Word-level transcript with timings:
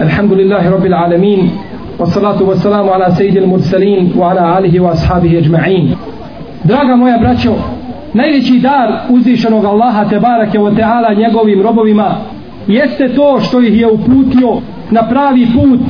الحمد 0.00 0.32
لله 0.32 0.70
رب 0.70 0.86
العالمين 0.86 1.50
والصلاة 1.98 2.42
والسلام 2.42 2.88
على 2.88 3.14
سيد 3.18 3.36
المرسلين 3.36 4.12
وعلى 4.18 4.58
آله 4.58 4.80
وأصحابه 4.80 5.38
أجمعين 5.38 5.94
Draga 6.64 6.96
moja 6.96 7.18
braćo, 7.18 7.54
najveći 8.14 8.58
dar 8.58 9.00
uzvišenog 9.08 9.64
Allaha 9.64 10.08
te 10.08 10.20
barake 10.20 10.60
o 10.60 10.70
teala 10.70 11.14
njegovim 11.14 11.62
robovima 11.62 12.16
jeste 12.66 13.14
to 13.14 13.40
što 13.40 13.60
ih 13.60 13.80
je 13.80 13.90
uputio 13.90 14.60
na 14.90 15.08
pravi 15.08 15.46
put 15.54 15.80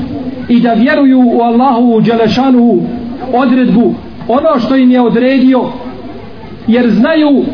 i 0.48 0.60
da 0.60 0.72
vjeruju 0.72 1.20
u 1.20 1.40
Allahu 1.42 2.00
Đelešanu 2.00 2.78
odredbu 3.34 3.94
ono 4.28 4.60
što 4.60 4.76
im 4.76 4.90
je 4.90 5.00
odredio 5.00 5.64
jer 6.66 6.90
znaju 6.90 7.44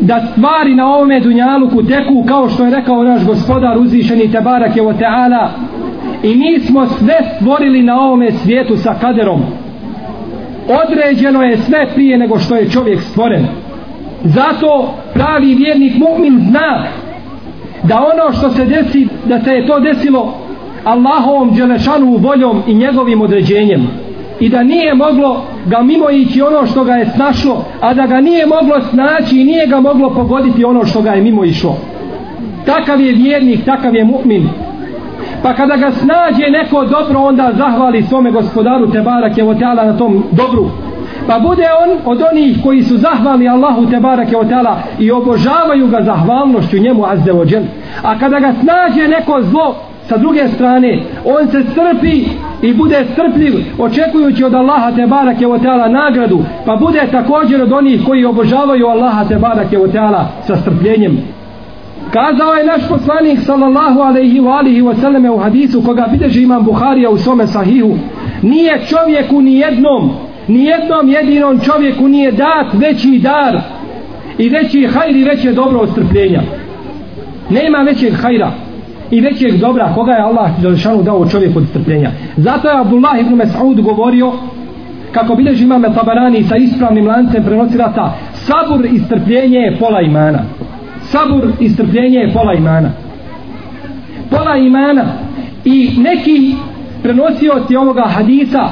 da 0.00 0.26
stvari 0.32 0.74
na 0.74 0.86
ovome 0.86 1.20
dunjaluku 1.20 1.82
teku 1.82 2.24
kao 2.28 2.48
što 2.48 2.64
je 2.64 2.70
rekao 2.70 3.04
naš 3.04 3.24
gospodar 3.24 3.78
uzvišeni 3.78 4.32
Tebarak 4.32 4.76
je 4.76 4.82
o 4.82 4.92
Teala 4.92 5.50
i 6.22 6.36
mi 6.36 6.60
smo 6.60 6.86
sve 6.86 7.14
stvorili 7.36 7.82
na 7.82 8.00
ovome 8.00 8.32
svijetu 8.32 8.76
sa 8.76 8.94
kaderom. 9.00 9.40
Određeno 10.84 11.42
je 11.42 11.58
sve 11.58 11.86
prije 11.94 12.18
nego 12.18 12.38
što 12.38 12.56
je 12.56 12.70
čovjek 12.70 13.00
stvoren. 13.00 13.46
Zato 14.24 14.94
pravi 15.14 15.54
vjernik 15.54 15.92
mu'min 15.94 16.48
zna 16.50 16.84
da 17.82 17.96
ono 17.96 18.32
što 18.32 18.50
se 18.50 18.64
desi 18.64 19.08
da 19.24 19.40
se 19.42 19.50
je 19.50 19.66
to 19.66 19.80
desilo 19.80 20.34
Allahovom 20.84 21.54
dželešanu 21.56 22.16
voljom 22.16 22.62
i 22.66 22.74
njegovim 22.74 23.20
određenjem 23.20 23.88
i 24.40 24.48
da 24.48 24.62
nije 24.62 24.94
moglo 24.94 25.44
ga 25.66 25.82
mimo 25.82 26.10
ići 26.10 26.42
ono 26.42 26.66
što 26.66 26.84
ga 26.84 26.92
je 26.92 27.10
snašlo 27.14 27.64
a 27.80 27.94
da 27.94 28.06
ga 28.06 28.20
nije 28.20 28.46
moglo 28.46 28.80
snaći 28.90 29.40
i 29.40 29.44
nije 29.44 29.66
ga 29.66 29.80
moglo 29.80 30.10
pogoditi 30.10 30.64
ono 30.64 30.84
što 30.84 31.02
ga 31.02 31.10
je 31.10 31.22
mimo 31.22 31.44
išlo. 31.44 31.76
Takav 32.66 33.00
je 33.00 33.12
vjernik 33.12 33.64
takav 33.64 33.96
je 33.96 34.04
mu'min. 34.04 34.48
Pa 35.42 35.54
kada 35.54 35.76
ga 35.76 35.90
snađe 35.90 36.50
neko 36.50 36.84
dobro 36.84 37.20
onda 37.20 37.52
zahvali 37.56 38.02
svome 38.02 38.30
gospodaru 38.30 38.90
Tebarak 38.90 39.38
je 39.38 39.58
Teala 39.58 39.84
na 39.84 39.96
tom 39.96 40.24
dobru. 40.30 40.70
Pa 41.26 41.38
bude 41.38 41.66
on 41.82 41.98
od 42.12 42.22
onih 42.32 42.56
koji 42.62 42.82
su 42.82 42.96
zahvali 42.96 43.48
Allahu 43.48 43.86
Tebarak 43.86 44.32
je 44.32 44.48
Teala 44.48 44.78
i 44.98 45.10
obožavaju 45.10 45.86
ga 45.86 46.02
zahvalnošću 46.02 46.78
njemu 46.78 47.04
azze 47.06 47.32
a 48.02 48.18
kada 48.18 48.40
ga 48.40 48.52
snađe 48.62 49.08
neko 49.08 49.42
zlo 49.42 49.89
sa 50.10 50.16
druge 50.16 50.48
strane 50.48 51.02
on 51.24 51.50
se 51.50 51.62
strpi 51.72 52.24
i 52.62 52.74
bude 52.74 53.06
strpljiv 53.12 53.54
očekujući 53.78 54.44
od 54.44 54.54
Allaha 54.54 54.92
te 54.96 55.06
barake 55.06 55.46
o 55.46 55.58
teala 55.58 55.88
nagradu 55.88 56.44
pa 56.66 56.76
bude 56.76 57.00
također 57.10 57.62
od 57.62 57.72
onih 57.72 58.00
koji 58.06 58.24
obožavaju 58.24 58.86
Allaha 58.86 59.24
te 59.24 59.36
barake 59.36 59.78
o 59.78 59.88
teala 59.88 60.28
sa 60.46 60.56
strpljenjem. 60.56 61.18
Kazao 62.12 62.54
je 62.54 62.66
naš 62.66 62.88
poslanik 62.88 63.38
sallallahu 63.42 64.00
alaihi 64.00 64.40
wa 64.40 64.58
alihi 64.58 64.82
wa 64.82 65.00
sallame 65.00 65.30
u 65.30 65.38
hadisu 65.38 65.82
koga 65.82 66.06
bideži 66.10 66.42
imam 66.42 66.64
Buharija 66.64 67.10
u 67.10 67.18
svome 67.18 67.46
sahihu 67.46 67.94
nije 68.42 68.80
čovjeku 68.88 69.40
ni 69.40 69.58
jednom 69.58 70.10
ni 70.48 70.64
jednom 70.64 71.08
jedinom 71.08 71.60
čovjeku 71.60 72.08
nije 72.08 72.32
dat 72.32 72.66
veći 72.72 73.18
dar 73.22 73.60
i 74.38 74.48
veći 74.48 74.86
hajr 74.86 75.16
i 75.16 75.24
veće 75.24 75.52
dobro 75.52 75.78
od 75.80 75.90
strpljenja. 75.90 76.40
Nema 77.50 77.78
većeg 77.78 78.14
hajra 78.22 78.69
i 79.10 79.20
većeg 79.20 79.60
dobra 79.60 79.92
koga 79.94 80.12
je 80.12 80.22
Allah 80.22 80.60
Đelešanu 80.60 81.02
dao 81.02 81.28
čovjeku 81.28 81.58
od 81.58 81.66
strpljenja. 81.68 82.10
Zato 82.36 82.68
je 82.68 82.80
Abdullah 82.80 83.20
ibn 83.20 83.34
Mas'ud 83.34 83.80
govorio 83.80 84.32
kako 85.12 85.34
bilježi 85.34 85.64
imame 85.64 85.94
Tabarani 85.94 86.42
sa 86.42 86.56
ispravnim 86.56 87.06
lancem 87.06 87.44
prenosilata 87.44 88.14
sabur 88.32 88.86
i 88.86 88.98
strpljenje 88.98 89.58
je 89.58 89.76
pola 89.78 90.00
imana. 90.00 90.38
Sabur 91.02 91.44
i 91.60 91.68
strpljenje 91.68 92.18
je 92.18 92.32
pola 92.32 92.54
imana. 92.54 92.90
Pola 94.30 94.56
imana 94.56 95.04
i 95.64 95.90
neki 95.98 96.54
prenosioci 97.02 97.76
ovoga 97.76 98.02
hadisa 98.02 98.68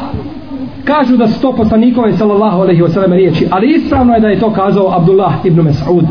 kažu 0.84 1.16
da 1.16 1.28
su 1.28 1.41
to 1.41 1.53
poslanikove 1.53 2.12
sallallahu 2.12 2.61
alaihi 2.61 2.83
wa 2.83 2.89
sallam 2.89 3.12
riječi 3.12 3.47
ali 3.50 3.75
ispravno 3.75 4.14
je 4.14 4.20
da 4.20 4.28
je 4.28 4.41
to 4.41 4.50
kazao 4.50 4.97
Abdullah 4.97 5.32
ibn 5.44 5.60
Mas'ud 5.60 6.06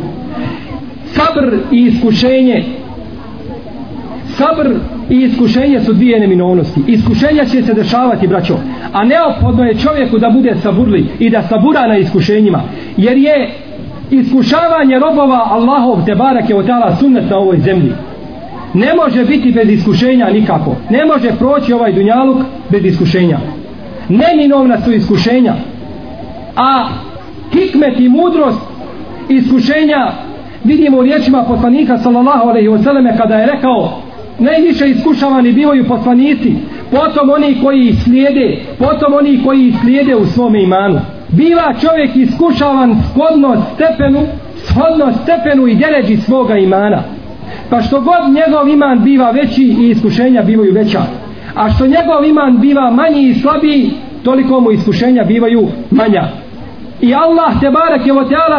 sabr 1.05 1.55
i 1.71 1.81
iskušenje 1.81 2.63
sabr 4.37 4.69
i 5.09 5.15
iskušenje 5.15 5.79
su 5.79 5.93
dvije 5.93 6.19
neminovnosti. 6.19 6.81
Iskušenja 6.87 7.45
će 7.45 7.61
se 7.61 7.73
dešavati, 7.73 8.27
braćo. 8.27 8.57
A 8.93 9.03
neophodno 9.03 9.63
je 9.63 9.79
čovjeku 9.79 10.17
da 10.17 10.29
bude 10.29 10.55
saburli 10.63 11.05
i 11.19 11.29
da 11.29 11.41
sabura 11.41 11.87
na 11.87 11.97
iskušenjima. 11.97 12.61
Jer 12.97 13.17
je 13.17 13.49
iskušavanje 14.11 14.99
robova 14.99 15.47
Allahov 15.49 16.05
te 16.05 16.15
barake 16.15 16.55
od 16.55 16.67
tala 16.67 16.95
sunnet 16.95 17.29
na 17.29 17.37
ovoj 17.37 17.57
zemlji. 17.57 17.91
Ne 18.73 18.95
može 18.95 19.25
biti 19.25 19.51
bez 19.51 19.69
iskušenja 19.69 20.29
nikako. 20.29 20.75
Ne 20.89 21.05
može 21.05 21.31
proći 21.39 21.73
ovaj 21.73 21.93
dunjaluk 21.93 22.37
bez 22.69 22.85
iskušenja. 22.85 23.37
Neminovna 24.09 24.81
su 24.81 24.93
iskušenja. 24.93 25.53
A 26.55 26.87
hikmet 27.51 27.99
i 27.99 28.09
mudrost 28.09 28.59
iskušenja 29.29 30.11
vidimo 30.63 30.97
u 30.97 31.01
riječima 31.01 31.43
poslanika 31.43 31.97
sallallahu 31.97 32.49
alaihi 32.49 32.83
selleme 32.83 33.17
kada 33.17 33.35
je 33.35 33.45
rekao 33.45 34.06
najviše 34.39 34.89
iskušavani 34.89 35.51
bivaju 35.51 35.87
poslanici 35.87 36.53
potom 36.91 37.29
oni 37.29 37.57
koji 37.63 37.93
slijede 37.93 38.59
potom 38.79 39.13
oni 39.13 39.43
koji 39.45 39.73
slijede 39.81 40.15
u 40.15 40.25
svom 40.25 40.55
imanu. 40.55 40.99
Biva 41.29 41.73
čovjek 41.81 42.15
iskušavan 42.15 42.95
shodno 43.11 43.65
stepenu 43.75 44.19
shodno 44.67 45.13
stepenu 45.23 45.67
i 45.67 45.75
deređi 45.75 46.17
svoga 46.17 46.57
imana. 46.57 47.03
Pa 47.69 47.81
što 47.81 48.01
god 48.01 48.33
njegov 48.33 48.69
iman 48.69 49.03
biva 49.03 49.31
veći 49.31 49.63
i 49.63 49.89
iskušenja 49.89 50.41
bivaju 50.41 50.73
veća. 50.73 51.01
A 51.55 51.69
što 51.69 51.87
njegov 51.87 52.25
iman 52.25 52.57
biva 52.59 52.91
manji 52.91 53.29
i 53.29 53.35
slabiji 53.35 53.91
toliko 54.23 54.59
mu 54.59 54.71
iskušenja 54.71 55.23
bivaju 55.23 55.67
manja. 55.91 56.23
I 57.01 57.13
Allah 57.13 57.59
te 57.61 57.69
barek 57.71 58.07
je 58.07 58.13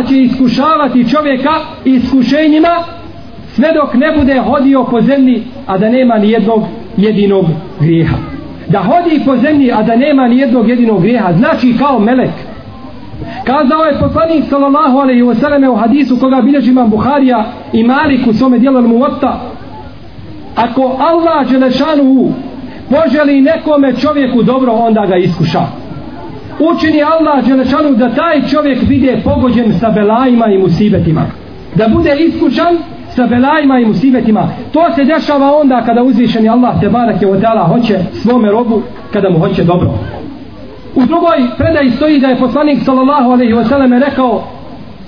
će 0.08 0.22
iskušavati 0.22 1.10
čovjeka 1.10 1.52
iskušenjima 1.84 2.84
sve 3.58 3.72
dok 3.72 3.94
ne 3.94 4.12
bude 4.18 4.40
hodio 4.40 4.84
po 4.84 5.00
zemlji 5.00 5.42
a 5.66 5.78
da 5.78 5.88
nema 5.90 6.18
ni 6.18 6.30
jednog 6.30 6.62
jedinog 6.96 7.44
grijeha. 7.80 8.16
Da 8.68 8.78
hodi 8.78 9.20
po 9.26 9.36
zemlji 9.36 9.72
a 9.72 9.82
da 9.82 9.96
nema 9.96 10.28
ni 10.28 10.38
jednog 10.38 10.68
jedinog 10.68 11.02
grijeha 11.02 11.32
znači 11.32 11.74
kao 11.78 11.98
melek. 11.98 12.30
Kazao 13.44 13.84
je 13.84 13.98
poslanik 14.00 14.44
sallallahu 14.50 14.98
alejhi 14.98 15.22
ve 15.22 15.34
selleme 15.34 15.68
u 15.68 15.76
hadisu 15.76 16.16
koga 16.20 16.40
bilježi 16.40 16.70
imam 16.70 16.90
Buharija 16.90 17.44
i 17.72 17.84
Malik 17.84 18.26
u 18.26 18.32
svome 18.32 18.58
djelu 18.58 18.82
mu 18.82 19.04
ako 20.56 20.96
Allah 20.98 21.48
dželešanu 21.48 22.32
poželi 22.90 23.40
nekome 23.40 23.94
čovjeku 23.96 24.42
dobro 24.42 24.72
onda 24.72 25.06
ga 25.06 25.16
iskuša. 25.16 25.62
Učini 26.58 27.02
Allah 27.02 27.44
dželešanu 27.46 27.94
da 27.94 28.14
taj 28.14 28.42
čovjek 28.50 28.78
vide 28.82 29.20
pogođen 29.24 29.72
sa 29.80 29.90
belajima 29.90 30.46
i 30.46 30.58
musibetima. 30.58 31.26
Da 31.74 31.88
bude 31.88 32.16
iskušan 32.18 32.76
sa 33.18 33.26
belajima 33.26 33.78
i 33.78 33.84
musibetima. 33.84 34.48
To 34.72 34.80
se 34.94 35.04
dešava 35.04 35.56
onda 35.60 35.82
kada 35.86 36.02
uzvišeni 36.02 36.48
Allah 36.48 36.80
te 36.80 36.88
barak 36.88 37.22
je 37.22 37.28
od 37.28 37.44
hoće 37.68 37.98
svome 38.22 38.50
robu 38.50 38.82
kada 39.12 39.30
mu 39.30 39.38
hoće 39.38 39.64
dobro. 39.64 39.90
U 40.94 41.04
drugoj 41.06 41.38
predaji 41.58 41.90
stoji 41.90 42.20
da 42.20 42.26
je 42.26 42.38
poslanik 42.38 42.78
sallallahu 42.84 43.30
alaihi 43.30 43.52
wa 43.52 43.68
sallam 43.68 43.92
rekao 43.92 44.44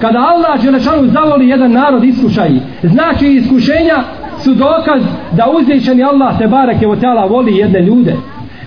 kada 0.00 0.18
Allah 0.18 0.62
Đelešanu 0.62 1.08
zavoli 1.08 1.48
jedan 1.48 1.72
narod 1.72 2.04
iskušaj 2.04 2.50
znači 2.82 3.26
iskušenja 3.26 3.98
su 4.44 4.54
dokaz 4.54 5.02
da 5.32 5.46
uzvišeni 5.58 6.02
Allah 6.04 6.38
te 6.38 6.46
barak 6.46 6.82
je 6.82 6.88
od 6.88 7.02
voli 7.30 7.56
jedne 7.56 7.82
ljude. 7.82 8.14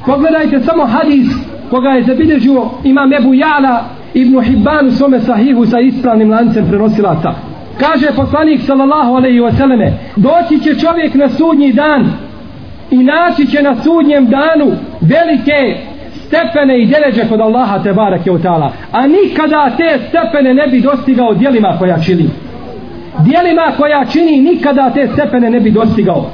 Pogledajte 0.05 0.59
samo 0.59 0.85
hadis 0.85 1.27
koga 1.69 1.89
je 1.89 2.03
zabilježio 2.03 2.65
imam 2.83 3.13
Ebu 3.13 3.33
Jala 3.33 3.83
ibn 4.13 4.41
Hibban 4.41 4.87
u 4.87 4.91
svome 4.91 5.19
sahihu 5.19 5.65
sa 5.65 5.79
ispravnim 5.79 6.31
lancem 6.31 6.65
prenosilaca. 6.69 7.52
Kaže 7.79 8.07
poslanik 8.15 8.61
sallallahu 8.61 9.15
alaihi 9.15 9.39
ve 9.39 9.51
selleme, 9.51 9.93
doći 10.15 10.59
će 10.63 10.79
čovjek 10.79 11.13
na 11.13 11.29
sudnji 11.29 11.73
dan 11.73 12.11
i 12.91 12.97
naći 13.03 13.47
će 13.47 13.61
na 13.61 13.75
sudnjem 13.75 14.25
danu 14.25 14.71
velike 15.01 15.77
stepene 16.27 16.81
i 16.81 16.85
deleže 16.85 17.29
kod 17.29 17.41
Allaha 17.41 17.83
te 17.83 17.93
barake 17.93 18.31
u 18.31 18.39
ta'ala. 18.39 18.69
A 18.91 19.07
nikada 19.07 19.71
te 19.77 19.99
stepene 20.07 20.53
ne 20.53 20.67
bi 20.67 20.81
dostigao 20.81 21.33
dijelima 21.33 21.75
koja 21.79 21.99
čini. 21.99 22.29
Dijelima 23.19 23.71
koja 23.77 24.05
čini 24.05 24.41
nikada 24.41 24.89
te 24.89 25.07
stepene 25.13 25.49
ne 25.49 25.59
bi 25.59 25.71
dostigao. 25.71 26.29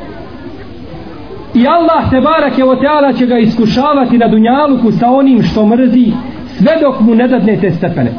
I 1.56 1.68
Allah 1.68 2.10
te 2.10 2.22
barake 2.22 2.64
u 2.64 2.76
ta'ala 2.76 3.18
će 3.18 3.26
ga 3.26 3.38
iskušavati 3.38 4.18
na 4.18 4.28
dunjaluku 4.28 4.92
sa 4.92 5.12
onim 5.12 5.44
što 5.44 5.66
mrzi 5.66 6.12
sve 6.58 6.78
dok 6.82 7.00
mu 7.00 7.16
ne 7.16 7.28
dadne 7.28 7.58
te 7.62 7.72
stepene 7.72 8.12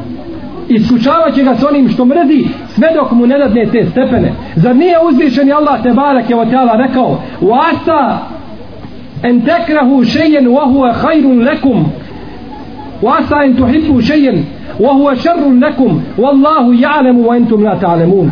iskušavat 0.71 1.35
će 1.35 1.43
ga 1.43 1.57
s 1.57 1.65
onim 1.65 1.89
što 1.89 2.05
mrzi 2.05 2.45
sve 2.75 2.89
dok 2.95 3.13
mu 3.13 3.27
ne 3.27 3.39
dadne 3.39 3.67
te 3.67 3.87
stepene. 3.91 4.33
Zar 4.57 4.77
nije 4.77 4.97
uzvišen 5.09 5.53
Allah 5.53 5.83
te 5.83 5.93
barak 5.93 6.31
je 6.31 6.37
otjala 6.37 6.73
rekao 6.73 7.19
u 7.41 7.53
asa 7.55 8.19
en 9.23 9.41
tekrahu 9.41 10.05
šejen 10.05 10.49
wa 10.49 10.65
huwa 10.73 10.93
hajrun 10.93 11.39
lekum 11.39 11.85
u 13.03 13.09
asa 13.09 13.45
en 13.45 13.57
tuhibbu 13.57 14.01
šejen 14.01 14.45
wa 14.79 14.93
huwa 14.93 15.17
šerrun 15.17 15.61
lekum 15.65 16.03
wallahu 16.19 16.73
ja'lemu 16.73 17.29
wa 17.29 17.37
entum 17.37 17.65
la 17.65 17.79
ta'lemun 17.79 18.31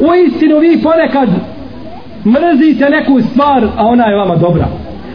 u 0.00 0.14
istinu 0.14 0.58
vi 0.58 0.82
ponekad 0.82 1.28
mrzite 2.24 2.90
neku 2.90 3.20
stvar 3.20 3.64
a 3.76 3.86
ona 3.86 4.04
je 4.04 4.16
vama 4.16 4.36
dobra. 4.36 4.66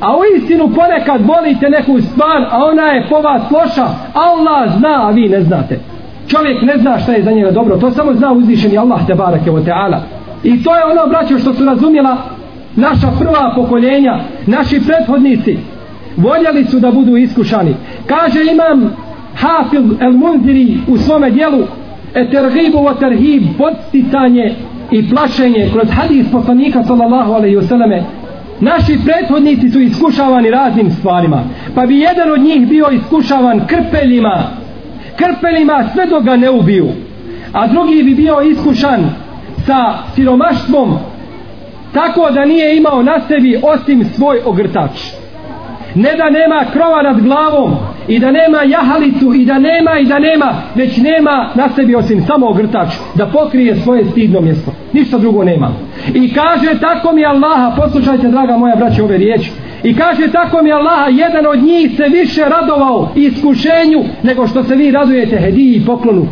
A 0.01 0.17
u 0.17 0.21
istinu 0.37 0.69
ponekad 0.75 1.21
volite 1.21 1.69
neku 1.69 2.01
stvar, 2.01 2.41
a 2.51 2.65
ona 2.65 2.83
je 2.83 3.05
po 3.09 3.15
vas 3.15 3.41
loša, 3.51 3.87
Allah 4.13 4.77
zna, 4.77 5.07
a 5.07 5.11
vi 5.11 5.29
ne 5.29 5.41
znate. 5.41 5.79
Čovjek 6.27 6.61
ne 6.61 6.77
zna 6.77 6.99
šta 6.99 7.11
je 7.11 7.23
za 7.23 7.31
njega 7.31 7.51
dobro, 7.51 7.77
to 7.77 7.91
samo 7.91 8.13
zna 8.13 8.31
uzvišeni 8.33 8.77
Allah 8.77 9.07
te 9.07 9.13
barake 9.15 9.51
o 9.51 9.61
teala. 9.61 10.01
I 10.43 10.63
to 10.63 10.75
je 10.75 10.85
ono, 10.85 11.07
braćo, 11.07 11.39
što 11.39 11.53
su 11.53 11.65
razumjela 11.65 12.17
naša 12.75 13.07
prva 13.19 13.53
pokoljenja, 13.55 14.19
naši 14.45 14.81
prethodnici. 14.87 15.57
Voljeli 16.17 16.65
su 16.65 16.79
da 16.79 16.91
budu 16.91 17.17
iskušani. 17.17 17.75
Kaže 18.07 18.39
imam 18.51 18.95
Hafil 19.35 19.83
el 19.99 20.11
Munziri 20.11 20.77
u 20.87 20.97
svome 20.97 21.31
dijelu 21.31 21.63
etergibu 22.15 22.77
o 22.77 22.93
terhib, 22.93 23.43
podsticanje 23.57 24.55
i 24.91 25.09
plašenje 25.09 25.69
kroz 25.73 25.87
hadis 25.91 26.31
poslanika 26.31 26.83
sallallahu 26.83 27.33
alaihi 27.33 27.57
wasallame 27.57 28.03
naši 28.59 28.99
prethodnici 29.05 29.69
su 29.69 29.79
iskušavani 29.79 30.49
raznim 30.49 30.91
stvarima 30.91 31.43
pa 31.75 31.85
bi 31.85 31.99
jedan 31.99 32.31
od 32.31 32.41
njih 32.41 32.67
bio 32.67 32.85
iskušavan 32.91 33.61
krpeljima 33.67 34.43
krpelima 35.17 35.89
sve 35.93 36.05
dok 36.05 36.23
ga 36.23 36.35
ne 36.35 36.49
ubiju. 36.49 36.87
A 37.53 37.67
drugi 37.67 38.03
bi 38.03 38.15
bio 38.15 38.41
iskušan 38.41 39.09
sa 39.65 39.93
siromaštvom 40.15 40.97
tako 41.93 42.31
da 42.31 42.45
nije 42.45 42.77
imao 42.77 43.03
na 43.03 43.19
sebi 43.27 43.59
osim 43.63 44.05
svoj 44.15 44.39
ogrtač. 44.45 44.91
Ne 45.95 46.09
da 46.17 46.29
nema 46.29 46.65
krova 46.73 47.01
nad 47.01 47.21
glavom 47.21 47.75
i 48.07 48.19
da 48.19 48.31
nema 48.31 48.63
jahalicu 48.63 49.33
i 49.33 49.45
da 49.45 49.59
nema 49.59 49.99
i 49.99 50.05
da 50.05 50.19
nema 50.19 50.53
već 50.75 50.97
nema 50.97 51.49
na 51.55 51.69
sebi 51.75 51.95
osim 51.95 52.23
samo 52.27 52.49
ogrtač 52.49 52.89
da 53.15 53.25
pokrije 53.25 53.75
svoje 53.75 54.05
stidno 54.05 54.41
mjesto. 54.41 54.71
Ništa 54.93 55.17
drugo 55.17 55.43
nema. 55.43 55.71
I 56.13 56.33
kaže 56.33 56.79
tako 56.79 57.13
mi 57.13 57.25
Allaha 57.25 57.75
poslušajte 57.81 58.27
draga 58.27 58.57
moja 58.57 58.75
braća 58.75 59.03
ove 59.03 59.17
riječi 59.17 59.51
i 59.85 59.95
kaže 59.95 60.31
tako 60.31 60.63
mi 60.63 60.71
Allaha 60.71 61.09
jedan 61.09 61.45
od 61.45 61.63
njih 61.63 61.91
se 61.97 62.03
više 62.03 62.41
radovao 62.49 63.09
iskušenju 63.15 64.03
nego 64.23 64.47
što 64.47 64.63
se 64.63 64.75
vi 64.75 64.91
radujete 64.91 65.37
hediji 65.37 65.75
i 65.75 65.85
poklonu. 65.85 66.27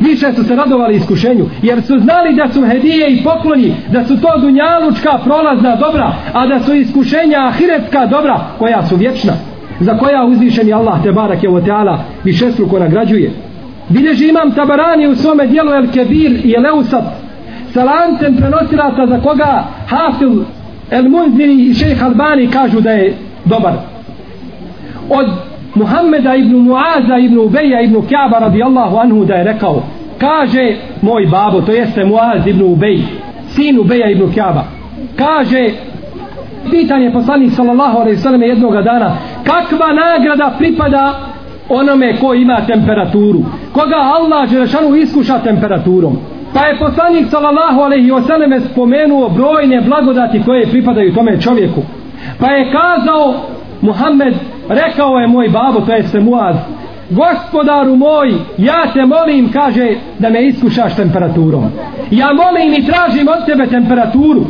Više 0.00 0.32
su 0.32 0.44
se 0.44 0.56
radovali 0.56 0.96
iskušenju 0.96 1.46
jer 1.62 1.82
su 1.82 1.98
znali 1.98 2.34
da 2.34 2.48
su 2.48 2.66
hedije 2.66 3.12
i 3.12 3.24
pokloni 3.24 3.74
da 3.92 4.04
su 4.04 4.20
to 4.20 4.38
dunjalučka 4.40 5.18
prolazna 5.24 5.76
dobra 5.76 6.12
a 6.32 6.46
da 6.46 6.60
su 6.60 6.74
iskušenja 6.74 7.38
ahiretska 7.46 8.06
dobra 8.06 8.40
koja 8.58 8.86
su 8.86 8.96
vječna 8.96 9.32
za 9.80 9.98
koja 9.98 10.24
uzvišeni 10.24 10.72
Allah 10.72 11.02
te 11.02 11.12
barak 11.12 11.42
je 11.42 11.50
oteala 11.50 11.98
višestruko 12.24 12.78
nagrađuje. 12.78 13.32
Bileži 13.88 14.28
imam 14.28 14.52
tabarani 14.52 15.08
u 15.08 15.14
svome 15.14 15.46
dijelu 15.46 15.72
El 15.72 15.86
Kebir 15.92 16.40
i 16.44 16.54
El 16.56 16.66
Eusat 16.66 17.04
sa 17.72 17.84
lancem 17.84 18.36
prenosilaca 18.36 19.06
za 19.06 19.20
koga 19.20 19.64
Hafil 19.88 20.44
El 20.90 21.08
Munziri 21.08 21.70
i 21.70 21.74
šejh 21.74 22.04
Albani 22.04 22.50
kažu 22.50 22.80
da 22.80 22.90
je 22.90 23.14
dobar. 23.44 23.74
Od 25.10 25.26
Muhammeda 25.74 26.34
ibn 26.34 26.56
Muaza 26.56 27.18
ibn 27.18 27.38
Ubeja 27.38 27.80
ibn 27.80 28.06
Kjaba 28.06 28.38
radijallahu 28.38 28.96
anhu 28.96 29.24
da 29.24 29.34
je 29.34 29.44
rekao 29.44 29.82
kaže 30.18 30.76
moj 31.02 31.26
babo 31.26 31.60
to 31.60 31.72
jeste 31.72 32.04
Muaz 32.04 32.46
ibn 32.46 32.62
Ubej 32.62 33.00
sin 33.48 33.80
Ubeja 33.80 34.10
ibn 34.10 34.32
Kjaba 34.32 34.64
kaže 35.16 35.70
pitanje 36.70 37.10
poslanik 37.12 37.52
sallallahu 37.52 37.98
alaihi 37.98 38.16
sallam 38.16 38.42
jednoga 38.42 38.82
dana 38.82 39.16
kakva 39.44 39.92
nagrada 39.92 40.54
pripada 40.58 41.14
onome 41.68 42.16
ko 42.20 42.34
ima 42.34 42.60
temperaturu? 42.66 43.44
Koga 43.72 43.96
Allah 43.96 44.50
Đelešanu 44.50 44.96
iskuša 44.96 45.38
temperaturom? 45.38 46.16
Pa 46.54 46.66
je 46.66 46.78
poslanik 46.78 47.26
sallallahu 47.30 47.80
alaihi 47.80 48.12
selleme 48.26 48.60
spomenuo 48.60 49.28
brojne 49.28 49.80
blagodati 49.80 50.42
koje 50.44 50.66
pripadaju 50.66 51.14
tome 51.14 51.40
čovjeku. 51.40 51.82
Pa 52.40 52.50
je 52.50 52.72
kazao 52.72 53.34
Muhammed 53.80 54.34
rekao 54.68 55.18
je 55.18 55.26
moj 55.26 55.48
babo 55.48 55.80
to 55.80 55.92
jeste 55.92 56.20
Muaz 56.20 56.56
gospodaru 57.10 57.96
moj 57.96 58.34
ja 58.58 58.92
te 58.92 59.06
molim 59.06 59.52
kaže 59.52 59.94
da 60.18 60.30
me 60.30 60.46
iskušaš 60.46 60.96
temperaturom. 60.96 61.64
Ja 62.10 62.28
molim 62.32 62.72
i 62.72 62.86
tražim 62.86 63.28
od 63.28 63.46
tebe 63.46 63.66
temperaturu. 63.66 64.44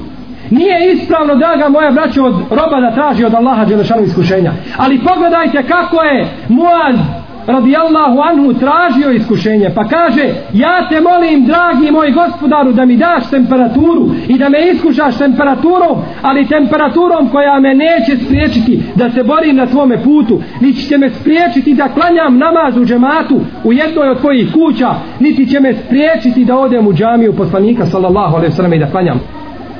Nije 0.50 0.92
ispravno, 0.92 1.34
draga 1.34 1.68
moja 1.68 1.90
braća, 1.90 2.24
od 2.24 2.34
roba 2.50 2.80
da 2.80 2.94
traži 2.94 3.24
od 3.24 3.34
Allaha 3.34 3.64
Đelešanu 3.64 4.02
iskušenja. 4.02 4.52
Ali 4.76 4.98
pogledajte 4.98 5.62
kako 5.62 6.02
je 6.02 6.26
Muaz 6.48 6.96
radijallahu 7.46 8.18
anhu 8.20 8.54
tražio 8.54 9.10
iskušenje. 9.10 9.70
Pa 9.74 9.84
kaže, 9.84 10.34
ja 10.52 10.88
te 10.88 11.00
molim, 11.00 11.46
dragi 11.46 11.90
moj 11.90 12.10
gospodaru, 12.10 12.72
da 12.72 12.84
mi 12.84 12.96
daš 12.96 13.30
temperaturu 13.30 14.10
i 14.28 14.38
da 14.38 14.48
me 14.48 14.58
iskušaš 14.72 15.18
temperaturom, 15.18 15.98
ali 16.22 16.48
temperaturom 16.48 17.28
koja 17.28 17.60
me 17.60 17.74
neće 17.74 18.24
spriječiti 18.24 18.82
da 18.94 19.10
se 19.10 19.24
borim 19.24 19.56
na 19.56 19.66
tvome 19.66 20.02
putu, 20.02 20.40
niti 20.60 20.88
će 20.88 20.98
me 20.98 21.10
spriječiti 21.10 21.74
da 21.74 21.88
klanjam 21.88 22.38
namaz 22.38 22.76
u 22.76 22.84
džematu 22.84 23.40
u 23.64 23.72
jednoj 23.72 24.08
od 24.08 24.20
tvojih 24.20 24.52
kuća, 24.52 24.94
niti 25.20 25.46
će 25.46 25.60
me 25.60 25.74
spriječiti 25.74 26.44
da 26.44 26.58
odem 26.58 26.86
u 26.86 26.92
džamiju 26.92 27.36
poslanika 27.36 27.86
sallallahu 27.86 28.36
alaihi 28.36 28.54
sallam 28.54 28.72
i 28.72 28.78
da 28.78 28.90
klanjam. 28.90 29.20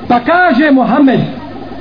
Pa 0.07 0.19
kaže 0.19 0.71
Muhammed, 0.71 1.19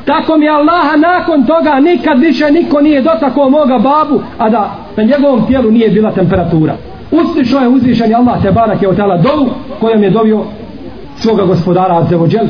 tako 0.04 0.36
mi 0.36 0.48
Allaha 0.48 0.96
nakon 0.96 1.46
toga 1.46 1.80
nikad 1.80 2.18
više 2.18 2.50
niko 2.50 2.80
nije 2.80 3.02
dotakao 3.02 3.50
moga 3.50 3.78
babu, 3.78 4.20
a 4.38 4.50
da 4.50 4.74
na 4.96 5.02
njegovom 5.02 5.46
tijelu 5.46 5.70
nije 5.70 5.90
bila 5.90 6.10
temperatura. 6.10 6.74
Uslišao 7.10 7.60
je 7.60 7.68
uzvišen 7.68 8.14
Allah 8.14 8.42
te 8.42 8.52
barak 8.52 8.82
je 8.82 8.88
otala 8.88 9.16
dovu 9.16 9.50
kojom 9.80 10.02
je 10.02 10.10
dovio 10.10 10.40
svoga 11.16 11.44
gospodara 11.44 11.96
Azevođel. 11.96 12.46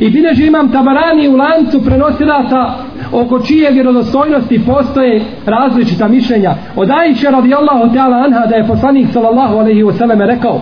I 0.00 0.10
bileži 0.10 0.46
imam 0.46 0.72
tabarani 0.72 1.28
u 1.28 1.36
lancu 1.36 1.84
prenosilaca 1.84 2.72
oko 3.12 3.40
čije 3.40 3.70
vjerodostojnosti 3.70 4.66
postoje 4.66 5.22
različita 5.46 6.08
mišljenja. 6.08 6.54
Od 6.76 6.90
Aisha 6.90 7.30
radijallahu 7.30 7.94
ta'ala 7.94 8.24
anha 8.24 8.46
da 8.46 8.56
je 8.56 8.66
poslanik 8.66 9.06
sallallahu 9.12 9.56
alaihi 9.56 9.82
wasallam 9.82 10.26
rekao 10.26 10.60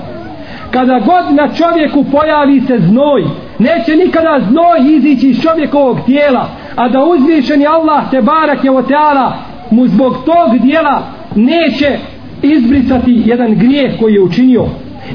kada 0.70 0.98
god 0.98 1.34
na 1.34 1.48
čovjeku 1.54 2.04
pojavi 2.12 2.60
se 2.60 2.78
znoj, 2.78 3.24
neće 3.58 3.96
nikada 3.96 4.40
znoj 4.50 4.96
izići 4.96 5.28
iz 5.28 5.42
čovjekovog 5.42 5.98
tijela, 6.06 6.48
a 6.76 6.88
da 6.88 7.04
uzvišeni 7.04 7.66
Allah 7.66 8.10
te 8.10 8.22
barak 8.22 8.64
je 8.64 8.70
oteala, 8.70 9.32
mu 9.70 9.86
zbog 9.86 10.16
tog 10.24 10.58
dijela 10.62 11.02
neće 11.34 11.98
izbrisati 12.42 13.22
jedan 13.26 13.54
grijeh 13.54 13.98
koji 14.00 14.14
je 14.14 14.22
učinio 14.22 14.64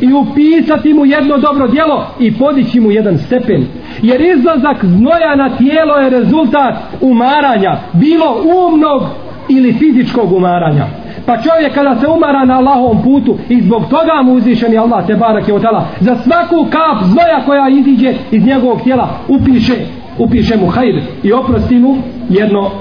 i 0.02 0.14
upisati 0.14 0.94
mu 0.94 1.06
jedno 1.06 1.38
dobro 1.38 1.68
djelo 1.68 2.08
i 2.20 2.38
podići 2.38 2.80
mu 2.80 2.92
jedan 2.92 3.18
stepen. 3.18 3.66
Jer 4.02 4.22
izlazak 4.22 4.86
znoja 4.86 5.36
na 5.36 5.58
tijelo 5.58 5.96
je 5.96 6.10
rezultat 6.10 6.76
umaranja, 7.02 7.78
bilo 7.94 8.44
umnog 8.68 9.02
ili 9.50 9.74
fizičkog 9.74 10.32
umaranja. 10.32 10.86
Pa 11.26 11.38
čovjek 11.38 11.74
kada 11.74 11.96
se 12.00 12.08
umara 12.08 12.46
na 12.46 12.58
Allahovom 12.58 13.04
putu 13.04 13.38
i 13.50 13.62
zbog 13.62 13.84
toga 13.90 14.22
mu 14.24 14.34
uzvišen 14.34 14.74
je 14.74 14.80
Allah 14.80 15.08
te 15.08 15.16
barak 15.16 15.48
je 15.48 15.54
od. 15.54 15.64
Za 16.00 16.16
svaku 16.16 16.66
kap 16.70 17.04
znoja 17.04 17.46
koja 17.46 17.70
iziđe 17.70 18.14
iz 18.32 18.46
njegovog 18.46 18.82
tijela 18.82 19.10
upiše, 19.28 19.74
upiše 20.18 20.58
mu 20.58 20.68
hajr 20.68 21.02
i 21.24 21.34
oprosti 21.34 21.80
mu 21.80 21.98
jedno 22.30 22.72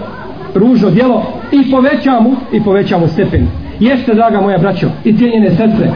ružno 0.54 0.90
djelo 0.90 1.22
i 1.52 1.70
poveća 1.70 2.20
mu 2.20 2.36
i 2.52 2.62
poveća 2.62 2.98
mu 2.98 3.08
stepen. 3.08 3.46
Jeste, 3.80 4.14
draga 4.14 4.40
moja 4.40 4.58
braćo 4.58 4.86
i 5.04 5.16
cijenjene 5.16 5.50
sestre, 5.50 5.90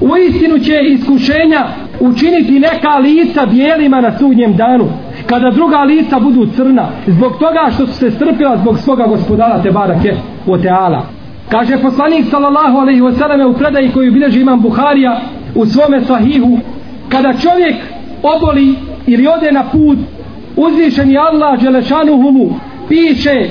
u 0.00 0.16
istinu 0.16 0.58
će 0.58 0.72
iskušenja 0.88 1.66
učiniti 2.00 2.60
neka 2.60 2.98
lica 2.98 3.46
bijelima 3.46 4.00
na 4.00 4.18
sudnjem 4.18 4.56
danu 4.56 4.84
kada 5.26 5.50
druga 5.50 5.78
lica 5.78 6.18
budu 6.18 6.46
crna 6.56 6.88
zbog 7.06 7.32
toga 7.32 7.70
što 7.74 7.86
su 7.86 7.92
se 7.92 8.10
strpila 8.10 8.56
zbog 8.56 8.78
svoga 8.78 9.06
gospodara 9.06 9.62
te 9.62 9.70
barake 9.70 10.14
o 10.46 10.58
teala. 10.58 11.02
Kaže 11.48 11.78
poslanik 11.82 12.26
sallallahu 12.30 12.78
alaihi 12.78 13.00
wasallam 13.00 13.50
u 13.50 13.58
predaji 13.58 13.90
koju 13.92 14.12
bilježi 14.12 14.40
imam 14.40 14.60
Buharija 14.60 15.20
u 15.54 15.66
svome 15.66 16.00
sahihu 16.00 16.58
kada 17.08 17.32
čovjek 17.32 17.76
oboli 18.22 18.74
ili 19.06 19.26
ode 19.28 19.52
na 19.52 19.64
put 19.72 19.98
uzvišeni 20.56 21.18
Allah 21.18 21.60
Đelešanuhumu 21.60 22.50
piše 22.88 23.50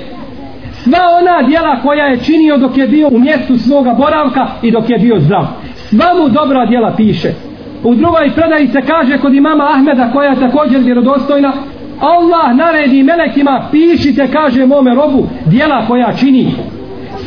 sva 0.84 1.00
ona 1.22 1.48
dijela 1.48 1.82
koja 1.82 2.06
je 2.06 2.24
činio 2.24 2.58
dok 2.58 2.78
je 2.78 2.88
bio 2.88 3.08
u 3.08 3.20
mjestu 3.20 3.58
svoga 3.58 3.94
boravka 3.94 4.48
i 4.62 4.72
dok 4.72 4.90
je 4.90 4.98
bio 4.98 5.20
zdrav. 5.20 5.46
Sva 5.76 6.06
mu 6.20 6.30
dobra 6.30 6.66
dijela 6.66 6.94
piše 6.98 7.34
u 7.84 7.96
drugoj 7.96 8.32
predaji 8.36 8.68
se 8.68 8.82
kaže 8.82 9.18
kod 9.18 9.34
imama 9.34 9.70
Ahmeda 9.74 10.12
koja 10.14 10.30
je 10.30 10.40
također 10.40 10.82
vjerodostojna 10.82 11.54
Allah 12.00 12.56
naredi 12.56 13.04
melekima 13.04 13.68
pišite 13.72 14.28
kaže 14.32 14.66
mome 14.66 14.96
robu 14.96 15.28
dijela 15.46 15.86
koja 15.88 16.14
čini. 16.14 16.54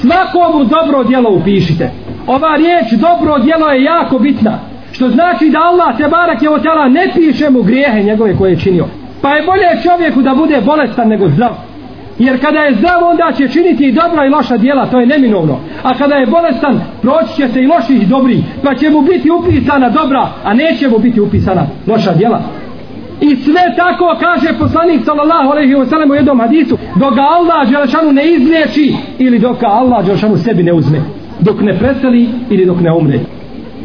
Svakomu 0.01 0.65
dobro 0.65 1.05
dijelo 1.05 1.31
upišite. 1.31 1.91
Ova 2.27 2.57
riječ 2.57 2.93
dobro 2.93 3.39
dijelo 3.39 3.69
je 3.69 3.85
jako 3.85 4.19
bitna 4.19 4.59
što 4.93 5.09
znači 5.09 5.51
da 5.51 5.59
Allah 5.59 5.97
te 5.97 6.09
barak 6.09 6.43
je 6.43 6.51
otjela 6.51 6.89
ne 6.89 7.09
piše 7.15 7.51
mu 7.51 7.63
grijehe 7.63 8.03
njegove 8.03 8.37
koje 8.37 8.51
je 8.51 8.61
činio. 8.61 8.87
Pa 9.23 9.31
je 9.31 9.47
bolje 9.47 9.83
čovjeku 9.83 10.23
da 10.23 10.35
bude 10.35 10.61
bolestan 10.61 11.09
nego 11.09 11.29
zdrav. 11.29 11.72
Jer 12.25 12.41
kada 12.41 12.59
je 12.59 12.75
zdrav 12.75 13.05
onda 13.05 13.33
će 13.37 13.49
činiti 13.49 13.85
i 13.85 13.93
dobra 13.93 14.27
i 14.27 14.29
loša 14.29 14.57
dijela, 14.57 14.87
to 14.87 15.01
je 15.01 15.07
neminovno. 15.07 15.59
A 15.83 15.99
kada 15.99 16.15
je 16.15 16.27
bolestan, 16.27 16.81
proći 17.03 17.37
će 17.37 17.49
se 17.49 17.63
i 17.63 17.67
loši 17.67 17.95
i 17.95 18.07
dobri, 18.07 18.43
pa 18.65 18.75
će 18.75 18.91
mu 18.91 19.01
biti 19.03 19.31
upisana 19.31 19.89
dobra, 19.89 20.29
a 20.45 20.55
neće 20.55 20.89
mu 20.89 20.99
biti 20.99 21.21
upisana 21.21 21.63
loša 21.87 22.13
dijela. 22.15 22.41
I 23.21 23.37
sve 23.37 23.63
tako 23.77 24.17
kaže 24.21 24.59
poslanik 24.59 25.05
sallallahu 25.05 25.51
alejhi 25.51 25.75
ve 25.75 25.87
sellem 25.87 26.11
u 26.11 26.15
jednom 26.15 26.41
hadisu, 26.41 26.79
dok 26.97 27.15
ga 27.15 27.23
Allah 27.23 27.69
dželešanu 27.69 28.13
ne 28.13 28.25
izliječi 28.25 28.95
ili 29.19 29.39
dok 29.39 29.61
ga 29.61 29.67
Allah 29.67 30.05
dželešanu 30.05 30.37
sebi 30.37 30.63
ne 30.63 30.73
uzme, 30.73 31.01
dok 31.41 31.61
ne 31.61 31.79
preseli 31.79 32.29
ili 32.51 32.67
dok 32.67 32.81
ne 32.81 32.93
umre. 32.93 33.21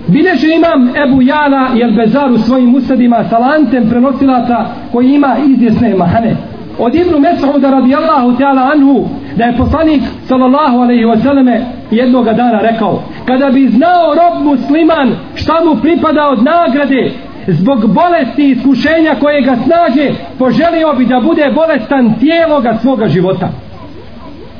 Bileže 0.07 0.47
imam 0.55 0.89
Ebu 1.03 1.21
Jala 1.21 1.67
i 1.75 1.81
Elbezar 1.81 2.31
u 2.31 2.37
svojim 2.37 2.75
usadima 2.75 3.23
sa 3.29 3.37
lancem 3.37 3.89
prenosilaca 3.89 4.65
koji 4.91 5.07
ima 5.13 5.35
izvjesne 5.47 5.95
mahane. 5.95 6.35
Od 6.79 6.95
Ibnu 6.95 7.19
Mesauda 7.19 7.71
radijallahu 7.71 8.37
ta'ala 8.37 8.71
anhu 8.73 9.07
da 9.35 9.43
je 9.45 9.57
poslanik 9.57 10.01
sallallahu 10.27 10.77
alaihi 10.77 11.05
wa 11.05 11.17
sallame 11.23 11.61
jednoga 11.91 12.33
dana 12.33 12.59
rekao 12.61 13.03
kada 13.25 13.49
bi 13.49 13.67
znao 13.67 14.15
rob 14.15 14.45
musliman 14.45 15.15
šta 15.35 15.53
mu 15.65 15.81
pripada 15.81 16.27
od 16.27 16.43
nagrade 16.43 17.11
zbog 17.47 17.93
bolesti 17.93 18.43
i 18.43 18.51
iskušenja 18.51 19.15
koje 19.19 19.41
ga 19.41 19.55
snaže 19.55 20.11
poželio 20.39 20.93
bi 20.97 21.05
da 21.05 21.19
bude 21.19 21.51
bolestan 21.55 22.13
cijeloga 22.19 22.77
svoga 22.81 23.07
života. 23.07 23.49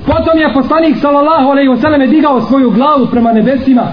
Potom 0.06 0.40
je 0.40 0.54
poslanik 0.54 0.98
sallallahu 1.02 1.50
alaihi 1.50 1.70
wa 1.70 1.82
sallame 1.82 2.08
digao 2.08 2.42
svoju 2.42 2.72
glavu 2.72 3.08
prema 3.12 3.32
nebesima 3.34 3.88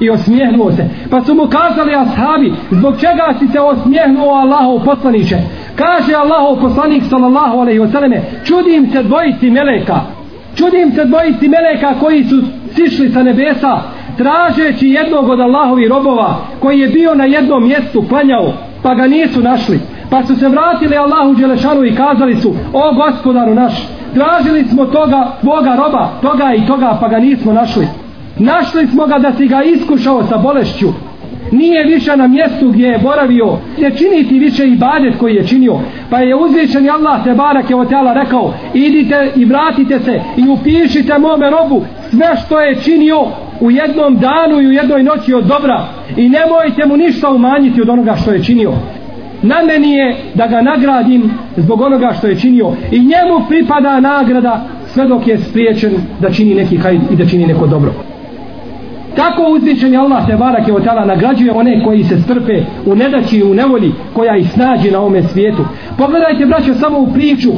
i 0.00 0.10
osmijehnuo 0.10 0.72
se. 0.72 0.84
Pa 1.10 1.20
su 1.20 1.34
mu 1.34 1.46
kazali 1.46 1.94
ashabi, 1.94 2.52
zbog 2.70 2.94
čega 3.00 3.34
si 3.38 3.48
se 3.48 3.60
osmijehnuo 3.60 4.34
Allahov 4.34 4.84
poslaniće? 4.84 5.36
Kaže 5.78 6.14
Allahov 6.14 6.60
poslanik 6.60 7.02
sallallahu 7.10 7.60
alaihi 7.60 7.80
wasallam, 7.80 8.20
čudim 8.44 8.90
se 8.92 9.02
dvojici 9.02 9.50
meleka. 9.50 10.00
Čudim 10.54 10.92
se 10.92 11.04
dvojici 11.04 11.48
meleka 11.48 11.94
koji 12.00 12.24
su 12.24 12.42
sišli 12.74 13.10
sa 13.12 13.22
nebesa, 13.22 13.80
tražeći 14.16 14.88
jednog 14.88 15.28
od 15.28 15.40
Allahovi 15.40 15.88
robova, 15.88 16.36
koji 16.60 16.78
je 16.78 16.88
bio 16.88 17.14
na 17.14 17.24
jednom 17.24 17.64
mjestu 17.64 18.04
klanjao, 18.08 18.52
pa 18.82 18.94
ga 18.94 19.06
nisu 19.06 19.40
našli. 19.40 19.80
Pa 20.10 20.24
su 20.24 20.36
se 20.36 20.48
vratili 20.48 20.96
Allahu 20.96 21.34
Đelešanu 21.34 21.84
i 21.84 21.94
kazali 21.94 22.36
su, 22.36 22.54
o 22.72 22.94
gospodaru 22.94 23.54
naš, 23.54 23.88
tražili 24.14 24.64
smo 24.64 24.84
toga, 24.84 25.32
tvoga 25.40 25.76
roba, 25.76 26.08
toga 26.22 26.54
i 26.54 26.66
toga, 26.66 26.98
pa 27.00 27.08
ga 27.08 27.18
nismo 27.18 27.52
našli. 27.52 27.86
Našli 28.38 28.86
smo 28.86 29.06
ga 29.06 29.18
da 29.18 29.32
si 29.32 29.46
ga 29.46 29.62
iskušao 29.62 30.22
sa 30.28 30.36
bolešću. 30.36 30.88
Nije 31.52 31.84
više 31.84 32.16
na 32.16 32.26
mjestu 32.26 32.68
gdje 32.68 32.86
je 32.86 32.98
boravio. 32.98 33.58
Ne 33.78 33.90
čini 33.90 34.28
ti 34.28 34.38
više 34.38 34.66
i 34.66 34.76
badet 34.76 35.18
koji 35.18 35.34
je 35.34 35.46
činio. 35.46 35.78
Pa 36.10 36.18
je 36.18 36.36
uzvičen 36.36 36.90
Allah 36.90 37.24
te 37.24 37.34
barak 37.34 37.70
je 37.70 37.76
od 37.76 37.88
tela 37.88 38.12
rekao 38.12 38.54
idite 38.74 39.32
i 39.36 39.44
vratite 39.44 39.98
se 39.98 40.20
i 40.36 40.48
upišite 40.48 41.18
mome 41.18 41.50
robu 41.50 41.84
sve 42.10 42.36
što 42.46 42.60
je 42.60 42.80
činio 42.82 43.26
u 43.60 43.70
jednom 43.70 44.18
danu 44.18 44.60
i 44.62 44.66
u 44.66 44.72
jednoj 44.72 45.02
noći 45.02 45.34
od 45.34 45.44
dobra 45.44 45.86
i 46.16 46.28
nemojte 46.28 46.86
mu 46.86 46.96
ništa 46.96 47.30
umanjiti 47.30 47.82
od 47.82 47.88
onoga 47.88 48.16
što 48.16 48.32
je 48.32 48.44
činio. 48.44 48.72
Na 49.42 49.56
meni 49.66 49.92
je 49.92 50.16
da 50.34 50.46
ga 50.46 50.62
nagradim 50.62 51.30
zbog 51.56 51.80
onoga 51.80 52.12
što 52.18 52.26
je 52.26 52.40
činio 52.40 52.72
i 52.92 52.98
njemu 52.98 53.46
pripada 53.48 54.00
nagrada 54.00 54.66
sve 54.86 55.06
dok 55.06 55.26
je 55.26 55.38
spriječen 55.38 55.92
da 56.20 56.30
čini 56.30 56.54
neki 56.54 56.76
hajd 56.76 57.00
i 57.12 57.16
da 57.16 57.26
čini 57.26 57.46
neko 57.46 57.66
dobro. 57.66 57.92
Tako 59.16 59.42
uzvišen 59.42 59.92
je 59.92 59.98
Allah 59.98 60.26
te 60.26 60.36
barake 60.36 60.72
od 60.72 60.84
tala 60.84 61.04
nagrađuje 61.04 61.52
one 61.52 61.84
koji 61.84 62.04
se 62.04 62.22
strpe 62.22 62.62
u 62.86 62.94
nedaći 62.94 63.38
i 63.38 63.42
u 63.42 63.54
nevolji 63.54 63.92
koja 64.14 64.36
ih 64.36 64.52
snađi 64.52 64.90
na 64.90 64.98
ovome 64.98 65.22
svijetu. 65.22 65.64
Pogledajte 65.98 66.46
braćo 66.46 66.74
samo 66.74 66.98
u 66.98 67.12
priču 67.12 67.50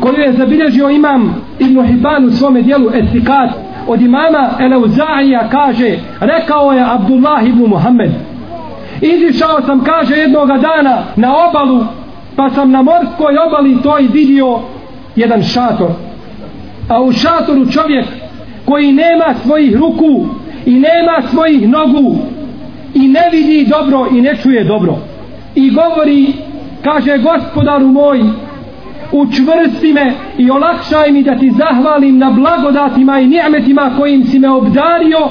koju 0.00 0.14
je 0.18 0.32
zabilježio 0.32 0.90
imam 0.90 1.42
Ibn 1.58 1.86
Hibban 1.86 2.24
u 2.24 2.30
svome 2.30 2.62
dijelu 2.62 2.90
Etikat 2.94 3.50
od 3.86 4.00
imama 4.00 4.50
Eleuzaija 4.60 5.48
kaže 5.50 5.98
rekao 6.20 6.72
je 6.72 6.84
Abdullah 6.90 7.46
ibn 7.46 7.66
Muhammed 7.66 8.10
izišao 9.00 9.62
sam 9.66 9.84
kaže 9.84 10.14
jednoga 10.14 10.54
dana 10.54 11.02
na 11.16 11.34
obalu 11.48 11.84
pa 12.36 12.50
sam 12.50 12.70
na 12.70 12.82
morskoj 12.82 13.36
obali 13.46 13.82
to 13.82 13.98
i 13.98 14.08
vidio 14.08 14.58
jedan 15.16 15.42
šator 15.42 15.90
a 16.88 17.02
u 17.02 17.12
šatoru 17.12 17.70
čovjek 17.70 18.06
koji 18.64 18.92
nema 18.92 19.34
svojih 19.42 19.76
ruku 19.76 20.26
i 20.68 20.74
nema 20.74 21.22
svojih 21.30 21.68
nogu. 21.68 22.16
I 22.94 23.08
ne 23.08 23.28
vidi 23.32 23.66
dobro 23.70 24.06
i 24.12 24.20
ne 24.20 24.36
čuje 24.42 24.64
dobro. 24.64 24.98
I 25.54 25.70
govori 25.70 26.32
kaže 26.84 27.18
gospodaru 27.18 27.86
moj 27.86 28.20
učvrsti 29.12 29.92
me 29.92 30.12
i 30.38 30.50
olakšaj 30.50 31.12
mi 31.12 31.22
da 31.22 31.38
ti 31.38 31.50
zahvalim 31.50 32.18
na 32.18 32.30
blagodatima 32.30 33.20
i 33.20 33.26
nijemetima 33.26 33.90
kojim 33.98 34.24
si 34.24 34.38
me 34.38 34.50
obdario 34.50 35.28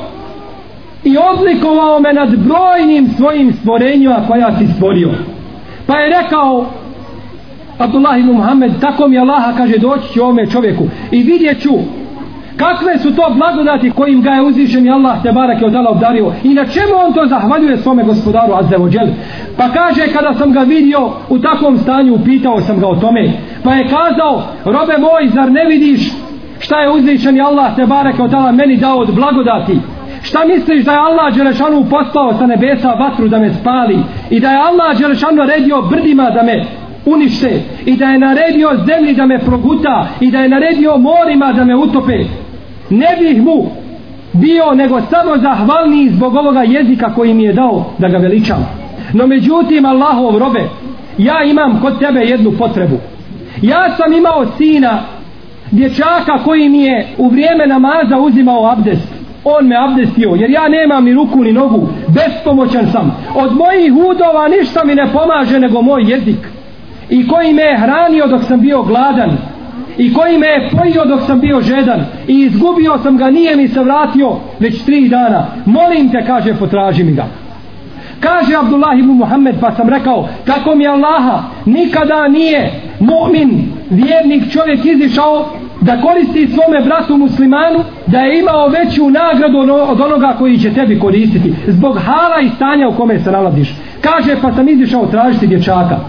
i 1.03 1.17
oblikovao 1.17 1.99
me 1.99 2.13
nad 2.13 2.29
brojnim 2.35 3.09
svojim 3.17 3.53
stvorenjima 3.53 4.23
koja 4.27 4.57
si 4.57 4.67
stvorio. 4.75 5.09
Pa 5.87 5.99
je 5.99 6.21
rekao 6.21 6.65
Abdullah 7.77 8.19
ibn 8.19 8.31
Muhammed 8.31 8.71
tako 8.81 9.07
mi 9.07 9.19
Allaha 9.19 9.57
kaže 9.57 9.77
doći 9.77 10.13
ću 10.13 10.21
ovome 10.21 10.51
čovjeku 10.51 10.83
i 11.11 11.23
vidjet 11.23 11.61
ću 11.61 11.69
kakve 12.57 12.97
su 12.97 13.15
to 13.15 13.23
blagodati 13.35 13.91
kojim 13.91 14.21
ga 14.21 14.29
je 14.29 14.41
uzvišen 14.41 14.85
i 14.85 14.89
Allah 14.89 15.23
te 15.23 15.31
barake 15.31 15.65
od 15.65 15.75
Allah 15.75 15.91
obdario? 15.91 16.33
I 16.43 16.53
na 16.53 16.65
čemu 16.65 16.93
on 17.07 17.13
to 17.13 17.25
zahvaljuje 17.25 17.77
svome 17.77 18.03
gospodaru 18.03 18.53
Azzevođel 18.53 19.07
pa 19.57 19.69
kaže 19.69 20.13
kada 20.13 20.33
sam 20.33 20.51
ga 20.51 20.59
vidio 20.59 21.09
u 21.29 21.39
takvom 21.39 21.77
stanju 21.77 22.13
upitao 22.15 22.61
sam 22.61 22.79
ga 22.79 22.87
o 22.87 22.95
tome. 22.95 23.31
Pa 23.63 23.73
je 23.73 23.83
kazao 23.83 24.43
robe 24.65 24.97
moj 24.97 25.29
zar 25.33 25.51
ne 25.51 25.65
vidiš 25.65 26.11
šta 26.59 26.81
je 26.81 26.91
uzvišen 26.91 27.37
i 27.37 27.41
Allah 27.41 27.75
te 27.75 27.85
barake 27.85 28.21
od 28.21 28.33
Allah 28.33 28.55
meni 28.55 28.77
dao 28.77 28.97
od 28.97 29.15
blagodati? 29.15 29.79
Šta 30.21 30.39
misliš 30.45 30.85
da 30.85 30.91
je 30.91 30.97
Allah 30.97 31.35
Đelešanu 31.35 31.85
poslao 31.89 32.33
sa 32.39 32.45
nebesa 32.45 32.89
vatru 32.89 33.27
da 33.27 33.39
me 33.39 33.53
spali 33.53 33.97
i 34.29 34.39
da 34.39 34.51
je 34.51 34.57
Allah 34.57 34.97
Đelešanu 34.97 35.37
naredio 35.37 35.81
brdima 35.81 36.29
da 36.29 36.43
me 36.43 36.65
unište 37.05 37.61
i 37.85 37.95
da 37.97 38.05
je 38.05 38.19
naredio 38.19 38.69
zemlji 38.87 39.13
da 39.13 39.25
me 39.25 39.39
proguta 39.39 40.07
i 40.19 40.31
da 40.31 40.39
je 40.39 40.49
naredio 40.49 40.97
morima 40.97 41.53
da 41.53 41.63
me 41.63 41.75
utope? 41.75 42.46
Ne 42.89 43.17
bih 43.19 43.43
mu 43.43 43.65
bio 44.33 44.73
nego 44.73 45.01
samo 45.01 45.37
zahvalniji 45.37 46.09
zbog 46.09 46.35
ovoga 46.35 46.63
jezika 46.63 47.13
koji 47.15 47.33
mi 47.33 47.43
je 47.43 47.53
dao 47.53 47.85
da 47.97 48.07
ga 48.07 48.17
veličam. 48.17 48.67
No 49.13 49.27
međutim, 49.27 49.85
Allahov 49.85 50.37
robe, 50.37 50.63
ja 51.17 51.43
imam 51.43 51.81
kod 51.81 51.99
tebe 51.99 52.19
jednu 52.19 52.51
potrebu. 52.51 52.97
Ja 53.61 53.95
sam 53.97 54.13
imao 54.13 54.45
sina, 54.57 54.99
dječaka 55.71 56.43
koji 56.45 56.69
mi 56.69 56.81
je 56.81 57.07
u 57.17 57.29
vrijeme 57.29 57.67
namaza 57.67 58.17
uzimao 58.17 58.71
abdest. 58.71 59.07
On 59.43 59.67
me 59.67 59.75
abdestio, 59.75 60.29
jer 60.29 60.49
ja 60.49 60.67
nemam 60.67 61.05
ni 61.05 61.13
ruku 61.13 61.43
ni 61.43 61.53
nogu, 61.53 61.87
bespomoćan 62.07 62.91
sam. 62.91 63.17
Od 63.35 63.55
mojih 63.55 63.93
udova 63.93 64.47
ništa 64.47 64.83
mi 64.85 64.95
ne 64.95 65.07
pomaže 65.13 65.59
nego 65.59 65.81
moj 65.81 66.11
jezik. 66.11 66.47
I 67.09 67.27
koji 67.27 67.53
me 67.53 67.61
je 67.61 67.77
hranio 67.77 68.27
dok 68.27 68.43
sam 68.43 68.61
bio 68.61 68.83
gladan 68.83 69.37
i 69.97 70.13
koji 70.13 70.37
me 70.37 70.47
je 70.47 70.69
pojio 70.77 71.05
dok 71.05 71.19
sam 71.27 71.39
bio 71.39 71.61
žedan 71.61 72.05
i 72.27 72.39
izgubio 72.39 72.99
sam 73.03 73.17
ga, 73.17 73.29
nije 73.29 73.55
mi 73.55 73.67
se 73.67 73.79
vratio 73.79 74.35
već 74.59 74.83
tri 74.83 75.09
dana. 75.09 75.45
Molim 75.65 76.11
te, 76.11 76.23
kaže, 76.27 76.53
potraži 76.53 77.03
mi 77.03 77.11
ga. 77.11 77.25
Kaže 78.19 78.55
Abdullah 78.55 78.99
ibn 78.99 79.11
Muhammed, 79.11 79.55
pa 79.61 79.71
sam 79.71 79.89
rekao, 79.89 80.27
kako 80.45 80.75
mi 80.75 80.87
Allaha 80.87 81.43
nikada 81.65 82.27
nije 82.27 82.71
mu'min, 82.99 83.63
vjernik 83.89 84.51
čovjek 84.51 84.85
izišao 84.85 85.49
da 85.81 86.01
koristi 86.01 86.47
svome 86.47 86.81
bratu 86.85 87.17
muslimanu, 87.17 87.79
da 88.07 88.19
je 88.19 88.39
imao 88.39 88.67
veću 88.67 89.09
nagradu 89.09 89.57
ono- 89.57 89.73
od 89.75 90.01
onoga 90.01 90.35
koji 90.37 90.59
će 90.59 90.73
tebi 90.73 90.99
koristiti, 90.99 91.53
zbog 91.67 91.97
hala 91.97 92.41
i 92.41 92.49
stanja 92.49 92.87
u 92.87 92.93
kome 92.93 93.19
se 93.19 93.31
nalaziš. 93.31 93.75
Kaže, 94.01 94.35
pa 94.41 94.53
sam 94.53 94.69
izišao 94.69 95.05
tražiti 95.05 95.47
dječaka. 95.47 95.99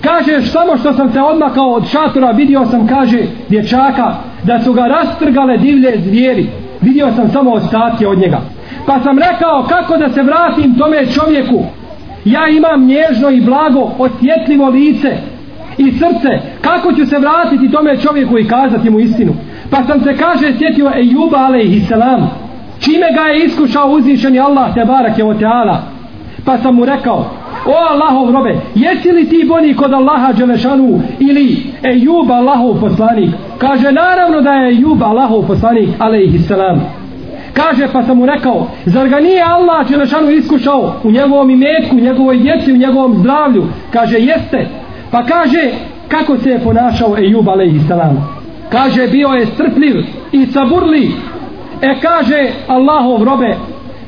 Kaže, 0.00 0.42
samo 0.42 0.76
što 0.76 0.92
sam 0.92 1.12
se 1.12 1.20
odmakao 1.20 1.72
od 1.72 1.86
šatora, 1.88 2.30
vidio 2.30 2.66
sam, 2.66 2.86
kaže, 2.86 3.18
dječaka, 3.48 4.14
da 4.42 4.60
su 4.60 4.72
ga 4.72 4.86
rastrgale 4.86 5.56
divlje 5.56 6.00
zvijeri. 6.04 6.46
Vidio 6.80 7.12
sam 7.16 7.30
samo 7.32 7.50
ostatke 7.50 8.06
od 8.06 8.18
njega. 8.18 8.40
Pa 8.86 9.00
sam 9.00 9.18
rekao, 9.18 9.66
kako 9.68 9.96
da 9.96 10.08
se 10.08 10.22
vratim 10.22 10.78
tome 10.78 11.06
čovjeku? 11.06 11.64
Ja 12.24 12.48
imam 12.48 12.86
nježno 12.86 13.30
i 13.30 13.40
blago, 13.40 13.90
osjetljivo 13.98 14.68
lice 14.68 15.16
i 15.78 15.92
srce. 15.92 16.28
Kako 16.60 16.92
ću 16.92 17.06
se 17.06 17.18
vratiti 17.18 17.72
tome 17.72 17.96
čovjeku 17.96 18.38
i 18.38 18.48
kazati 18.48 18.90
mu 18.90 19.00
istinu? 19.00 19.32
Pa 19.70 19.84
sam 19.84 20.00
se, 20.00 20.16
kaže, 20.16 20.52
sjetio 20.58 20.90
Ejuba, 20.96 21.38
alaihissalam. 21.38 22.30
Čime 22.80 23.06
ga 23.14 23.20
je 23.20 23.44
iskušao 23.44 23.88
uzvišeni 23.88 24.40
Allah, 24.40 24.74
tebarak 24.74 25.18
je 25.18 25.24
o 25.24 25.34
teala. 25.34 25.82
Pa 26.44 26.58
sam 26.58 26.74
mu 26.74 26.84
rekao, 26.84 27.30
o 27.66 27.76
Allahov 27.90 28.30
robe, 28.32 28.56
jesi 28.74 29.12
li 29.12 29.28
ti 29.28 29.44
bolji 29.48 29.74
kod 29.76 29.92
Allaha 29.92 30.32
Đelešanu 30.32 31.00
ili 31.18 31.56
Ejub 31.82 32.30
Allahov 32.30 32.80
poslanik? 32.80 33.30
Kaže, 33.58 33.92
naravno 33.92 34.40
da 34.40 34.52
je 34.52 34.68
Ejub 34.68 35.02
Allahov 35.02 35.46
poslanik, 35.46 35.88
alaihissalam. 35.98 36.80
Kaže, 37.52 37.88
pa 37.92 38.02
sam 38.02 38.18
mu 38.18 38.26
rekao, 38.26 38.66
zar 38.86 39.08
ga 39.08 39.20
nije 39.20 39.42
Allah 39.42 39.88
Đelešanu 39.88 40.30
iskušao 40.30 40.92
u 41.04 41.10
njegovom 41.10 41.50
imetku, 41.50 41.96
u 41.96 42.00
njegovoj 42.00 42.38
djeci, 42.38 42.72
u 42.72 42.76
njegovom 42.76 43.14
zdravlju? 43.18 43.64
Kaže, 43.92 44.18
jeste. 44.18 44.66
Pa 45.10 45.22
kaže, 45.22 45.70
kako 46.08 46.36
se 46.36 46.50
je 46.50 46.60
ponašao 46.64 47.16
Ejub 47.18 47.48
alaihissalam? 47.48 48.28
Kaže, 48.68 49.06
bio 49.06 49.28
je 49.28 49.46
strpljiv 49.46 50.04
i 50.32 50.46
saburli. 50.46 51.10
E 51.82 52.00
kaže, 52.00 52.48
Allahov 52.68 53.24
robe, 53.24 53.56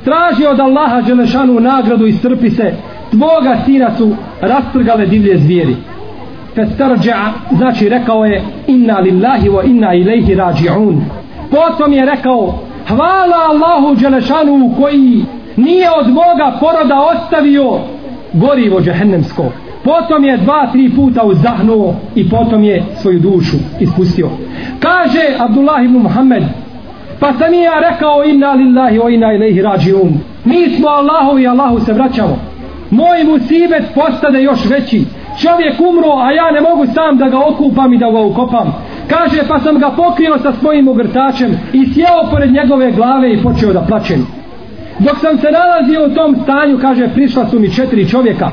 traži 0.04 0.46
od 0.46 0.60
Allaha 0.60 1.00
Đelešanu 1.00 1.60
nagradu 1.60 2.06
i 2.06 2.12
strpi 2.12 2.50
se 2.50 2.74
tvoga 3.10 3.56
sina 3.66 3.90
su 3.98 4.10
rastrgale 4.40 5.06
divlje 5.06 5.38
zvijeri. 5.38 5.76
festarđa 6.54 7.16
znači 7.56 7.88
rekao 7.88 8.24
je 8.24 8.42
inna 8.66 8.98
lillahi 8.98 9.48
wa 9.48 9.66
inna 9.66 9.94
ilaihi 9.94 10.34
rađi'un. 10.34 11.00
Potom 11.50 11.92
je 11.92 12.04
rekao 12.04 12.54
hvala 12.88 13.36
Allahu 13.48 13.94
Đelešanu 13.94 14.74
koji 14.80 15.24
nije 15.56 15.88
od 16.00 16.08
moga 16.08 16.56
poroda 16.60 17.00
ostavio 17.00 17.78
gorivo 18.32 18.80
džehennemsko. 18.80 19.44
Potom 19.84 20.24
je 20.24 20.36
dva, 20.36 20.68
tri 20.72 20.90
puta 20.96 21.24
uzdahnuo 21.24 21.94
i 22.14 22.28
potom 22.28 22.64
je 22.64 22.84
svoju 23.02 23.20
dušu 23.20 23.56
ispustio. 23.80 24.28
Kaže 24.80 25.20
Abdullah 25.38 25.84
ibn 25.84 25.96
Muhammed 25.96 26.42
pa 27.20 27.32
sam 27.32 27.54
i 27.54 27.60
ja 27.60 27.80
rekao 27.90 28.24
inna 28.24 28.52
lillahi 28.52 28.98
wa 28.98 29.14
inna 29.14 29.32
ilaihi 29.32 29.62
rađi'un. 29.62 30.12
Mi 30.44 30.70
smo 30.76 30.88
Allahu 30.88 31.38
i 31.38 31.46
Allahu 31.46 31.80
se 31.80 31.92
vraćamo 31.92 32.38
moj 32.90 33.24
musibet 33.24 33.84
postade 33.94 34.42
još 34.42 34.64
veći. 34.64 35.04
Čovjek 35.40 35.80
umro 35.80 36.12
a 36.16 36.32
ja 36.32 36.50
ne 36.50 36.60
mogu 36.60 36.86
sam 36.94 37.18
da 37.18 37.28
ga 37.28 37.38
okupam 37.38 37.92
i 37.92 37.98
da 37.98 38.10
ga 38.10 38.20
ukopam. 38.20 38.74
Kaže 39.08 39.42
pa 39.48 39.60
sam 39.60 39.78
ga 39.78 39.90
pokrio 39.90 40.38
sa 40.42 40.52
svojim 40.60 40.88
ogrtačem 40.88 41.58
i 41.72 41.86
sjeo 41.94 42.30
pored 42.30 42.52
njegove 42.52 42.92
glave 42.92 43.32
i 43.32 43.42
počeo 43.42 43.72
da 43.72 43.80
plačem. 43.80 44.26
Dok 44.98 45.18
sam 45.20 45.38
se 45.38 45.48
nalazio 45.50 46.06
u 46.06 46.14
tom 46.14 46.36
stanju 46.42 46.78
kaže 46.78 47.08
prišla 47.08 47.48
su 47.50 47.58
mi 47.58 47.74
četiri 47.74 48.08
čovjeka. 48.08 48.50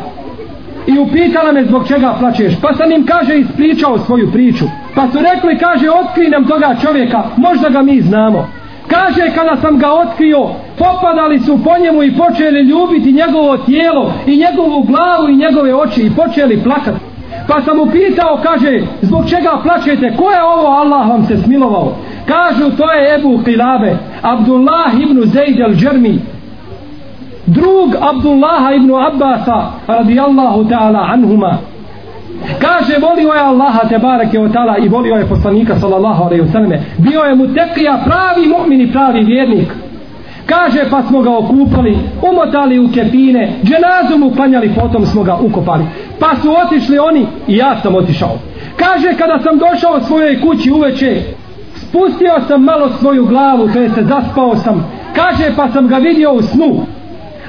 I 0.87 0.99
upitala 0.99 1.51
me 1.51 1.65
zbog 1.65 1.87
čega 1.87 2.15
plačeš. 2.19 2.53
Pa 2.61 2.73
sam 2.73 2.91
im 2.91 3.05
kaže 3.05 3.39
ispričao 3.39 3.99
svoju 3.99 4.31
priču. 4.31 4.65
Pa 4.95 5.07
su 5.11 5.17
rekli 5.17 5.57
kaže 5.59 5.89
otkri 5.89 6.29
nam 6.29 6.47
toga 6.47 6.75
čovjeka 6.81 7.23
možda 7.37 7.69
ga 7.69 7.81
mi 7.81 8.01
znamo 8.01 8.47
kaže 8.87 9.31
kada 9.35 9.55
sam 9.61 9.79
ga 9.79 9.93
otkrio 9.93 10.49
popadali 10.77 11.39
su 11.39 11.59
po 11.63 11.71
njemu 11.83 12.03
i 12.03 12.17
počeli 12.17 12.61
ljubiti 12.61 13.11
njegovo 13.11 13.57
tijelo 13.57 14.13
i 14.25 14.37
njegovu 14.37 14.83
glavu 14.83 15.29
i 15.29 15.35
njegove 15.35 15.75
oči 15.75 16.01
i 16.01 16.15
počeli 16.15 16.63
plakati. 16.63 16.99
Pa 17.47 17.61
sam 17.61 17.77
mu 17.77 17.85
pitao 17.85 18.39
kaže 18.43 18.81
zbog 19.01 19.29
čega 19.29 19.59
plačete? 19.63 20.15
Ko 20.17 20.31
je 20.31 20.43
ovo 20.43 20.67
Allah 20.67 21.09
vam 21.09 21.25
se 21.25 21.37
smilovao? 21.37 21.95
Kažu 22.25 22.77
to 22.77 22.91
je 22.91 23.15
Ebu 23.15 23.37
Hilabe 23.45 23.97
Abdullah 24.21 24.93
ibn 25.01 25.21
Zaid 25.25 25.59
al-đermi, 25.59 26.19
drug 27.45 27.95
Abdullaha 28.01 28.73
ibn 28.73 28.91
Abbasa 28.95 29.71
radijallahu 29.87 30.69
ta'ala 30.69 31.09
anhuma 31.13 31.57
kaže 32.61 32.97
volio 32.99 33.33
je 33.33 33.39
Allaha 33.39 33.87
te 33.89 33.97
bareke 33.97 34.39
o 34.39 34.49
tala 34.49 34.77
i 34.77 34.87
volio 34.87 35.15
je 35.15 35.25
poslanika 35.25 35.79
sallallahu 35.79 36.23
alaihi 36.23 36.43
vseleme. 36.43 36.81
bio 36.97 37.21
je 37.21 37.35
mu 37.35 37.47
tekija 37.47 38.01
pravi 38.05 38.47
mu'min 38.47 38.81
i 38.81 38.91
pravi 38.91 39.23
vjernik. 39.23 39.73
Kaže 40.45 40.89
pa 40.89 41.01
smo 41.03 41.21
ga 41.21 41.37
okupali 41.37 41.97
umotali 42.31 42.79
u 42.79 42.89
kepine 42.93 43.53
dženazu 43.63 44.17
mu 44.17 44.31
klanjali 44.35 44.73
potom 44.75 45.05
smo 45.05 45.23
ga 45.23 45.37
ukopali. 45.41 45.83
Pa 46.19 46.35
su 46.41 46.55
otišli 46.65 46.99
oni 46.99 47.25
i 47.47 47.57
ja 47.57 47.75
sam 47.81 47.95
otišao. 47.95 48.37
Kaže 48.75 49.13
kada 49.17 49.39
sam 49.39 49.57
došao 49.57 50.01
svojoj 50.01 50.41
kući 50.41 50.71
uveče 50.71 51.21
spustio 51.75 52.33
sam 52.47 52.63
malo 52.63 52.89
svoju 52.99 53.25
glavu 53.25 53.67
to 53.67 53.95
se 53.95 54.03
zaspao 54.03 54.55
sam. 54.55 54.85
Kaže 55.15 55.51
pa 55.55 55.69
sam 55.69 55.87
ga 55.87 55.97
vidio 55.97 56.33
u 56.33 56.41
snu. 56.41 56.85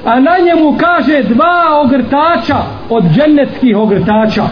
A 0.05 0.19
na 0.19 0.31
njemu 0.45 0.77
kaže 0.77 1.23
dva 1.23 1.81
ogrtača 1.83 2.57
od 2.89 3.03
džennetskih 3.03 3.77
ogrtača 3.77 4.43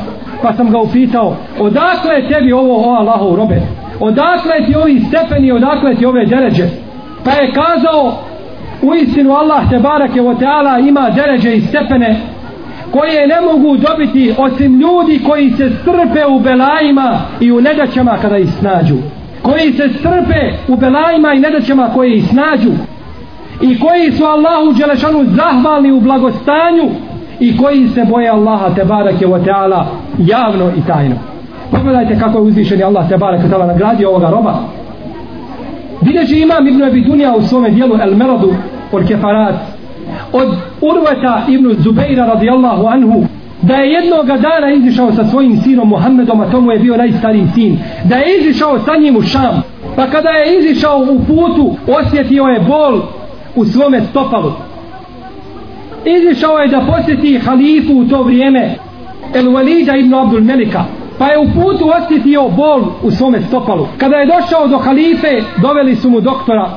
pa 0.43 0.53
sam 0.53 0.71
ga 0.71 0.79
upitao 0.79 1.35
odakle 1.59 2.15
je 2.15 2.27
tebi 2.27 2.53
ovo 2.53 2.89
o 2.89 2.95
Allahov 2.95 3.35
robe? 3.35 3.61
Odakle 3.99 4.65
ti 4.65 4.75
ovi 4.75 5.01
stepeni 5.07 5.51
odakle 5.51 5.95
ti 5.95 6.05
ove 6.05 6.25
deređe? 6.25 6.67
Pa 7.23 7.31
je 7.31 7.51
kazao 7.53 8.13
u 8.81 8.95
istinu 8.95 9.33
Allah 9.33 9.69
te 9.69 9.79
barake 9.79 10.21
o 10.21 10.35
teala 10.35 10.79
ima 10.79 11.09
deređe 11.09 11.55
i 11.55 11.61
stepene 11.61 12.19
koje 12.91 13.27
ne 13.27 13.41
mogu 13.41 13.77
dobiti 13.77 14.33
osim 14.37 14.79
ljudi 14.79 15.21
koji 15.25 15.51
se 15.51 15.69
strpe 15.81 16.25
u 16.25 16.39
belajima 16.39 17.19
i 17.39 17.51
u 17.51 17.61
nedaćama 17.61 18.17
kada 18.21 18.37
ih 18.37 18.49
snađu. 18.59 18.95
Koji 19.41 19.73
se 19.73 19.89
strpe 19.99 20.39
u 20.67 20.75
belajima 20.75 21.33
i 21.33 21.39
nedaćama 21.39 21.89
koje 21.93 22.17
ih 22.17 22.27
snađu. 22.29 22.71
I 23.61 23.79
koji 23.79 24.11
su 24.11 24.25
Allahu 24.25 24.73
Đelešanu 24.77 25.25
zahvalni 25.25 25.91
u 25.91 25.99
blagostanju 25.99 26.89
i 27.39 27.57
koji 27.57 27.89
se 27.89 28.05
boje 28.09 28.29
Allaha 28.29 28.75
te 28.75 28.83
barake 28.85 29.27
wa 29.27 29.43
teala 29.43 29.87
javno 30.17 30.71
i 30.77 30.81
tajno. 30.87 31.15
Pogledajte 31.71 32.19
kako 32.19 32.37
je 32.37 32.43
uzvišeni 32.43 32.83
Allah 32.83 33.09
te 33.09 33.17
barake 33.17 33.45
o 33.45 33.49
teala 33.49 33.65
nagradio 33.65 34.09
ovoga 34.09 34.29
roba. 34.29 34.53
Bileži 36.01 36.39
imam 36.39 36.67
Ibn 36.67 36.83
Abi 36.83 37.01
Dunja 37.01 37.35
u 37.35 37.41
svome 37.41 37.69
dijelu 37.69 37.95
El 38.01 38.15
Meradu 38.15 38.53
od 38.91 39.07
Kefarat 39.07 39.55
od 40.31 40.47
Urveta 40.81 41.41
Ibn 41.47 41.75
Zubeira 41.79 42.25
radijallahu 42.25 42.87
anhu 42.87 43.25
da 43.61 43.75
je 43.75 43.91
jednog 43.91 44.25
dana 44.25 44.73
izišao 44.73 45.11
sa 45.11 45.25
svojim 45.25 45.61
sinom 45.61 45.89
Muhammedom 45.89 46.41
a 46.41 46.51
tomu 46.51 46.71
je 46.71 46.79
bio 46.79 46.97
najstariji 46.97 47.47
sin 47.53 47.77
da 48.03 48.15
je 48.15 48.39
izišao 48.39 48.79
sa 48.79 48.91
njim 49.01 49.17
u 49.17 49.21
Šam 49.21 49.63
pa 49.95 50.07
kada 50.07 50.29
je 50.29 50.59
izišao 50.59 50.97
u 51.09 51.19
putu 51.19 51.75
osjetio 51.87 52.43
je 52.43 52.59
bol 52.59 53.01
u 53.55 53.65
svome 53.65 54.01
stopalu 54.01 54.51
izišao 56.05 56.57
je 56.57 56.67
da 56.67 56.81
posjeti 56.81 57.37
halifu 57.37 57.93
u 57.93 58.05
to 58.05 58.23
vrijeme 58.23 58.75
El 59.33 59.45
Walida 59.45 59.99
ibn 59.99 60.13
Abdul 60.13 60.41
Melika 60.41 60.83
pa 61.17 61.27
je 61.27 61.39
u 61.39 61.45
putu 61.45 61.91
osjetio 61.97 62.49
bol 62.49 62.81
u 63.03 63.11
svome 63.11 63.41
stopalu. 63.41 63.87
Kada 63.97 64.15
je 64.15 64.25
došao 64.25 64.67
do 64.67 64.77
halife 64.77 65.41
doveli 65.61 65.95
su 65.95 66.09
mu 66.09 66.21
doktora 66.21 66.69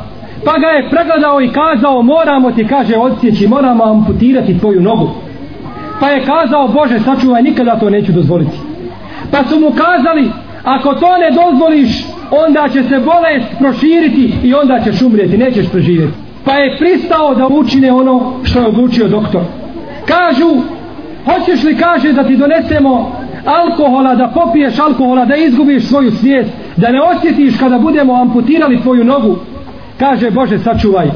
pa 0.45 0.59
ga 0.59 0.67
je 0.67 0.91
pregledao 0.91 1.41
i 1.41 1.49
kazao 1.49 2.03
moramo 2.03 2.51
ti 2.51 2.67
kaže 2.69 2.97
odsjeći 2.97 3.49
moramo 3.49 3.85
amputirati 3.85 4.59
tvoju 4.59 4.81
nogu. 4.83 5.11
Pa 6.01 6.09
je 6.09 6.25
kazao 6.25 6.69
Bože 6.69 7.01
sačuvaj 7.01 7.43
nikada 7.43 7.79
to 7.79 7.91
neću 7.91 8.13
dozvoliti. 8.13 8.57
Pa 9.31 9.45
su 9.45 9.61
mu 9.61 9.71
kazali 9.71 10.31
ako 10.65 10.95
to 10.95 11.17
ne 11.19 11.31
dozvoliš 11.31 12.05
onda 12.31 12.69
će 12.73 12.83
se 12.83 12.99
bolest 12.99 13.59
proširiti 13.59 14.33
i 14.43 14.55
onda 14.55 14.81
ćeš 14.85 15.03
umrijeti 15.03 15.39
nećeš 15.39 15.71
preživjeti 15.71 16.26
pa 16.47 16.55
je 16.55 16.77
pristao 16.79 17.35
da 17.35 17.47
učine 17.47 17.93
ono 17.93 18.33
što 18.45 18.59
je 18.61 18.67
odlučio 18.67 19.09
doktor. 19.09 19.41
Kažu 20.07 20.63
hoćeš 21.25 21.65
li 21.65 21.79
kaže 21.79 22.13
da 22.13 22.25
ti 22.25 22.37
donesemo 22.37 23.13
alkohola 23.45 24.15
da 24.15 24.29
popiješ 24.35 24.79
alkohola 24.79 25.25
da 25.25 25.37
izgubiš 25.37 25.89
svoju 25.89 26.11
svijest 26.11 26.51
da 26.77 26.91
ne 26.91 27.01
osjetiš 27.03 27.59
kada 27.59 27.79
budemo 27.79 28.15
amputirali 28.15 28.81
tvoju 28.81 29.05
nogu? 29.05 29.37
Kaže 29.99 30.31
Bože 30.31 30.59
sačuvaj. 30.59 31.11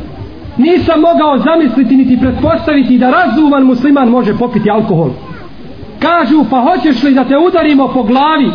Nisam 0.56 1.00
mogao 1.00 1.38
zamisliti 1.38 1.96
niti 1.96 2.20
pretpostaviti 2.20 2.98
da 2.98 3.10
razuman 3.10 3.62
musliman 3.62 4.08
može 4.08 4.38
popiti 4.38 4.70
alkohol. 4.70 5.10
Kažu 5.98 6.44
pa 6.50 6.60
hoćeš 6.60 7.02
li 7.02 7.14
da 7.14 7.24
te 7.24 7.38
udarimo 7.38 7.88
po 7.88 8.02
glavi? 8.02 8.50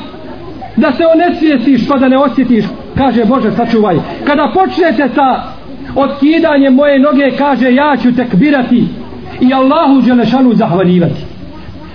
Da 0.76 0.92
se 0.92 1.04
onesvijestiš 1.16 1.88
pa 1.88 1.98
da 1.98 2.08
ne 2.08 2.18
osjetiš? 2.18 2.66
Kaže 2.98 3.26
Bože 3.26 3.52
sačuvaj. 3.52 3.96
Kada 4.26 4.52
počnete 4.54 5.10
sa 5.16 5.55
otkidanje 5.96 6.70
moje 6.70 7.00
noge 7.00 7.32
kaže 7.38 7.74
ja 7.74 7.98
ću 8.02 8.16
tekbirati 8.16 8.88
i 9.42 9.54
Allahu 9.54 10.02
Đelešanu 10.02 10.54
zahvaljivati 10.54 11.22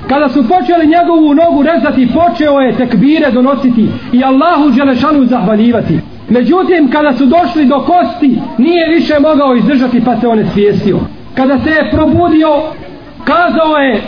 kada 0.09 0.29
su 0.29 0.49
počeli 0.49 0.87
njegovu 0.87 1.35
nogu 1.35 1.63
rezati 1.63 2.09
počeo 2.15 2.61
je 2.61 2.77
tekbire 2.77 3.31
donositi 3.31 3.89
i 4.13 4.25
Allahu 4.25 4.71
Đelešanu 4.71 5.25
zahvaljivati 5.25 5.99
Međutim, 6.31 6.91
kada 6.91 7.13
su 7.13 7.27
došli 7.27 7.65
do 7.65 7.79
kosti, 7.79 8.39
nije 8.59 8.89
više 8.95 9.15
mogao 9.21 9.55
izdržati 9.55 10.05
pa 10.05 10.17
se 10.21 10.29
on 10.29 10.39
je 10.39 10.47
svijestio. 10.53 10.99
Kada 11.35 11.59
se 11.59 11.71
je 11.71 11.91
probudio, 11.91 12.49
kazao 13.25 13.77
je 13.77 14.03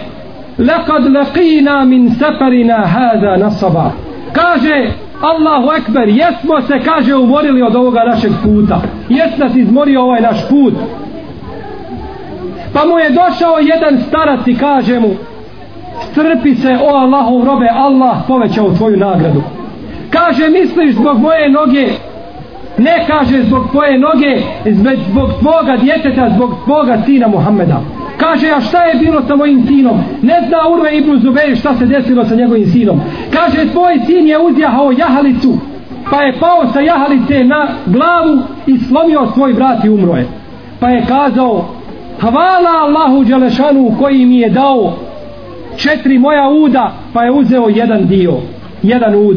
Lekad 0.59 1.05
laqina 1.05 1.85
min 1.85 2.11
safarina 2.11 2.87
hada 2.87 3.37
nasaba. 3.37 3.91
Kaže 4.33 4.91
Allahu 5.23 5.73
Ekber, 5.79 6.09
jesmo 6.09 6.61
se, 6.61 6.81
kaže, 6.85 7.15
umorili 7.15 7.63
od 7.63 7.77
ovoga 7.77 8.05
našeg 8.05 8.33
puta. 8.43 8.81
Jes 9.09 9.39
nas 9.39 9.57
izmorio 9.57 10.03
ovaj 10.03 10.21
naš 10.21 10.49
put. 10.49 10.75
Pa 12.73 12.85
mu 12.85 12.99
je 12.99 13.11
došao 13.11 13.59
jedan 13.59 13.99
starac 14.09 14.47
i 14.47 14.59
kaže 14.59 15.01
mu 15.01 15.09
strpi 16.11 16.55
se, 16.55 16.79
o 16.83 16.97
Allahu 16.97 17.45
robe, 17.45 17.69
Allah 17.75 18.17
povećao 18.29 18.75
tvoju 18.77 18.97
nagradu. 18.97 19.43
Kaže, 20.11 20.49
misliš 20.49 20.95
zbog 20.95 21.19
moje 21.19 21.51
noge 21.51 21.89
ne 22.79 23.05
kaže 23.07 23.43
zbog 23.43 23.71
tvoje 23.71 23.99
noge 23.99 24.41
zbog 25.11 25.31
tvoga 25.41 25.77
djeteta 25.77 26.31
zbog 26.35 26.55
tvoga 26.65 26.99
sina 27.07 27.29
Muhammeda 27.29 27.81
kaže 28.17 28.51
a 28.51 28.61
šta 28.61 28.85
je 28.85 28.95
bilo 28.95 29.23
sa 29.27 29.37
mojim 29.37 29.67
sinom? 29.67 30.01
Ne 30.23 30.35
zna 30.49 30.59
Urve 30.69 30.97
ibn 30.97 31.19
Zubeir 31.19 31.57
šta 31.57 31.75
se 31.75 31.87
desilo 31.87 32.25
sa 32.25 32.35
njegovim 32.35 32.67
sinom. 32.67 33.01
Kaže 33.33 33.69
tvoj 33.73 34.01
sin 34.07 34.27
je 34.27 34.39
uzjahao 34.39 34.93
jahalicu 34.93 35.59
pa 36.11 36.23
je 36.23 36.33
pao 36.41 36.73
sa 36.73 36.81
jahalice 36.81 37.45
na 37.45 37.69
glavu 37.87 38.39
i 38.67 38.79
slomio 38.79 39.27
svoj 39.35 39.53
brat 39.53 39.85
i 39.85 39.89
umro 39.89 40.17
je. 40.17 40.27
Pa 40.81 40.89
je 40.89 41.05
kazao 41.09 41.65
hvala 42.21 42.71
Allahu 42.71 43.25
Đelešanu 43.25 43.95
koji 43.99 44.27
mi 44.27 44.39
je 44.39 44.51
dao 44.51 44.93
četiri 45.77 46.19
moja 46.19 46.49
uda 46.49 46.93
pa 47.13 47.25
je 47.25 47.33
uzeo 47.33 47.69
jedan 47.69 48.07
dio 48.07 48.33
jedan 48.83 49.15
ud. 49.15 49.37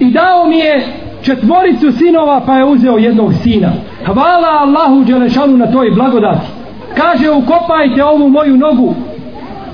I 0.00 0.10
dao 0.10 0.46
mi 0.48 0.58
je 0.58 0.86
četvoricu 1.22 1.92
sinova 1.92 2.40
pa 2.46 2.56
je 2.56 2.64
uzeo 2.64 2.98
jednog 2.98 3.34
sina. 3.42 3.72
Hvala 4.06 4.48
Allahu 4.60 5.04
Đelešanu 5.04 5.56
na 5.56 5.72
toj 5.72 5.90
blagodati 5.90 6.59
kaže 6.96 7.30
ukopajte 7.30 8.04
ovu 8.04 8.28
moju 8.28 8.56
nogu 8.56 8.94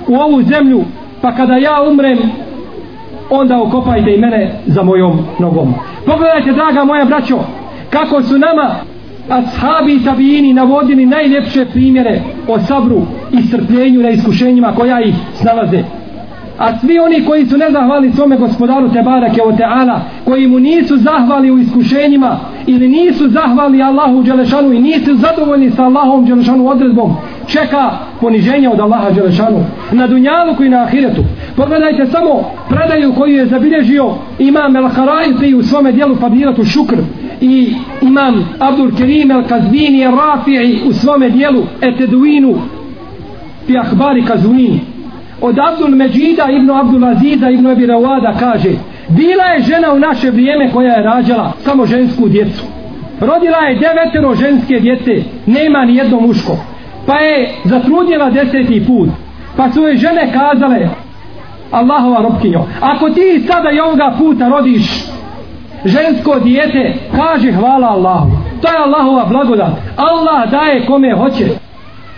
u 0.07 0.15
ovu 0.15 0.41
zemlju 0.41 0.83
pa 1.21 1.35
kada 1.35 1.53
ja 1.57 1.83
umrem 1.91 2.17
onda 3.29 3.61
ukopajte 3.61 4.13
i 4.13 4.17
mene 4.17 4.51
za 4.65 4.83
mojom 4.83 5.19
nogom. 5.39 5.73
Pogledajte, 6.05 6.51
draga 6.51 6.83
moja 6.83 7.05
braćo, 7.05 7.39
kako 7.89 8.21
su 8.21 8.37
nama 8.37 8.75
ashabi 9.29 9.95
i 9.95 10.03
tabijini 10.05 10.53
navodili 10.53 11.05
najljepše 11.05 11.65
primjere 11.65 12.21
o 12.47 12.59
sabru 12.59 13.01
i 13.31 13.41
strpljenju 13.41 14.01
na 14.01 14.09
iskušenjima 14.09 14.73
koja 14.75 15.01
ih 15.01 15.15
snalaze. 15.35 15.83
A 16.57 16.79
svi 16.79 16.99
oni 16.99 17.25
koji 17.25 17.45
su 17.45 17.57
nezahvali 17.57 18.11
svome 18.11 18.37
gospodaru 18.37 18.89
Tebarake 18.89 19.41
o 19.43 19.51
Teala, 19.51 20.01
koji 20.25 20.47
mu 20.47 20.59
nisu 20.59 20.97
zahvali 20.97 21.51
u 21.51 21.57
iskušenjima 21.57 22.39
ili 22.67 22.89
nisu 22.89 23.29
zahvali 23.29 23.81
Allahu 23.81 24.23
Đelešanu 24.23 24.73
i 24.73 24.79
nisu 24.79 25.15
zadovoljni 25.15 25.71
sa 25.71 25.83
Allahom 25.83 26.25
Đelešanu 26.25 26.67
odredbom, 26.67 27.15
čeka 27.47 27.91
poniženje 28.21 28.69
od 28.69 28.79
Allaha 28.79 29.11
Đelešanu 29.11 29.59
na 29.91 30.07
dunjalu 30.07 30.63
i 30.63 30.69
na 30.69 30.83
ahiretu. 30.83 31.23
Pogledajte 31.55 32.05
samo 32.05 32.51
predaju 32.69 33.13
koju 33.13 33.35
je 33.35 33.45
zabilježio 33.45 34.11
imam 34.39 34.75
El 34.75 34.87
Harajti 34.87 35.55
u 35.55 35.63
svome 35.63 35.91
dijelu 35.91 36.15
Fadilatu 36.15 36.65
Šukr 36.65 36.97
i 37.41 37.73
imam 38.01 38.49
Abdul 38.59 38.91
Kerim 38.97 39.31
El 39.31 39.43
Kazvini 39.43 40.01
El 40.01 40.11
Rafi'i 40.11 40.89
u 40.89 40.93
svome 40.93 41.29
dijelu 41.29 41.63
Eteduinu 41.81 42.55
fi 43.67 43.77
Ahbari 43.77 44.25
Kazvini 44.25 44.96
od 45.41 45.59
Abdul 45.59 45.95
Međida 45.95 46.47
ibn 46.51 46.71
Abdul 46.71 47.05
Aziza 47.05 47.49
ibn 47.49 47.67
Abi 47.67 47.85
Rawada 47.85 48.39
kaže 48.39 48.69
bila 49.09 49.43
je 49.43 49.63
žena 49.63 49.93
u 49.93 49.99
naše 49.99 50.31
vrijeme 50.31 50.71
koja 50.71 50.93
je 50.93 51.03
rađala 51.03 51.53
samo 51.63 51.85
žensku 51.85 52.29
djecu. 52.29 52.63
Rodila 53.19 53.57
je 53.57 53.79
devetero 53.79 54.35
ženske 54.35 54.79
djece 54.79 55.23
nema 55.45 55.85
ni 55.85 55.95
jedno 55.95 56.19
muško. 56.19 56.57
Pa 57.05 57.19
je 57.19 57.49
zatrudnjela 57.63 58.29
deseti 58.29 58.85
put. 58.87 59.09
Pa 59.57 59.71
su 59.71 59.81
je 59.81 59.97
žene 59.97 60.33
kazale 60.33 60.89
Allahova 61.71 62.21
robkinjo 62.21 62.65
ako 62.81 63.09
ti 63.09 63.43
sada 63.47 63.71
i 63.71 63.79
ovoga 63.79 64.13
puta 64.17 64.47
rodiš 64.47 64.83
žensko 65.85 66.39
dijete 66.39 66.93
kaže 67.15 67.51
hvala 67.51 67.87
Allahu. 67.87 68.31
To 68.61 68.67
je 68.67 68.77
Allahova 68.77 69.25
blagodat. 69.25 69.71
Allah 69.95 70.51
daje 70.51 70.85
kome 70.85 71.15
hoće 71.15 71.66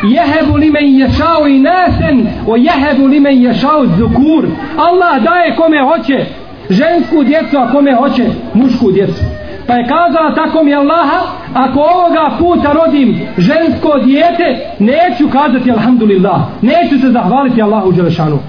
jehebu 0.04 0.58
li 0.58 0.72
men 0.72 0.96
ješao 0.96 1.48
i 1.48 1.60
nasen 1.60 2.28
o 2.48 2.56
jehebu 2.56 3.08
li 3.08 3.20
men 3.20 3.42
ješao 3.42 3.86
zukur 3.98 4.48
Allah 4.78 5.24
daje 5.24 5.56
kome 5.56 5.82
hoće 5.84 6.26
žensku 6.70 7.24
djecu 7.24 7.58
a 7.58 7.72
kome 7.72 7.96
hoće 7.96 8.26
mušku 8.54 8.92
djecu 8.92 9.24
pa 9.68 9.74
je 9.74 9.88
kazala 9.88 10.36
tako 10.36 10.64
mi 10.64 10.76
Allaha 10.76 11.22
ako 11.54 11.80
ovoga 11.80 12.32
puta 12.40 12.74
rodim 12.74 13.20
žensko 13.38 14.00
dijete 14.06 14.60
neću 14.80 15.30
kazati 15.30 15.72
alhamdulillah 15.72 16.40
neću 16.62 17.00
se 17.02 17.12
zahvaliti 17.12 17.62
Allahu 17.62 17.92
Đelešanu 17.92 18.40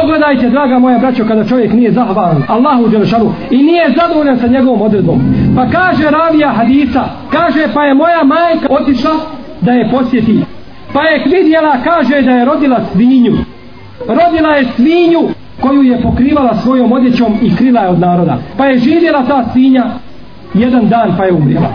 Pogledajte, 0.00 0.50
draga 0.50 0.78
moja 0.78 0.98
braćo, 0.98 1.24
kada 1.28 1.44
čovjek 1.44 1.72
nije 1.72 1.92
zahvalan 1.92 2.42
Allahu 2.48 2.88
Đelešanu 2.88 3.32
i 3.50 3.56
nije 3.56 3.94
zadovoljan 4.00 4.38
sa 4.38 4.46
njegovom 4.46 4.82
odredbom. 4.82 5.20
Pa 5.56 5.66
kaže 5.66 6.10
ravija 6.10 6.48
hadisa, 6.48 7.04
kaže 7.30 7.68
pa 7.74 7.84
je 7.84 7.94
moja 7.94 8.24
majka 8.24 8.66
otišla 8.70 9.10
da 9.60 9.72
je 9.72 9.90
posjeti. 9.90 10.40
Pa 10.92 11.02
je 11.02 11.24
vidjela, 11.24 11.76
kaže 11.84 12.22
da 12.22 12.30
je 12.30 12.44
rodila 12.44 12.80
svinju. 12.92 13.32
Rodila 14.08 14.56
je 14.56 14.68
svinju 14.76 15.28
koju 15.60 15.82
je 15.82 16.02
pokrivala 16.02 16.56
svojom 16.56 16.92
odjećom 16.92 17.34
i 17.42 17.56
krila 17.56 17.80
je 17.80 17.88
od 17.88 18.00
naroda. 18.00 18.38
Pa 18.56 18.66
je 18.66 18.78
živjela 18.78 19.24
ta 19.28 19.44
svinja 19.52 19.84
jedan 20.54 20.88
dan 20.88 21.14
pa 21.16 21.24
je 21.24 21.32
umrijela. 21.32 21.68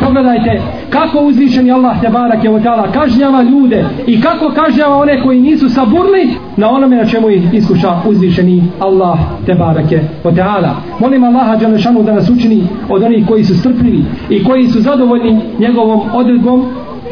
Pogledajte 0.00 0.62
kako 0.90 1.20
uzvišeni 1.20 1.72
Allah 1.72 2.00
te 2.00 2.08
barak 2.08 2.44
je 2.44 2.50
otala 2.50 2.92
kažnjava 2.92 3.42
ljude 3.42 3.84
i 4.06 4.20
kako 4.20 4.50
kažnjava 4.54 4.96
one 4.96 5.22
koji 5.22 5.40
nisu 5.40 5.68
saburli 5.68 6.28
na 6.56 6.70
onome 6.70 6.96
na 6.96 7.04
čemu 7.04 7.30
ih 7.30 7.54
iskuša 7.54 8.00
uzvišeni 8.06 8.62
Allah 8.80 9.18
te 9.46 9.54
barak 9.54 9.92
je 9.92 10.08
otala. 10.24 10.76
Molim 10.98 11.24
Allaha 11.24 11.56
Đalešanu 11.56 12.02
da 12.02 12.12
nas 12.12 12.30
učini 12.30 12.62
od 12.88 13.02
onih 13.02 13.26
koji 13.26 13.44
su 13.44 13.58
strpljivi 13.58 14.04
i 14.30 14.44
koji 14.44 14.66
su 14.68 14.80
zadovoljni 14.80 15.40
njegovom 15.58 16.00
odredbom 16.14 16.64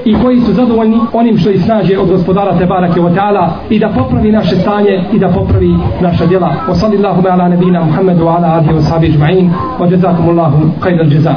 i 0.06 0.14
koji 0.22 0.40
su 0.40 0.52
zadovoljni 0.52 0.98
onim 1.12 1.38
što 1.38 1.50
ih 1.50 1.64
snaže 1.64 1.98
od 1.98 2.08
gospodara 2.08 2.58
te 2.58 2.66
barake 2.66 3.00
wa 3.00 3.14
ta'ala 3.14 3.48
i 3.70 3.78
da 3.78 3.88
popravi 3.88 4.32
naše 4.32 4.56
stanje 4.56 5.04
i 5.12 5.18
da 5.18 5.28
popravi 5.28 5.74
naša 6.00 6.26
djela. 6.26 6.54
Wa 6.68 6.74
sallallahu 6.74 7.28
ala 7.28 7.48
nebina 7.48 7.84
Muhammedu 7.84 8.26
ala 8.26 8.46
alihi 8.48 8.74
wa 8.74 8.82
sahabi 8.82 9.12
žma'in 9.12 9.50
wa 9.80 9.90
jazakumullahu 9.90 10.70
khayra 10.80 11.04
al-jaza. 11.04 11.34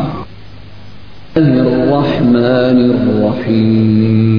الرحمن 1.38 2.80
الرحيم 2.92 4.30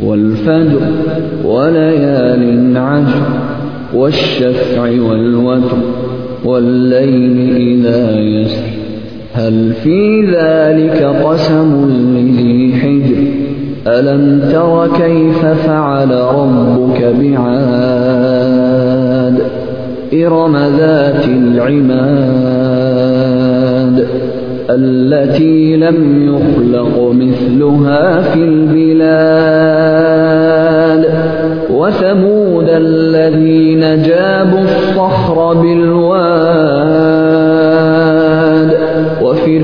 والفجر 0.00 0.80
وليال 1.44 2.76
عشر 2.76 3.22
والشفع 3.94 4.82
والوتر 4.82 5.78
والليل 6.44 7.56
إذا 7.56 8.20
يسر 8.20 8.69
هل 9.40 9.72
في 9.72 10.22
ذلك 10.22 11.02
قسم 11.24 11.90
لذي 12.14 12.72
حجر؟ 12.74 13.16
ألم 13.86 14.42
تر 14.52 14.88
كيف 14.96 15.46
فعل 15.46 16.10
ربك 16.10 17.14
بعاد؟ 17.20 18.20
إرم 20.14 20.56
ذات 20.56 21.26
العماد 21.26 22.20
التي 24.70 25.76
لم 25.76 26.28
يخلق 26.34 27.12
مثلها 27.12 28.20
في 28.20 28.44
البلاد. 28.44 29.80
وثمود 31.70 32.68
الذين 32.68 34.02
جابوا 34.02 34.60
الصخر 34.60 35.54
بالواد 35.54 37.09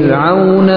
فرعون 0.09 0.71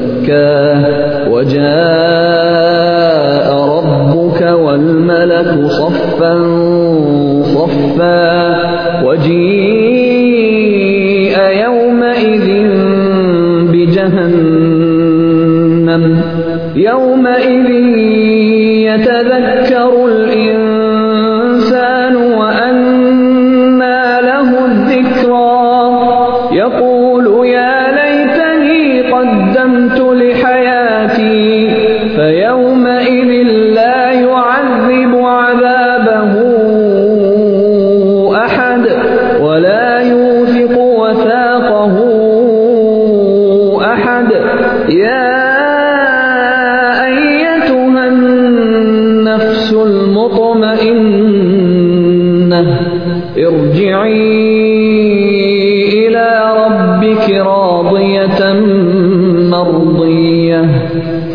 دكا 0.00 1.28
وجاء 1.28 2.80
ربك 3.76 4.40
والملك 4.42 5.66
صفا 5.66 6.34
صفا 7.42 8.30
وجيء 9.04 10.10
يومئذ 11.64 12.48
بجهنم 13.72 15.00
يومئذ 16.76 17.70
يتذكر 18.88 19.92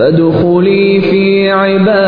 فادخلي 0.05 1.01
في 1.01 1.51
عبادي. 1.51 2.04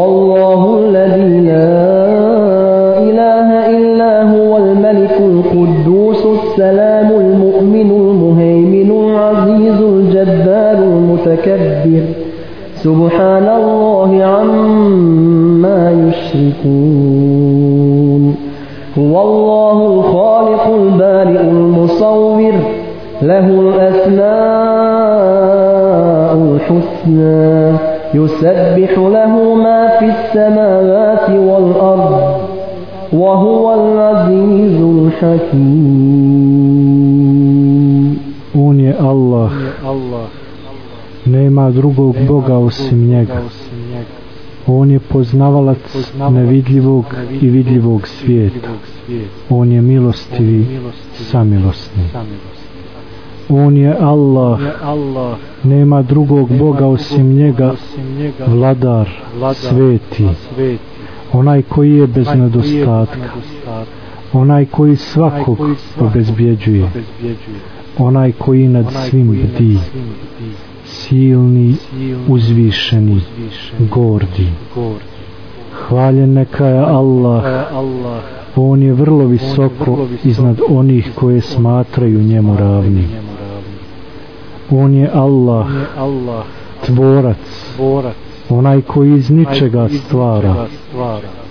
هو 0.00 0.06
الله 0.06 0.78
الذي 0.78 1.40
لا 1.40 1.78
إله 2.98 3.48
إلا 3.76 4.12
هو 4.22 4.56
الملك 4.56 5.20
القدوس 5.20 6.26
السلام 6.26 7.10
المؤمن 7.20 7.90
المهيمن 7.90 8.90
العزيز 8.90 9.80
الجبار 9.80 10.78
المتكبر. 10.78 12.04
سبحان 12.74 13.48
الله 13.48 14.24
عما 14.24 16.08
يشركون. 16.08 17.42
هو 18.98 19.22
الله 19.22 19.86
الخالق 19.86 20.66
البارئ 20.74 21.40
المصور. 21.40 22.52
له 23.22 23.46
الأسماء 23.60 24.30
الحسنى. 26.34 27.59
يسبح 28.13 28.91
له 28.97 29.55
ما 29.55 29.87
في 29.99 30.05
السماوات 30.05 31.29
والأرض 31.29 32.41
وهو 33.13 33.73
العزيز 33.73 34.81
الحكيم 34.81 36.65
On 38.55 38.79
je 38.79 38.93
Allah. 38.99 39.51
Nema 41.25 41.71
drugog 41.71 42.15
Boga 42.27 42.57
osim 42.57 43.07
njega. 43.07 43.41
On 44.67 44.91
je 44.91 44.99
poznavalac 44.99 45.77
nevidljivog 46.31 47.05
i 47.41 47.49
vidljivog 47.49 48.07
svijeta. 48.07 48.69
On 49.49 49.71
je 49.71 49.81
milostivi, 49.81 50.65
samilosni. 51.13 52.03
On 53.50 53.76
je 53.76 53.96
Allah. 54.00 54.60
Nema 55.64 56.02
drugog 56.02 56.58
Boga 56.58 56.86
osim 56.86 57.32
njega, 57.32 57.74
vladar, 58.46 59.08
sveti. 59.54 60.28
Onaj 61.32 61.62
koji 61.62 61.92
je 61.92 62.06
bez 62.06 62.26
nedostatka. 62.34 63.28
Onaj 64.32 64.66
koji 64.66 64.96
svakog 64.96 65.58
obezbjeđuje. 66.00 66.90
Onaj 67.98 68.32
koji 68.32 68.68
nad 68.68 68.86
svim 68.92 69.28
bdi. 69.28 69.78
Silni, 70.84 71.76
uzvišeni, 72.28 73.20
gordi. 73.90 74.46
Hvaljen 75.72 76.32
neka 76.32 76.66
je 76.66 76.78
Allah. 76.78 77.44
On 78.56 78.82
je 78.82 78.92
vrlo 78.92 79.26
visoko 79.26 80.06
iznad 80.24 80.60
onih 80.68 81.10
koje 81.14 81.40
smatraju 81.40 82.22
njemu 82.22 82.56
ravni. 82.56 83.29
On 84.70 84.94
je 84.94 85.10
Allah, 85.14 85.66
tvorac, 86.86 87.36
onaj 88.48 88.82
koji 88.82 89.12
iz 89.12 89.30
ničega 89.30 89.88
stvara, 89.88 90.66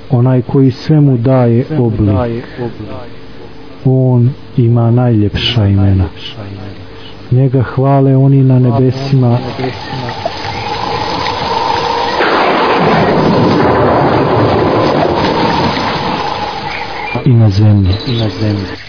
onaj 0.10 0.42
koji 0.42 0.72
svemu 0.72 1.18
daje 1.18 1.66
oblik. 1.80 2.44
On 3.86 4.30
ima 4.58 4.92
najljepša 4.92 5.66
imena. 5.66 6.06
Njega 7.32 7.62
hvale 7.62 8.16
oni 8.16 8.44
na 8.44 8.60
nebesima. 8.60 9.38
I 17.26 17.34
na 17.34 17.50
zemlji. 17.50 17.94
I 18.08 18.12
na 18.12 18.30
zemlji. 18.30 18.89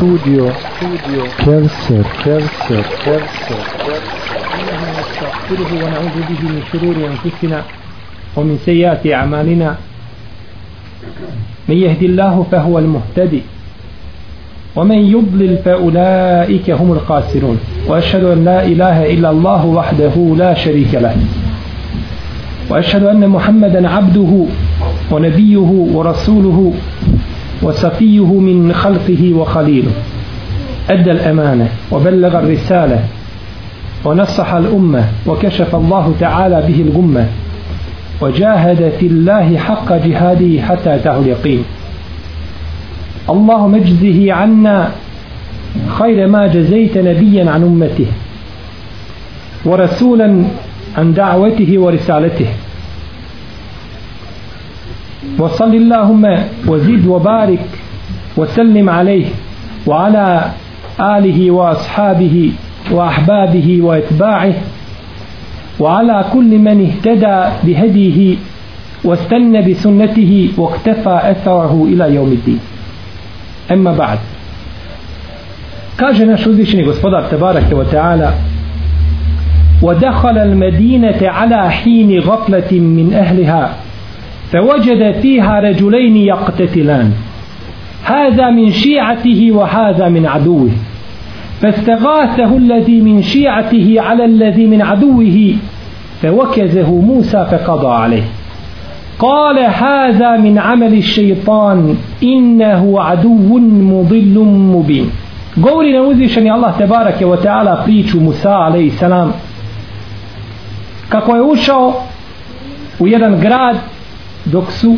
Studio, 0.00 0.16
studio, 0.16 0.48
studio, 0.96 1.22
Kevser, 1.44 2.02
Kevser, 2.24 2.82
Kevser, 3.04 3.60
نستغفره 5.00 5.70
ونعوذ 5.84 6.16
به 6.28 6.40
من 6.42 6.62
شرور 6.72 6.96
أنفسنا 7.12 7.62
ومن 8.36 8.58
سيئات 8.64 9.06
أعمالنا. 9.06 9.76
من 11.68 11.76
يهدي 11.76 12.06
الله 12.06 12.46
فهو 12.52 12.78
المهتدي 12.78 13.42
ومن 14.76 14.96
يضلل 14.96 15.58
فأولئك 15.64 16.70
هم 16.70 16.92
الخاسرون. 16.92 17.58
وأشهد 17.88 18.24
أن 18.24 18.44
لا 18.44 18.64
إله 18.64 19.12
إلا 19.14 19.30
الله 19.30 19.66
وحده 19.66 20.34
لا 20.36 20.54
شريك 20.54 20.94
له. 20.94 21.16
وأشهد 22.70 23.04
أن 23.04 23.28
محمدا 23.28 23.88
عبده 23.88 24.46
ونبيه 25.12 25.70
ورسوله. 25.94 26.72
وصفيه 27.62 28.26
من 28.26 28.72
خلقه 28.72 29.34
وخليله. 29.34 29.92
أدى 30.90 31.10
الأمانة 31.10 31.68
وبلغ 31.92 32.38
الرسالة 32.38 33.04
ونصح 34.04 34.52
الأمة 34.54 35.04
وكشف 35.26 35.74
الله 35.74 36.14
تعالى 36.20 36.62
به 36.68 36.82
الغمة 36.82 37.26
وجاهد 38.20 38.92
في 39.00 39.06
الله 39.06 39.56
حق 39.56 39.92
جهاده 39.92 40.62
حتى 40.62 40.94
أتاه 40.94 41.18
اليقين. 41.18 41.64
اللهم 43.30 43.74
اجزه 43.74 44.32
عنا 44.32 44.90
خير 45.98 46.28
ما 46.28 46.46
جزيت 46.46 46.98
نبيا 46.98 47.50
عن 47.50 47.62
أمته 47.62 48.06
ورسولا 49.64 50.44
عن 50.98 51.14
دعوته 51.14 51.78
ورسالته. 51.78 52.46
وصل 55.40 55.74
اللهم 55.74 56.24
وزد 56.66 57.06
وبارك 57.06 57.66
وسلم 58.36 58.90
عليه 58.90 59.26
وعلى 59.86 60.50
آله 61.00 61.50
وأصحابه 61.50 62.52
وأحبابه 62.90 63.78
وإتباعه 63.82 64.54
وعلى 65.80 66.24
كل 66.32 66.58
من 66.58 66.86
اهتدى 66.86 67.38
بهديه 67.64 68.36
واستنى 69.04 69.70
بسنته 69.70 70.48
واكتفى 70.56 71.20
أثره 71.22 71.86
إلى 71.88 72.14
يوم 72.14 72.32
الدين. 72.32 72.60
أما 73.70 73.92
بعد. 73.92 74.18
kaže 75.96 76.26
naš 76.26 76.46
uzvišeni 76.46 76.84
gospodar 76.84 77.28
tebarake 77.30 77.74
wa 77.74 77.84
ودخل 79.82 80.38
المدينة 80.38 81.20
على 81.22 81.70
حين 81.70 82.20
غفلة 82.20 82.70
من 82.80 83.14
أهلها. 83.14 83.79
فوجد 84.52 85.20
فيها 85.22 85.60
رجلين 85.60 86.16
يقتتلان. 86.16 87.12
هذا 88.04 88.50
من 88.50 88.70
شيعته 88.70 89.52
وهذا 89.52 90.08
من 90.08 90.26
عدوه. 90.26 90.70
فاستغاثه 91.60 92.56
الذي 92.56 93.00
من 93.00 93.22
شيعته 93.22 93.94
على 93.98 94.24
الذي 94.24 94.66
من 94.66 94.82
عدوه 94.82 95.54
فوكزه 96.22 96.90
موسى 96.94 97.46
فقضى 97.50 97.94
عليه. 97.94 98.22
قال 99.18 99.58
هذا 99.58 100.36
من 100.36 100.58
عمل 100.58 100.94
الشيطان 100.94 101.96
إنه 102.22 103.00
عدو 103.00 103.58
مضل 103.58 104.38
مبين. 104.74 105.10
govori 105.56 105.92
na 105.92 106.02
uzvišeni 106.02 106.50
Allah 106.50 106.78
tebarake 106.78 107.24
wa 107.24 107.82
priču 107.84 108.20
Musa 108.20 108.54
alaihi 108.54 108.90
salam 108.90 109.32
kako 111.08 111.36
je 111.36 111.42
ušao 111.42 112.02
dok 114.44 114.72
su 114.72 114.96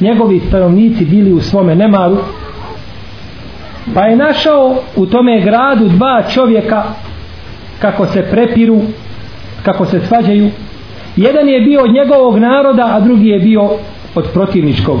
njegovi 0.00 0.40
stanovnici 0.48 1.04
bili 1.04 1.32
u 1.32 1.40
svome 1.40 1.74
nemaru 1.74 2.16
pa 3.94 4.02
je 4.02 4.16
našao 4.16 4.76
u 4.96 5.06
tome 5.06 5.40
gradu 5.40 5.88
dva 5.88 6.22
čovjeka 6.34 6.82
kako 7.78 8.06
se 8.06 8.22
prepiru 8.30 8.80
kako 9.62 9.86
se 9.86 10.00
svađaju. 10.08 10.50
Jedan 11.16 11.48
je 11.48 11.60
bio 11.60 11.82
od 11.82 11.92
njegovog 11.92 12.38
naroda 12.38 12.88
a 12.92 13.00
drugi 13.00 13.28
je 13.28 13.38
bio 13.38 13.70
od 14.14 14.26
protivničkog. 14.32 14.98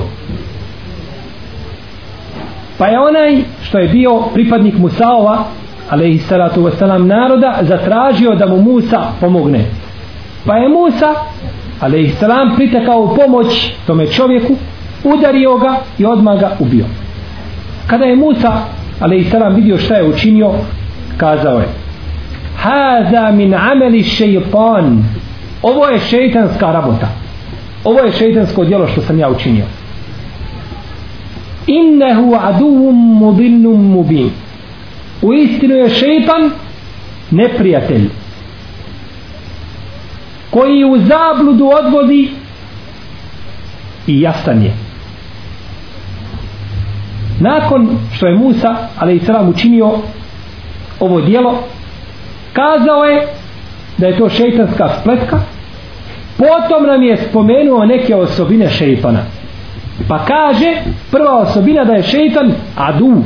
Pa 2.78 2.86
je 2.86 2.98
onaj 2.98 3.42
što 3.62 3.78
je 3.78 3.88
bio 3.88 4.22
pripadnik 4.34 4.78
Musaova 4.78 5.44
alaihi 5.90 6.18
salatu 6.18 6.62
wasalam 6.62 7.06
naroda 7.06 7.58
zatražio 7.62 8.34
da 8.34 8.46
mu 8.46 8.62
Musa 8.62 9.00
pomogne. 9.20 9.64
Pa 10.46 10.56
je 10.56 10.68
Musa 10.68 11.14
ali 11.80 12.02
ih 12.02 12.14
selam 12.18 12.56
pritekao 12.56 13.00
u 13.00 13.16
pomoć 13.16 13.72
tome 13.86 14.06
čovjeku 14.06 14.56
udario 15.04 15.56
ga 15.56 15.76
i 15.98 16.04
odmah 16.04 16.40
ga 16.40 16.56
ubio. 16.58 16.84
Kada 17.86 18.04
je 18.04 18.16
Musa 18.16 18.52
ali 19.00 19.20
ih 19.20 19.30
selam 19.30 19.54
vidio 19.54 19.78
šta 19.78 19.94
je 19.94 20.08
učinio 20.08 20.50
kazao 21.16 21.58
je 21.58 21.88
haza 22.62 23.30
min 23.30 23.54
ameli 23.54 24.02
šeitan. 24.02 25.04
Ovo 25.62 25.86
je 25.86 25.98
šeitanska 25.98 26.72
rabota. 26.72 27.08
Ovo 27.84 28.00
je 28.00 28.12
šeitansko 28.12 28.64
djelo 28.64 28.86
što 28.86 29.02
sam 29.02 29.18
ja 29.18 29.30
učinio. 29.30 29.64
Innehu 31.66 32.34
aduvum 32.40 33.18
mudillum 33.18 33.90
mubin. 33.90 34.30
U 35.22 35.34
istinu 35.34 35.74
je 35.74 35.90
šeitan 35.90 36.50
neprijatelj 37.30 38.08
koji 40.58 40.84
u 40.84 40.98
zabludu 40.98 41.70
odvodi 41.84 42.30
i 44.06 44.20
jasan 44.20 44.62
je. 44.62 44.72
Nakon 47.40 47.88
što 48.12 48.26
je 48.26 48.34
Musa 48.34 48.76
ali 48.98 49.16
i 49.16 49.20
sram 49.20 49.48
učinio 49.48 49.92
ovo 51.00 51.20
dijelo 51.20 51.58
kazao 52.52 53.04
je 53.04 53.26
da 53.98 54.06
je 54.06 54.18
to 54.18 54.28
šeitanska 54.28 54.88
spletka 55.00 55.40
potom 56.36 56.86
nam 56.86 57.02
je 57.02 57.16
spomenuo 57.16 57.84
neke 57.84 58.16
osobine 58.16 58.70
šeitana. 58.70 59.20
Pa 60.08 60.24
kaže 60.24 60.76
prva 61.10 61.38
osobina 61.40 61.84
da 61.84 61.92
je 61.92 62.02
šeitan 62.02 62.52
adu 62.76 63.22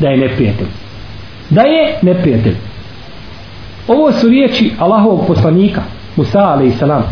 da 0.00 0.08
je 0.08 0.16
neprijatelj. 0.16 0.68
Da 1.50 1.62
je 1.62 1.98
neprijatelj. 2.02 2.56
Ovo 3.88 4.12
su 4.12 4.28
riječi 4.28 4.72
Allahovog 4.78 5.26
poslanika. 5.26 5.82
Musa 6.16 6.40
alaih 6.40 6.78
salam. 6.78 7.02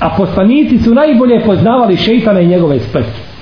A 0.00 0.10
poslanici 0.16 0.78
su 0.78 0.94
najbolje 0.94 1.44
poznavali 1.44 1.96
šeitana 1.96 2.40
i 2.40 2.46
njegove 2.46 2.80
spletke 2.80 3.32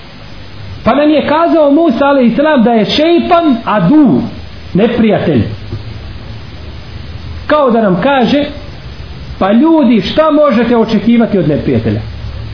pa 0.85 0.95
nam 0.95 1.11
je 1.11 1.27
kazao 1.27 1.71
Musa 1.71 2.05
alaih 2.05 2.37
salam 2.37 2.63
da 2.63 2.71
je 2.71 2.85
šeitan 2.85 3.57
adu 3.65 4.21
neprijatelj. 4.75 5.43
Kao 7.47 7.71
da 7.71 7.83
nam 7.83 8.01
kaže 8.03 8.45
pa 9.39 9.53
ljudi 9.53 10.01
šta 10.01 10.31
možete 10.31 10.77
očekivati 10.77 11.39
od 11.39 11.49
neprijatelja? 11.49 12.01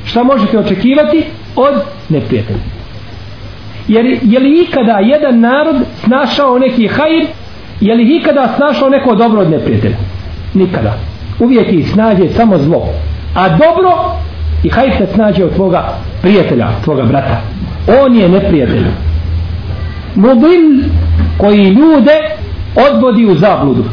Šta 0.05 0.23
možete 0.23 0.59
očekivati 0.59 1.25
od 1.57 1.75
neprijatelja? 2.09 2.59
Jer 3.89 4.07
je 4.23 4.39
li 4.41 4.63
ikada 4.63 4.99
jedan 4.99 5.41
narod 5.41 5.77
snašao 6.05 6.59
neki 6.59 6.87
hajr? 6.87 7.27
Je 7.81 7.95
li 7.95 8.17
ikada 8.17 8.55
snašao 8.57 8.89
neko 8.89 9.15
dobro 9.15 9.41
od 9.41 9.51
neprijatelja? 9.51 9.97
Nikada 10.55 10.99
uvijek 11.39 11.73
ih 11.73 11.93
snađe 11.93 12.29
samo 12.29 12.59
zlo. 12.59 12.89
A 13.35 13.49
dobro 13.49 13.93
i 14.63 14.69
hajr 14.69 14.93
se 14.99 15.07
snađe 15.15 15.45
od 15.45 15.55
tvoga 15.55 15.99
prijatelja 16.23 16.69
tvoga 16.85 17.03
brata. 17.03 17.41
On 18.03 18.17
je 18.17 18.29
neprijatelj. 18.29 18.87
Mudil 20.15 20.91
koji 21.39 21.65
ljude 21.65 22.21
odvodi 22.91 23.27
u 23.27 23.35
zabludu. 23.35 23.85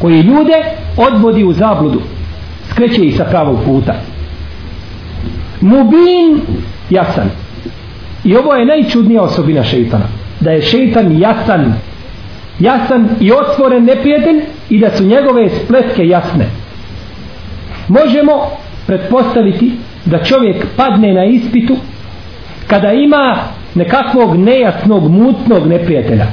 Koji 0.00 0.20
ljude 0.20 0.62
odvodi 0.96 1.44
u 1.44 1.52
zabludu. 1.52 2.00
Skreće 2.70 3.06
ih 3.06 3.16
sa 3.16 3.24
pravog 3.24 3.58
puta. 3.64 3.94
Mubin 5.60 6.40
jasan. 6.90 7.30
I 8.24 8.36
ovo 8.36 8.54
je 8.54 8.66
najčudnija 8.66 9.22
osobina 9.22 9.64
šeitana. 9.64 10.04
Da 10.40 10.50
je 10.50 10.62
šeitan 10.62 11.18
jasan. 11.18 11.74
Jasan 12.58 13.08
i 13.20 13.32
otvoren 13.32 13.84
neprijatelj 13.84 14.40
i 14.70 14.78
da 14.78 14.90
su 14.90 15.04
njegove 15.04 15.48
spletke 15.48 16.06
jasne. 16.06 16.46
Možemo 17.88 18.32
pretpostaviti 18.86 19.72
da 20.04 20.24
čovjek 20.24 20.66
padne 20.76 21.14
na 21.14 21.24
ispitu 21.24 21.76
kada 22.66 22.92
ima 22.92 23.36
nekakvog 23.74 24.36
nejasnog 24.36 25.10
mutnog 25.10 25.66
neprijatelja. 25.66 26.26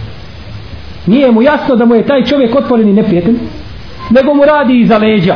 Nije 1.05 1.31
mu 1.31 1.41
jasno 1.41 1.75
da 1.75 1.85
mu 1.85 1.95
je 1.95 2.07
taj 2.07 2.23
čovjek 2.23 2.55
otvoreni 2.55 2.93
neprijatelj 2.93 3.35
nego 4.09 4.33
mu 4.33 4.45
radi 4.45 4.79
iza 4.79 4.97
leđa. 4.97 5.35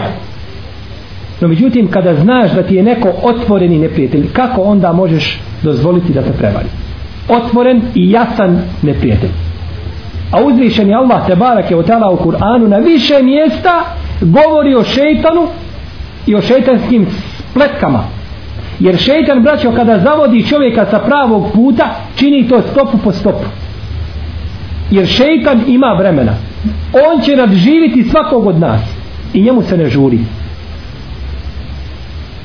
No 1.41 1.47
međutim 1.47 1.87
kada 1.87 2.15
znaš 2.15 2.51
da 2.51 2.63
ti 2.63 2.75
je 2.75 2.83
neko 2.83 3.13
otvoreni 3.23 3.79
neprijatelj 3.79 4.33
kako 4.33 4.61
onda 4.61 4.91
možeš 4.91 5.39
dozvoliti 5.63 6.13
da 6.13 6.21
te 6.21 6.31
prevari? 6.31 6.67
Otvoren 7.29 7.81
i 7.95 8.11
jasan 8.11 8.61
neprijatelj 8.81 9.48
a 10.31 10.43
uzvišen 10.43 10.89
je 10.89 10.95
Allah 10.95 11.27
te 11.27 11.35
barake 11.35 11.75
u 11.75 11.83
tala 11.83 12.11
u 12.11 12.17
Kur'anu 12.17 12.67
na 12.67 12.77
više 12.77 13.23
mjesta 13.23 13.83
govori 14.21 14.75
o 14.75 14.83
šeitanu 14.83 15.47
i 16.27 16.35
o 16.35 16.41
šeitanskim 16.41 17.07
spletkama 17.51 18.03
jer 18.79 18.97
šeitan 18.97 19.43
braćo 19.43 19.71
kada 19.71 19.99
zavodi 19.99 20.47
čovjeka 20.47 20.85
sa 20.91 20.99
pravog 20.99 21.51
puta 21.53 21.95
čini 22.15 22.47
to 22.47 22.61
stopu 22.61 22.97
po 22.97 23.11
stopu. 23.11 23.45
Jer 24.91 25.07
šeitan 25.07 25.61
ima 25.67 25.95
vremena. 25.99 26.33
On 26.93 27.21
će 27.21 27.35
nadživiti 27.35 28.03
svakog 28.03 28.45
od 28.45 28.59
nas 28.59 28.81
i 29.33 29.41
njemu 29.41 29.61
se 29.61 29.77
ne 29.77 29.89
žuri. 29.89 30.19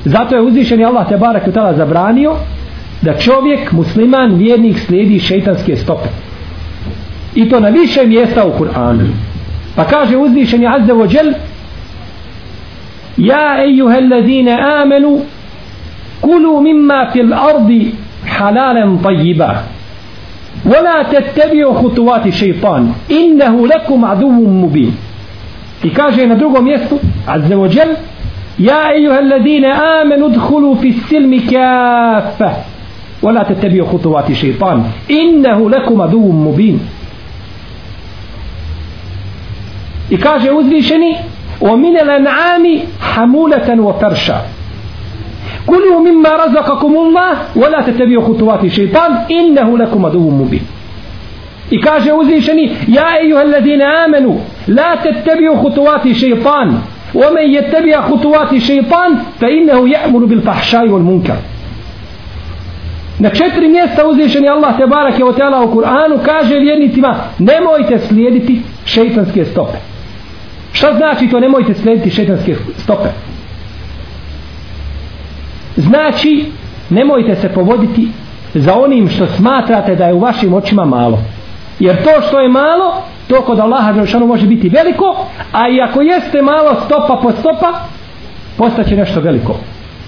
Zato 0.05 0.35
je 0.35 0.43
uzvišen 0.43 0.85
Allah 0.85 1.09
te 1.09 1.17
barak 1.17 1.47
utala 1.47 1.75
zabranio 1.75 2.35
da 3.03 3.19
čovjek, 3.19 3.73
musliman, 3.73 4.35
vjernik 4.35 4.79
slijedi 4.79 5.19
šeitanske 5.19 5.77
stope. 5.77 6.09
I 7.35 7.49
to 7.49 7.61
na 7.61 7.69
više 7.69 8.07
mjesta 8.07 8.45
u 8.47 8.53
Kur'anu 8.59 9.09
pa 9.77 9.85
kaže 9.85 10.17
uzvišen 10.17 10.63
je 10.63 10.69
Azza 10.69 10.93
wa 10.93 11.15
Jal 11.17 11.33
Ja 13.17 13.65
ejuha 13.65 13.97
allazine 13.97 14.59
amenu 14.83 15.21
kulu 16.21 16.61
mimma 16.61 17.11
fil 17.13 17.35
ardi 17.35 17.95
halalan 18.39 18.99
tajiba 19.03 19.55
ولا 20.65 21.03
تتبعوا 21.03 21.75
خطوات 21.75 22.27
الشيطان 22.27 22.93
إنه 23.11 23.67
لكم 23.67 24.05
عدو 24.05 24.31
مبين 24.31 24.93
i 25.85 25.91
kaže 25.91 26.27
na 26.27 26.35
drugom 26.35 26.65
mjestu 26.65 26.99
azza 27.27 27.57
wa 27.57 27.69
jal 27.69 27.89
ja 28.59 28.95
ejuha 28.97 29.19
alladine 29.19 29.73
amenu 30.01 30.29
dhulu 30.29 30.77
fi 30.77 30.93
silmi 31.09 31.41
kafa 31.41 32.51
ولا 33.23 33.43
تتبعوا 33.43 33.89
خطوات 33.89 34.31
الشيطان 34.31 34.85
إنه 35.11 35.71
لكم 35.71 36.03
عدو 36.03 36.33
مبين 36.33 36.81
i 40.15 40.17
kaže 40.21 40.53
uzvišeni 40.53 41.17
ومن 41.61 41.97
الأنعام 41.97 42.65
حمولة 43.01 43.69
وفرشا 43.81 44.39
كلوا 45.67 46.01
مما 46.01 46.31
رزقكم 46.45 46.97
الله 46.97 47.33
ولا 47.57 47.81
تتبعوا 47.81 48.25
خطوات 48.29 48.65
الشيطان 48.65 49.11
إنه 49.31 49.79
لكم 49.79 50.07
عدو 50.07 50.31
مبين 50.31 50.63
I 51.71 51.81
kaže 51.81 52.13
uzvišeni 52.13 52.77
Ja 52.89 53.21
ejuha 53.21 53.41
alladine 53.41 53.85
amenu 54.05 54.41
La 54.69 54.97
tettabiu 54.97 55.57
hutuati 55.57 56.15
šeitan 56.15 56.81
Ome 57.15 57.43
je 57.43 57.71
tebija 57.71 58.01
hutuati 58.03 58.61
šeitan 58.61 59.17
Fa 59.41 59.49
innehu 59.49 59.87
ja'muru 59.87 60.27
bil 60.27 60.43
fahšaj 60.43 60.89
wal 60.89 61.03
munkar 61.03 61.37
Na 63.19 63.31
četiri 63.31 63.69
mjesta 63.69 64.07
uzvišeni 64.07 64.49
Allah 64.49 64.77
te 64.77 64.87
barake 64.87 65.25
o 65.25 65.33
teala 65.33 65.63
u 65.63 65.73
Kur'anu 65.73 66.19
kaže 66.25 66.59
vjernicima 66.59 67.17
nemojte 67.39 67.99
slijediti 67.99 68.63
šeitanske 68.85 69.45
stope. 69.45 69.94
Šta 70.75 70.95
znači 70.97 71.29
to 71.29 71.41
nemojte 71.41 71.75
slediti 71.75 72.11
šetanske 72.11 72.57
stope? 72.79 73.09
Znači 75.77 76.53
nemojte 76.91 77.37
se 77.37 77.49
povoditi 77.49 78.09
za 78.55 78.75
onim 78.79 79.09
što 79.09 79.27
smatrate 79.27 79.97
da 79.97 80.07
je 80.07 80.15
u 80.15 80.21
vašim 80.21 80.55
očima 80.55 80.85
malo. 80.85 81.19
Jer 81.79 82.05
to 82.05 82.11
što 82.29 82.41
je 82.41 82.49
malo, 82.49 83.03
to 83.29 83.41
kod 83.43 83.59
Allaha 83.59 83.93
Đelšanu 83.93 84.27
može 84.27 84.47
biti 84.47 84.69
veliko, 84.69 85.27
a 85.53 85.69
i 85.69 85.81
ako 85.81 86.03
jeste 86.03 86.43
malo 86.43 86.77
stopa 86.87 87.21
po 87.23 87.33
stopa, 87.33 87.73
postaće 88.57 88.97
nešto 88.97 89.21
veliko. 89.21 89.57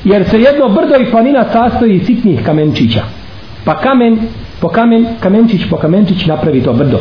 Jer 0.05 0.29
se 0.29 0.41
jedno 0.41 0.69
brdo 0.69 0.95
i 0.97 1.11
planina 1.11 1.45
sastoji 1.53 1.97
iz 1.97 2.07
sitnih 2.07 2.45
kamenčića. 2.45 3.03
Pa 3.65 3.77
kamen 3.77 4.19
po 4.61 4.69
kamen, 4.69 5.07
kamenčić 5.21 5.61
po 5.71 5.77
kamenčić 5.77 6.27
napravi 6.27 6.63
to 6.63 6.73
brdo. 6.73 6.99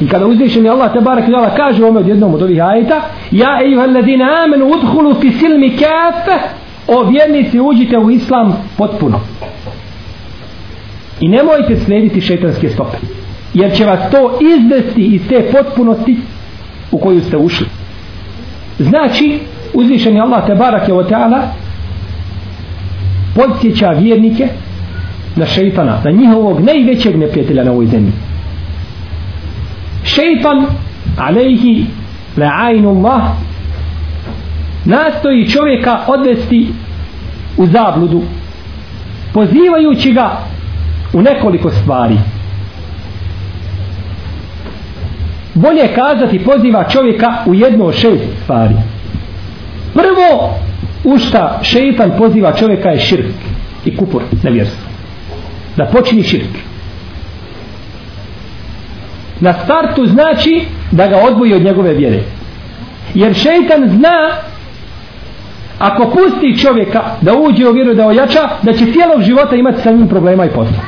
I 0.00 0.08
kada 0.08 0.26
uzvišeni 0.26 0.68
Allah 0.68 0.92
te 0.92 1.00
barek 1.00 1.30
dala 1.30 1.50
kaže 1.56 1.84
ome 1.84 2.00
od 2.00 2.08
jednom 2.08 2.34
od 2.34 2.42
ovih 2.42 2.64
ajeta 2.64 3.00
Ja 3.30 3.60
ejuha 3.64 3.86
ladina 3.86 4.44
amenu 4.44 4.66
udhulu 4.66 5.14
fi 5.20 5.30
silmi 5.30 5.70
kafe. 5.70 6.38
O 6.86 7.04
vjernici 7.04 7.60
uđite 7.60 7.98
u 7.98 8.10
islam 8.10 8.56
potpuno. 8.76 9.20
I 11.20 11.28
nemojte 11.28 11.76
slijediti 11.76 12.20
šetanske 12.20 12.68
stope 12.68 12.96
jer 13.54 13.76
će 13.76 13.84
vas 13.84 14.10
to 14.10 14.38
izvesti 14.40 15.02
iz 15.02 15.28
te 15.28 15.50
potpunosti 15.52 16.16
u 16.92 16.98
koju 16.98 17.20
ste 17.22 17.36
ušli. 17.36 17.66
Znači 18.78 19.38
uzvišen 19.74 20.14
je 20.14 20.20
Allah 20.20 20.46
tebarak 20.46 20.88
je 20.88 20.94
o 20.94 21.04
teala 21.04 21.42
podsjeća 23.34 23.90
vjernike 23.90 24.48
na 25.36 25.46
šeitana 25.46 26.00
na 26.04 26.10
njihovog 26.10 26.60
najvećeg 26.60 27.16
neprijatelja 27.16 27.64
na 27.64 27.72
ovoj 27.72 27.86
zemlji 27.86 28.12
šeitan 30.08 30.66
alejhi 31.18 31.86
la'ajnu 32.36 32.88
Allah 32.88 33.22
nastoji 34.84 35.48
čovjeka 35.48 36.00
odvesti 36.06 36.68
u 37.56 37.66
zabludu 37.66 38.22
pozivajući 39.32 40.12
ga 40.12 40.38
u 41.12 41.22
nekoliko 41.22 41.70
stvari. 41.70 42.16
Bolje 45.54 45.88
kazati 45.94 46.44
poziva 46.44 46.84
čovjeka 46.88 47.26
u 47.46 47.54
jedno 47.54 47.84
od 47.84 47.94
šest 47.94 48.24
stvari. 48.42 48.74
Prvo 49.94 50.54
u 51.04 51.18
šta 51.18 51.60
šeitan 51.62 52.12
poziva 52.18 52.52
čovjeka 52.52 52.88
je 52.88 53.00
širk 53.00 53.34
i 53.84 53.96
kupor 53.96 54.22
nevjerstvo. 54.42 54.88
Da 55.76 55.84
počini 55.84 56.22
širk 56.22 56.67
na 59.40 59.52
startu 59.52 60.06
znači 60.06 60.64
da 60.90 61.06
ga 61.06 61.16
odvoji 61.16 61.54
od 61.54 61.62
njegove 61.62 61.94
vjere. 61.94 62.20
Jer 63.14 63.34
šeitan 63.34 63.88
zna 63.88 64.30
ako 65.78 66.10
pusti 66.10 66.58
čovjeka 66.58 67.02
da 67.20 67.34
uđe 67.34 67.68
u 67.68 67.72
vjeru 67.72 67.94
da 67.94 68.06
ojača 68.06 68.48
da 68.62 68.72
će 68.72 68.92
cijelog 68.92 69.22
života 69.22 69.56
imati 69.56 69.82
sa 69.82 69.90
njim 69.90 70.08
problema 70.08 70.44
i 70.44 70.48
posla. 70.48 70.82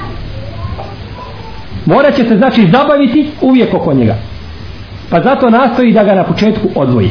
Morat 1.86 2.16
će 2.16 2.24
se 2.24 2.36
znači 2.36 2.68
zabaviti 2.72 3.30
uvijek 3.40 3.74
oko 3.74 3.94
njega. 3.94 4.14
Pa 5.10 5.20
zato 5.20 5.50
nastoji 5.50 5.92
da 5.92 6.04
ga 6.04 6.14
na 6.14 6.24
početku 6.24 6.68
odvoji. 6.74 7.10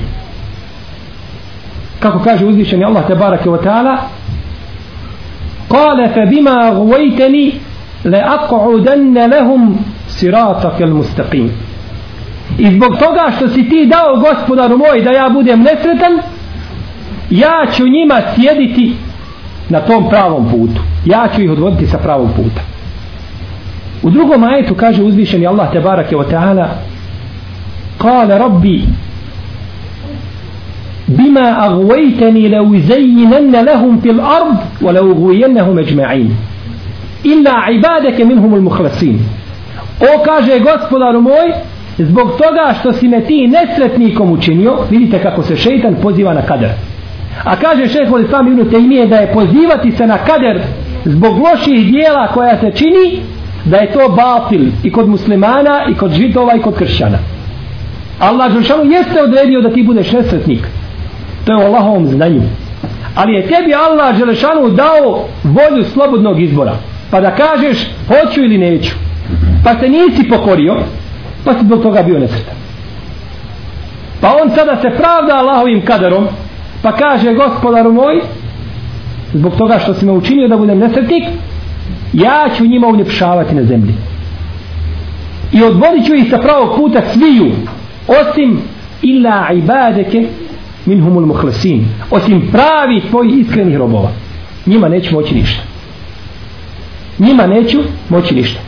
Kako 2.00 2.20
kaže 2.20 2.46
uzvišeni 2.46 2.86
Allah 2.86 3.08
te 3.08 3.16
barake 3.16 3.50
wa 3.50 3.64
ta'ala 3.64 3.98
Kale 5.70 6.10
fe 6.14 6.26
bima 6.26 6.72
guvejteni 6.76 7.54
le 8.04 8.18
ak'udanne 8.18 9.28
lehum 9.28 9.78
siratake 10.20 10.84
il 10.84 10.94
mustaqim. 10.94 11.50
I 12.58 12.72
zbog 12.72 12.98
toga 12.98 13.32
što 13.36 13.48
si 13.48 13.70
ti 13.70 13.86
dao 13.86 14.16
gospodaru 14.16 14.78
moj 14.78 15.02
da 15.02 15.12
ja 15.12 15.30
budem 15.30 15.60
nesretan, 15.60 16.20
ja 17.30 17.66
ću 17.74 17.84
njima 17.88 18.22
sjediti 18.36 18.96
na 19.70 19.80
tom 19.80 20.10
pravom 20.10 20.50
putu. 20.52 20.82
Ja 21.06 21.28
ću 21.36 21.42
ih 21.42 21.52
odvoditi 21.52 21.88
sa 21.88 21.98
pravog 21.98 22.30
puta. 22.36 22.62
U 24.04 24.10
drugom 24.10 24.44
ajetu 24.44 24.76
kaže 24.76 25.04
uzvišeni 25.04 25.48
Allah 25.48 25.72
te 25.72 25.80
barake 25.80 26.16
wa 26.16 26.26
ta'ala 26.32 26.68
قال 28.00 28.42
ربي 28.42 28.84
بما 31.08 31.66
أغويتني 31.66 32.48
لو 32.48 32.78
زينن 32.78 33.66
لهم 33.66 34.00
في 34.00 34.10
الأرض 34.10 34.58
ولو 34.82 35.12
غوينهم 35.14 35.80
أجمعين 35.80 36.36
إلا 37.26 37.52
عبادك 37.52 38.22
منهم 38.22 38.56
المخلصين 38.56 39.20
O 40.00 40.24
kaže 40.24 40.60
gospodaru 40.60 41.22
moj 41.22 41.54
zbog 41.98 42.32
toga 42.32 42.74
što 42.80 42.94
si 42.94 43.08
me 43.08 43.22
ti 43.22 43.48
nesretnikom 43.48 44.32
učinio 44.32 44.78
vidite 44.90 45.20
kako 45.22 45.44
se 45.44 45.56
šeitan 45.56 45.96
poziva 46.02 46.34
na 46.34 46.42
kader 46.42 46.70
a 47.44 47.56
kaže 47.56 47.88
šeho 47.88 48.18
li 48.18 48.28
sam 48.28 48.48
ibn 48.48 48.70
Tejmije 48.70 49.08
da 49.08 49.16
je 49.16 49.34
pozivati 49.34 49.92
se 49.92 50.08
na 50.08 50.18
kader 50.18 50.62
zbog 51.06 51.38
loših 51.38 51.92
dijela 51.92 52.28
koja 52.28 52.60
se 52.60 52.72
čini 52.76 53.22
da 53.66 53.78
je 53.78 53.92
to 53.92 54.10
batil 54.10 54.68
i 54.84 54.92
kod 54.92 55.10
muslimana 55.10 55.86
i 55.92 55.94
kod 55.94 56.12
židova 56.12 56.56
i 56.56 56.62
kod 56.62 56.76
kršćana 56.76 57.18
Allah 58.20 58.52
Žešanu 58.54 58.92
jeste 58.92 59.24
odredio 59.24 59.62
da 59.62 59.70
ti 59.70 59.84
budeš 59.84 60.12
nesretnik. 60.12 60.68
To 61.46 61.52
je 61.54 61.58
u 61.58 61.68
Allahovom 61.68 62.08
znanju. 62.08 62.42
Ali 63.16 63.34
je 63.34 63.48
tebi 63.48 63.74
Allah 63.74 64.18
Želešanu 64.18 64.70
dao 64.70 65.26
volju 65.44 65.84
slobodnog 65.94 66.42
izbora. 66.42 66.76
Pa 67.12 67.22
da 67.22 67.36
kažeš 67.36 67.88
hoću 68.08 68.44
ili 68.44 68.58
neću. 68.58 69.09
Pa 69.64 69.80
se 69.80 69.90
nisi 69.90 70.30
pokorio. 70.30 70.76
Pa 71.44 71.54
si 71.54 71.60
zbog 71.66 71.82
toga 71.82 72.02
bio 72.02 72.20
nesretan. 72.20 72.56
Pa 74.22 74.36
on 74.44 74.50
sada 74.56 74.76
se 74.82 74.90
pravda 74.98 75.34
Allahovim 75.36 75.86
kaderom. 75.86 76.28
Pa 76.82 76.92
kaže 76.92 77.34
gospodaru 77.34 77.94
moj 77.94 78.22
zbog 79.34 79.56
toga 79.56 79.80
što 79.80 79.94
si 79.94 80.06
me 80.06 80.12
učinio 80.12 80.48
da 80.48 80.58
budem 80.58 80.80
nesretnik 80.80 81.24
ja 82.14 82.50
ću 82.58 82.66
njima 82.66 82.88
uljepšavati 82.88 83.56
na 83.56 83.64
zemlji. 83.64 83.94
I 85.52 85.64
odvodit 85.64 86.06
ću 86.06 86.16
ih 86.16 86.30
sa 86.30 86.38
pravog 86.38 86.76
puta 86.76 87.02
sviju 87.14 87.52
osim 88.08 88.62
illa 89.02 89.48
ibadeke 89.54 90.28
minhumul 90.86 91.26
muhlasin 91.26 91.86
osim 92.12 92.50
pravi 92.52 93.02
tvoji 93.10 93.30
iskrenih 93.30 93.78
robova 93.78 94.12
njima 94.66 94.90
neću 94.90 95.14
moći 95.14 95.36
ništa 95.36 95.62
njima 97.20 97.48
neću 97.48 97.80
moći 98.10 98.36
ništa 98.36 98.60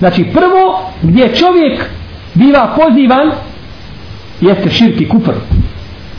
znači 0.00 0.24
prvo 0.24 0.90
gdje 1.02 1.34
čovjek 1.34 1.84
biva 2.34 2.74
pozivan 2.76 3.30
jeste 4.40 4.70
širki 4.70 5.08
kufr 5.08 5.32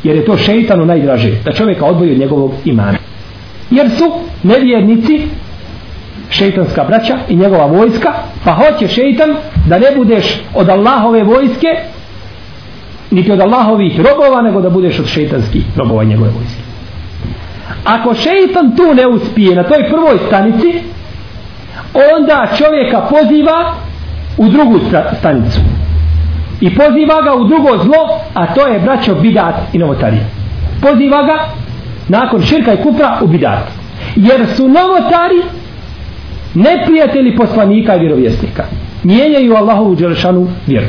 jer 0.03 0.15
je 0.15 0.25
to 0.25 0.37
šeitanu 0.37 0.85
najdraže 0.85 1.31
da 1.45 1.51
čovjeka 1.51 1.85
odvoji 1.85 2.11
od 2.11 2.19
njegovog 2.19 2.53
imana 2.65 2.97
jer 3.71 3.89
su 3.89 4.11
nevjernici 4.43 5.21
šeitanska 6.29 6.83
braća 6.83 7.17
i 7.29 7.35
njegova 7.35 7.65
vojska 7.65 8.13
pa 8.43 8.51
hoće 8.51 8.87
šeitan 8.87 9.35
da 9.67 9.79
ne 9.79 9.87
budeš 9.95 10.41
od 10.55 10.69
Allahove 10.69 11.23
vojske 11.23 11.67
niti 13.11 13.31
od 13.31 13.39
Allahovih 13.39 13.99
robova, 13.99 14.41
nego 14.41 14.61
da 14.61 14.69
budeš 14.69 14.99
od 14.99 15.07
šeitanskih 15.07 15.63
robova 15.75 16.03
njegove 16.03 16.29
vojske. 16.29 16.61
Ako 17.83 18.13
šeitan 18.13 18.75
tu 18.75 18.93
ne 18.95 19.07
uspije 19.07 19.55
na 19.55 19.63
toj 19.63 19.89
prvoj 19.89 20.17
stanici, 20.27 20.81
onda 21.93 22.47
čovjeka 22.57 23.01
poziva 23.09 23.73
u 24.37 24.49
drugu 24.49 24.79
stanicu. 25.19 25.59
I 26.61 26.75
poziva 26.75 27.21
ga 27.21 27.33
u 27.35 27.43
drugo 27.43 27.77
zlo, 27.83 28.19
a 28.33 28.53
to 28.53 28.67
je 28.67 28.79
braćo 28.79 29.15
bidat 29.15 29.55
i 29.73 29.77
novotarija. 29.77 30.23
Poziva 30.81 31.23
ga 31.23 31.45
nakon 32.07 32.41
širka 32.41 32.73
i 32.73 32.83
kupra 32.83 33.17
u 33.21 33.27
bidat. 33.27 33.63
Jer 34.15 34.47
su 34.55 34.67
novotari 34.67 35.41
neprijatelji 36.53 37.35
poslanika 37.35 37.95
i 37.95 37.99
vjerovjesnika. 37.99 38.63
Mijenjaju 39.03 39.55
Allahovu 39.55 39.95
dželešanu 39.95 40.47
vjeru. 40.67 40.87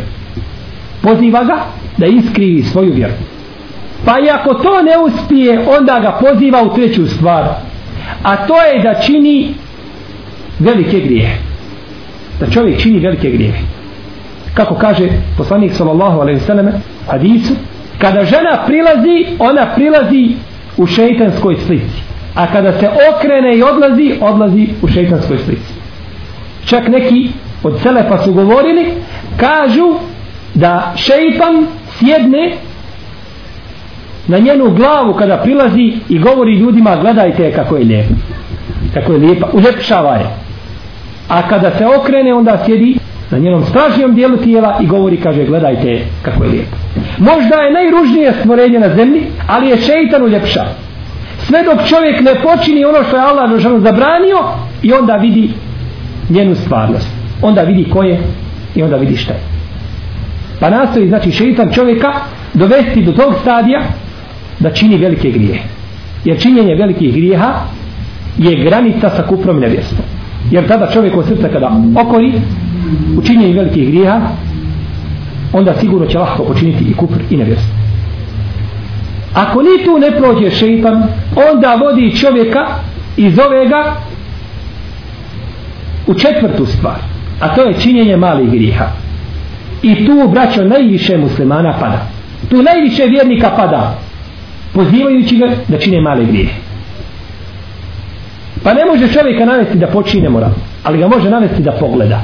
Poziva 1.02 1.44
ga 1.44 1.56
da 1.96 2.06
iskrivi 2.06 2.62
svoju 2.62 2.92
vjeru. 2.92 3.12
Pa 4.04 4.18
i 4.18 4.30
ako 4.30 4.54
to 4.54 4.82
ne 4.82 4.98
uspije, 4.98 5.66
onda 5.78 6.00
ga 6.00 6.18
poziva 6.20 6.62
u 6.62 6.74
treću 6.74 7.06
stvar. 7.06 7.44
A 8.22 8.36
to 8.46 8.62
je 8.62 8.82
da 8.82 9.00
čini 9.00 9.54
velike 10.58 11.00
grijehe. 11.00 11.36
Da 12.40 12.50
čovjek 12.50 12.80
čini 12.80 12.98
velike 12.98 13.30
grijehe. 13.30 13.62
Kako 14.54 14.74
kaže 14.74 15.08
poslanik 15.36 15.72
sallallahu 15.72 16.20
alejhi 16.20 16.40
ve 16.40 16.46
selleme 16.46 16.72
hadisu, 17.08 17.54
kada 17.98 18.24
žena 18.24 18.62
prilazi, 18.66 19.26
ona 19.38 19.66
prilazi 19.74 20.34
u 20.76 20.86
šejtanskoj 20.86 21.56
slici. 21.66 22.02
A 22.34 22.46
kada 22.46 22.72
se 22.72 22.88
okrene 22.88 23.56
i 23.56 23.62
odlazi, 23.62 24.14
odlazi 24.20 24.68
u 24.82 24.88
šejtanskoj 24.88 25.38
slici. 25.38 25.72
Čak 26.64 26.88
neki 26.88 27.30
od 27.62 27.80
Selefa 27.82 28.18
su 28.18 28.32
govorili, 28.32 28.92
kažu 29.36 29.94
da 30.54 30.92
šeitan 30.96 31.66
sjedne 31.98 32.52
na 34.28 34.38
njenu 34.38 34.70
glavu 34.70 35.14
kada 35.14 35.36
prilazi 35.36 35.92
i 36.08 36.18
govori 36.18 36.56
ljudima 36.56 36.96
gledajte 36.96 37.52
kako 37.52 37.76
je 37.76 37.84
lijep 37.84 38.06
kako 38.94 39.12
je 39.12 39.18
lijepa, 39.18 39.48
uljepšava 39.52 40.14
je. 40.14 40.26
A 41.28 41.48
kada 41.48 41.70
se 41.78 41.86
okrene, 41.86 42.34
onda 42.34 42.62
sjedi 42.64 42.98
na 43.30 43.38
njenom 43.38 43.64
stražnjom 43.64 44.14
dijelu 44.14 44.36
tijela 44.36 44.78
i 44.82 44.86
govori, 44.86 45.16
kaže, 45.16 45.44
gledajte 45.44 46.00
kako 46.22 46.44
je 46.44 46.50
lijepo. 46.50 46.76
Možda 47.18 47.56
je 47.56 47.72
najružnije 47.72 48.32
stvorenje 48.40 48.78
na 48.78 48.94
zemlji, 48.94 49.22
ali 49.46 49.68
je 49.68 49.76
šeitan 49.76 50.22
uljepša. 50.22 50.64
Sve 51.46 51.62
dok 51.62 51.88
čovjek 51.88 52.20
ne 52.20 52.34
počini 52.42 52.84
ono 52.84 53.04
što 53.04 53.16
je 53.16 53.22
Allah 53.22 53.50
Žešanu 53.50 53.80
zabranio 53.80 54.38
i 54.82 54.92
onda 54.92 55.16
vidi 55.16 55.50
njenu 56.30 56.54
stvarnost. 56.54 57.08
Onda 57.42 57.62
vidi 57.62 57.90
ko 57.90 58.02
je 58.02 58.20
i 58.74 58.82
onda 58.82 58.96
vidi 58.96 59.16
šta 59.16 59.32
je. 59.32 59.40
Pa 60.60 60.70
nastoji, 60.70 61.08
znači, 61.08 61.32
šeitan 61.32 61.72
čovjeka 61.72 62.12
dovesti 62.54 63.02
do 63.02 63.12
tog 63.12 63.34
stadija 63.42 63.80
da 64.58 64.70
čini 64.70 64.98
velike 64.98 65.30
grijehe. 65.30 65.68
Jer 66.24 66.40
činjenje 66.40 66.74
velikih 66.74 67.14
grijeha 67.14 67.52
je 68.38 68.64
granica 68.64 69.10
sa 69.10 69.22
kuprom 69.22 69.60
nevjestom. 69.60 70.11
Jer 70.50 70.68
tada 70.68 70.90
čovjek 70.92 71.16
od 71.16 71.26
srca 71.26 71.48
kada 71.48 71.70
okori 72.00 72.32
u 73.18 73.22
činjenju 73.22 73.56
velikih 73.56 73.88
grijeha, 73.88 74.20
onda 75.52 75.74
sigurno 75.74 76.06
će 76.06 76.18
lahko 76.18 76.44
počiniti 76.44 76.84
i 76.84 76.94
kupr 76.94 77.18
i 77.30 77.36
nevjerstvo. 77.36 77.74
Ako 79.34 79.62
ni 79.62 79.84
tu 79.84 79.98
ne 79.98 80.18
prođe 80.18 80.50
šeitan, 80.50 81.02
onda 81.52 81.74
vodi 81.74 82.16
čovjeka 82.16 82.66
i 83.16 83.30
zove 83.30 83.68
ga 83.68 83.96
u 86.06 86.14
četvrtu 86.14 86.66
stvar, 86.66 86.98
a 87.40 87.54
to 87.54 87.62
je 87.62 87.80
činjenje 87.80 88.16
malih 88.16 88.50
grijeha. 88.50 88.86
I 89.82 90.06
tu, 90.06 90.28
braćo, 90.32 90.64
najviše 90.64 91.18
muslimana 91.18 91.72
pada. 91.80 92.06
Tu 92.50 92.62
najviše 92.62 93.02
vjernika 93.06 93.50
pada, 93.56 93.98
pozivajući 94.74 95.36
ga 95.36 95.46
da 95.68 95.78
čine 95.78 96.00
male 96.00 96.24
grijehe. 96.24 96.71
Pa 98.64 98.74
ne 98.74 98.84
može 98.84 99.12
čovjeka 99.12 99.44
navesti 99.44 99.78
da 99.78 99.86
počine 99.86 100.28
moral, 100.28 100.50
ali 100.84 100.98
ga 100.98 101.08
može 101.08 101.30
navesti 101.30 101.62
da 101.62 101.72
pogleda. 101.72 102.20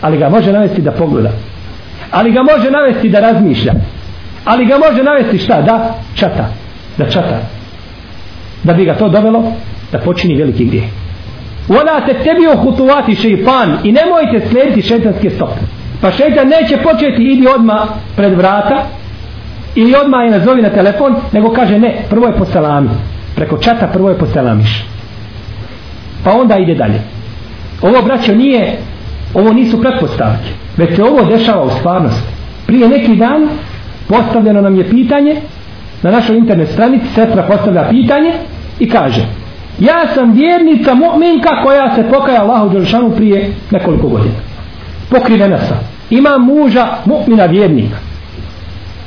Ali 0.00 0.18
ga 0.18 0.28
može 0.28 0.52
navesti 0.52 0.82
da 0.82 0.92
pogleda. 0.92 1.30
Ali 2.10 2.32
ga 2.32 2.42
može 2.42 2.70
navesti 2.70 3.08
da 3.08 3.20
razmišlja. 3.20 3.72
Ali 4.44 4.66
ga 4.66 4.78
može 4.78 5.02
navesti 5.02 5.38
šta? 5.38 5.62
Da 5.62 5.94
čata. 6.14 6.48
Da 6.98 7.10
čata. 7.10 7.38
Da 8.62 8.72
bi 8.72 8.84
ga 8.84 8.94
to 8.94 9.08
dovelo 9.08 9.52
da 9.92 9.98
počini 9.98 10.36
veliki 10.36 10.64
grijeh. 10.64 10.84
Ona 11.68 12.06
te 12.06 12.14
tebi 12.14 12.46
ohutuvati 12.46 13.14
šeipan 13.14 13.78
i 13.84 13.92
nemojte 13.92 14.48
slijediti 14.50 14.82
šeitanske 14.82 15.30
stope. 15.30 15.60
Pa 16.00 16.10
šeitan 16.10 16.48
neće 16.48 16.76
početi 16.76 17.22
idi 17.22 17.46
odma 17.54 17.86
pred 18.16 18.32
vrata 18.32 18.84
ili 19.74 19.94
odma 19.94 20.22
je 20.22 20.30
nazovi 20.30 20.62
na 20.62 20.70
telefon, 20.70 21.14
nego 21.32 21.52
kaže 21.52 21.78
ne, 21.78 21.96
prvo 22.10 22.26
je 22.26 22.36
po 22.36 22.44
salami. 22.44 22.88
Preko 23.40 23.56
čata 23.56 23.86
prvo 23.86 24.08
je 24.08 24.18
poselamiš. 24.18 24.84
Pa 26.24 26.32
onda 26.32 26.56
ide 26.56 26.74
dalje. 26.74 27.00
Ovo 27.82 28.02
braćo 28.02 28.34
nije, 28.34 28.78
ovo 29.34 29.52
nisu 29.52 29.80
pretpostavke, 29.80 30.50
već 30.76 30.96
se 30.96 31.04
ovo 31.04 31.24
dešava 31.24 31.62
u 31.62 31.70
stvarnosti. 31.70 32.28
Prije 32.66 32.88
neki 32.88 33.16
dan 33.16 33.48
postavljeno 34.08 34.60
nam 34.60 34.78
je 34.78 34.90
pitanje 34.90 35.36
na 36.02 36.10
našoj 36.10 36.36
internet 36.36 36.68
stranici, 36.68 37.06
sestra 37.14 37.42
postavlja 37.42 37.88
pitanje 37.90 38.32
i 38.78 38.88
kaže 38.88 39.22
ja 39.78 40.06
sam 40.14 40.32
vjernica 40.32 40.94
mu'minka 40.94 41.62
koja 41.64 41.94
se 41.94 42.02
pokaja 42.10 42.42
Allahu 42.42 42.68
Đelšanu 42.68 43.10
prije 43.10 43.52
nekoliko 43.70 44.08
godina. 44.08 44.34
Pokrivena 45.10 45.58
sam. 45.58 45.78
Imam 46.10 46.44
muža 46.44 46.88
mu'mina 47.04 47.50
vjernika. 47.50 47.96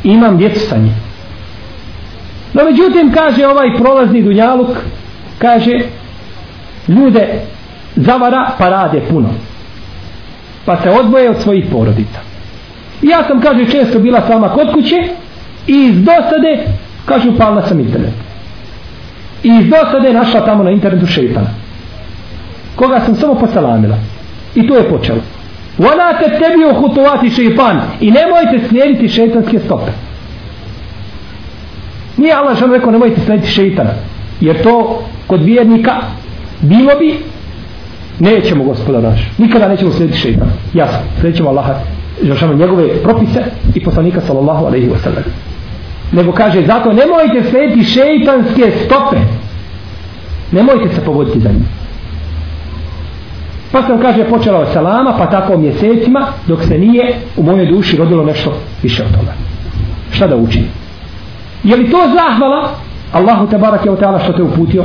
Imam 0.04 0.38
djecu 0.38 0.60
sa 0.60 0.78
njim. 0.78 1.13
No 2.54 2.64
međutim 2.64 3.14
kaže 3.14 3.48
ovaj 3.48 3.78
prolazni 3.78 4.24
dunjaluk 4.24 4.78
kaže 5.38 5.80
ljude 6.88 7.42
zavara 7.96 8.52
pa 8.58 8.70
rade 8.70 9.02
puno. 9.10 9.30
Pa 10.66 10.82
se 10.82 10.90
odvoje 10.90 11.30
od 11.30 11.42
svojih 11.42 11.66
porodica. 11.72 12.20
I 13.02 13.08
ja 13.08 13.24
sam 13.28 13.42
kaže 13.42 13.72
često 13.72 14.00
bila 14.00 14.22
sama 14.28 14.50
kod 14.50 14.74
kuće 14.74 14.96
i 15.68 15.74
iz 15.74 15.96
dosade 15.96 16.68
kažu 17.06 17.30
upalna 17.30 17.62
sam 17.68 17.80
internet. 17.80 18.14
I 19.44 19.48
iz 19.48 19.70
dosade 19.70 20.14
našla 20.14 20.46
tamo 20.46 20.64
na 20.64 20.72
internetu 20.72 21.06
šeitana. 21.06 21.50
Koga 22.76 23.00
sam 23.00 23.16
samo 23.16 23.36
posalamila. 23.36 23.98
I 24.56 24.68
to 24.68 24.76
je 24.76 24.90
počelo. 24.90 25.20
Vala 25.78 26.14
te 26.14 26.30
tebi 26.30 26.66
uhutovati 26.72 27.30
šeitan 27.30 27.82
i 28.00 28.12
nemojte 28.12 28.68
slijediti 28.68 29.10
šeitanske 29.10 29.60
stope. 29.60 29.92
Nije 32.18 32.34
Allah 32.34 32.58
što 32.58 32.68
rekao 32.68 32.92
nemojte 32.92 33.22
slediti 33.26 33.50
šeitana. 33.50 33.92
Jer 34.42 34.64
to 34.64 35.04
kod 35.28 35.44
vjernika 35.44 35.92
bilo 36.62 36.92
bi 37.00 37.16
nećemo 38.20 38.64
gospoda 38.64 39.02
naš. 39.02 39.32
Nikada 39.38 39.68
nećemo 39.68 39.92
slediti 39.92 40.18
šeitana. 40.18 40.52
Jasno. 40.74 41.00
Slijedit 41.20 41.38
ćemo 41.38 41.50
Allaha 41.50 41.74
Žešanu 42.22 42.58
njegove 42.58 43.04
propise 43.04 43.44
i 43.76 43.84
poslanika 43.84 44.22
sallallahu 44.22 44.66
alaihi 44.66 44.90
wa 44.90 44.98
sallam. 45.04 45.24
Nego 46.12 46.32
kaže 46.32 46.66
zato 46.66 46.94
nemojte 46.94 47.50
slediti 47.50 47.84
šeitanske 47.84 48.72
stope. 48.86 49.18
Nemojte 50.52 50.96
se 50.96 51.02
povoditi 51.02 51.40
za 51.40 51.50
njim. 51.50 51.66
Pa 53.72 53.82
sam 53.82 54.02
kaže 54.02 54.24
počela 54.30 54.60
od 54.60 54.68
salama 54.74 55.16
pa 55.18 55.26
tako 55.26 55.58
mjesecima 55.58 56.28
dok 56.48 56.64
se 56.64 56.78
nije 56.78 57.16
u 57.38 57.44
mojoj 57.44 57.66
duši 57.66 57.98
rodilo 57.98 58.24
nešto 58.24 58.54
više 58.84 59.04
od 59.04 59.20
toga. 59.20 59.34
Šta 60.12 60.28
da 60.28 60.36
učinim? 60.36 60.83
Je 61.64 61.76
li 61.76 61.92
to 61.92 61.98
zahvala 62.16 62.70
Allahu 63.14 63.48
te 63.48 63.58
barake 63.58 63.92
o 63.92 63.96
teala 63.96 64.20
što 64.20 64.34
te 64.34 64.44
uputio? 64.44 64.84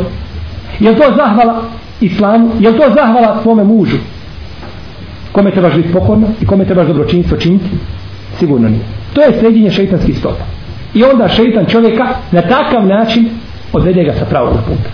Je 0.80 0.90
li 0.90 0.96
to 0.96 1.12
zahvala 1.16 1.62
islamu? 2.00 2.50
Je 2.60 2.70
li 2.70 2.78
to 2.78 2.84
zahvala 2.94 3.42
tvome 3.42 3.64
mužu? 3.64 3.96
Kome 5.32 5.50
trebaš 5.50 5.74
biti 5.74 5.92
pokorno 5.92 6.26
i 6.40 6.46
kome 6.46 6.64
trebaš 6.64 6.86
dobročinstvo 6.86 7.36
činiti? 7.36 7.70
Sigurno 8.38 8.68
nije. 8.68 8.82
To 9.12 9.22
je 9.22 9.38
sredinje 9.40 9.70
šeitanskih 9.70 10.18
stopa. 10.18 10.44
I 10.94 11.04
onda 11.04 11.28
šeitan 11.28 11.66
čovjeka 11.66 12.06
na 12.32 12.42
takav 12.42 12.86
način 12.86 13.28
odvede 13.72 14.04
ga 14.04 14.12
sa 14.12 14.24
pravog 14.24 14.52
puta. 14.52 14.90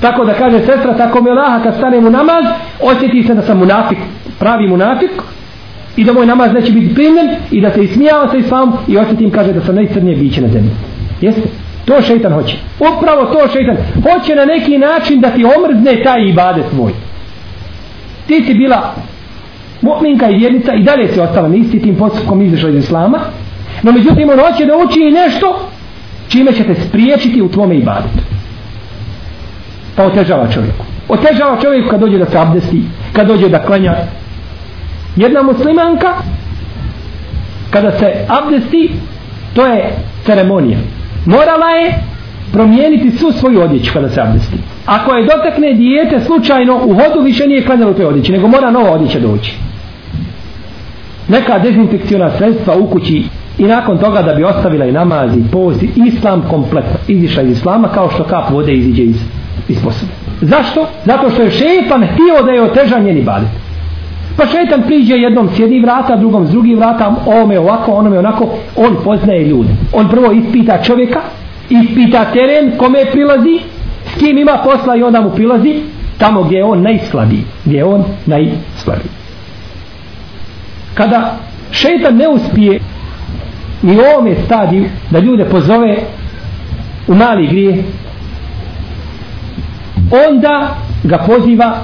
Tako 0.00 0.24
da 0.24 0.34
kaže 0.34 0.58
sestra, 0.58 0.96
tako 0.96 1.22
mi 1.22 1.30
Allaha 1.30 1.62
kad 1.62 1.74
stane 1.74 2.00
mu 2.00 2.10
namaz, 2.10 2.44
osjeti 2.82 3.22
se 3.22 3.34
da 3.34 3.42
sam 3.42 3.58
munafik, 3.58 3.98
pravi 4.38 4.68
munafik, 4.68 5.10
i 5.96 6.04
da 6.04 6.12
moj 6.12 6.26
namaz 6.26 6.52
neće 6.52 6.72
biti 6.72 6.94
primljen, 6.94 7.28
i 7.50 7.60
da 7.60 7.70
se 7.70 7.84
ismijava 7.84 8.28
sa 8.30 8.36
islamom, 8.36 8.74
i 8.88 8.98
osjetim, 8.98 9.30
kaže, 9.30 9.52
da 9.52 9.60
sam 9.60 9.74
najcrnije 9.74 10.16
biće 10.16 10.40
na 10.40 10.48
zemlji. 10.48 10.70
Jeste? 11.20 11.42
To 11.84 12.02
šeitan 12.02 12.32
hoće. 12.32 12.56
Upravo 12.80 13.24
to 13.24 13.48
šeitan. 13.52 13.76
Hoće 13.94 14.34
na 14.34 14.44
neki 14.44 14.78
način 14.78 15.20
da 15.20 15.30
ti 15.30 15.44
omrzne 15.44 16.02
taj 16.02 16.28
ibadet 16.28 16.64
tvoj. 16.70 16.92
Ti 18.26 18.42
si 18.46 18.54
bila 18.54 18.94
mu'minka 19.82 20.30
i 20.30 20.38
vjernica 20.38 20.74
i 20.74 20.82
dalje 20.82 21.08
si 21.08 21.20
ostala 21.20 21.48
nisi 21.48 21.82
tim 21.82 21.96
postupkom 21.96 22.42
izašla 22.42 22.70
iz 22.70 22.76
islama. 22.76 23.18
No 23.82 23.92
međutim 23.92 24.30
on 24.30 24.40
hoće 24.40 24.64
da 24.64 24.76
uči 24.76 25.10
nešto 25.10 25.68
čime 26.28 26.52
će 26.52 26.64
te 26.64 26.74
spriječiti 26.74 27.42
u 27.42 27.48
tvome 27.48 27.76
ibadetu. 27.76 28.24
Pa 29.96 30.04
otežava 30.04 30.48
čovjeku. 30.52 30.84
Otežava 31.08 31.60
čovjeku 31.62 31.88
kad 31.88 32.00
dođe 32.00 32.18
da 32.18 32.26
se 32.26 32.38
abdesti, 32.38 32.82
kad 33.12 33.26
dođe 33.26 33.48
da 33.48 33.62
klanja. 33.62 33.94
Jedna 35.16 35.42
muslimanka 35.42 36.14
kada 37.70 37.98
se 37.98 38.12
abdesti 38.28 38.90
to 39.54 39.66
je 39.66 39.94
ceremonija 40.24 40.78
morala 41.26 41.68
je 41.70 41.94
promijeniti 42.52 43.10
svu 43.10 43.32
svoju 43.32 43.60
odjeću 43.60 43.92
kada 43.92 44.08
se 44.08 44.20
abdesti. 44.20 44.56
Ako 44.86 45.14
je 45.14 45.26
dotakne 45.26 45.72
dijete 45.72 46.20
slučajno 46.20 46.74
u 46.84 46.94
hodu 46.94 47.20
više 47.24 47.46
nije 47.46 47.66
klanjalo 47.66 47.92
te 47.92 48.06
odjeće, 48.06 48.32
nego 48.32 48.48
mora 48.48 48.70
nova 48.70 48.90
odjeća 48.90 49.18
doći. 49.20 49.56
Neka 51.28 51.58
dezinfekciona 51.58 52.30
sredstva 52.38 52.76
u 52.76 52.86
kući 52.86 53.24
i 53.58 53.64
nakon 53.64 53.98
toga 53.98 54.22
da 54.22 54.34
bi 54.34 54.44
ostavila 54.44 54.84
i 54.84 54.92
namaz 54.92 55.36
i 55.36 55.50
post 55.52 55.82
i 55.82 55.90
islam 56.06 56.42
kompletno 56.50 56.98
izišla 57.08 57.42
iz 57.42 57.50
islama 57.50 57.88
kao 57.88 58.10
što 58.10 58.24
kap 58.24 58.50
vode 58.50 58.72
iziđe 58.72 59.02
iz, 59.02 59.16
iz 59.68 59.76
posude. 59.84 60.12
Zašto? 60.40 60.86
Zato 61.04 61.30
što 61.30 61.42
je 61.42 61.50
šeitan 61.50 62.06
htio 62.06 62.42
da 62.44 62.52
je 62.52 62.62
otežan 62.62 63.04
njeni 63.04 63.22
badet. 63.22 63.65
Pa 64.36 64.46
šetan 64.46 64.82
priđe 64.82 65.14
jednom 65.14 65.48
s 65.56 65.58
jednih 65.58 65.82
vrata, 65.82 66.16
drugom 66.16 66.46
s 66.46 66.50
drugih 66.50 66.76
vrata, 66.76 67.14
ovome 67.26 67.58
ovako, 67.58 67.92
onome 67.92 68.18
onako, 68.18 68.48
on 68.76 68.96
poznaje 69.04 69.44
ljude. 69.44 69.68
On 69.92 70.08
prvo 70.08 70.32
ispita 70.32 70.82
čovjeka, 70.82 71.20
ispita 71.70 72.24
teren, 72.32 72.72
kome 72.78 73.04
prilazi, 73.12 73.58
s 74.06 74.18
kim 74.18 74.38
ima 74.38 74.58
posla 74.64 74.96
i 74.96 75.02
onda 75.02 75.20
mu 75.20 75.30
prilazi, 75.30 75.74
tamo 76.18 76.42
gdje 76.42 76.56
je 76.56 76.64
on 76.64 76.82
najslabiji, 76.82 77.44
gdje 77.64 77.76
je 77.76 77.84
on 77.84 78.04
najslabiji. 78.26 79.10
Kada 80.94 81.36
šetan 81.70 82.16
ne 82.16 82.28
uspije 82.28 82.80
ni 83.82 83.96
u 83.96 84.00
ovome 84.00 84.34
stadiju 84.46 84.84
da 85.10 85.18
ljude 85.18 85.44
pozove 85.44 85.96
u 87.08 87.14
mali 87.14 87.46
grije, 87.46 87.84
onda 90.28 90.76
ga 91.04 91.18
poziva 91.18 91.78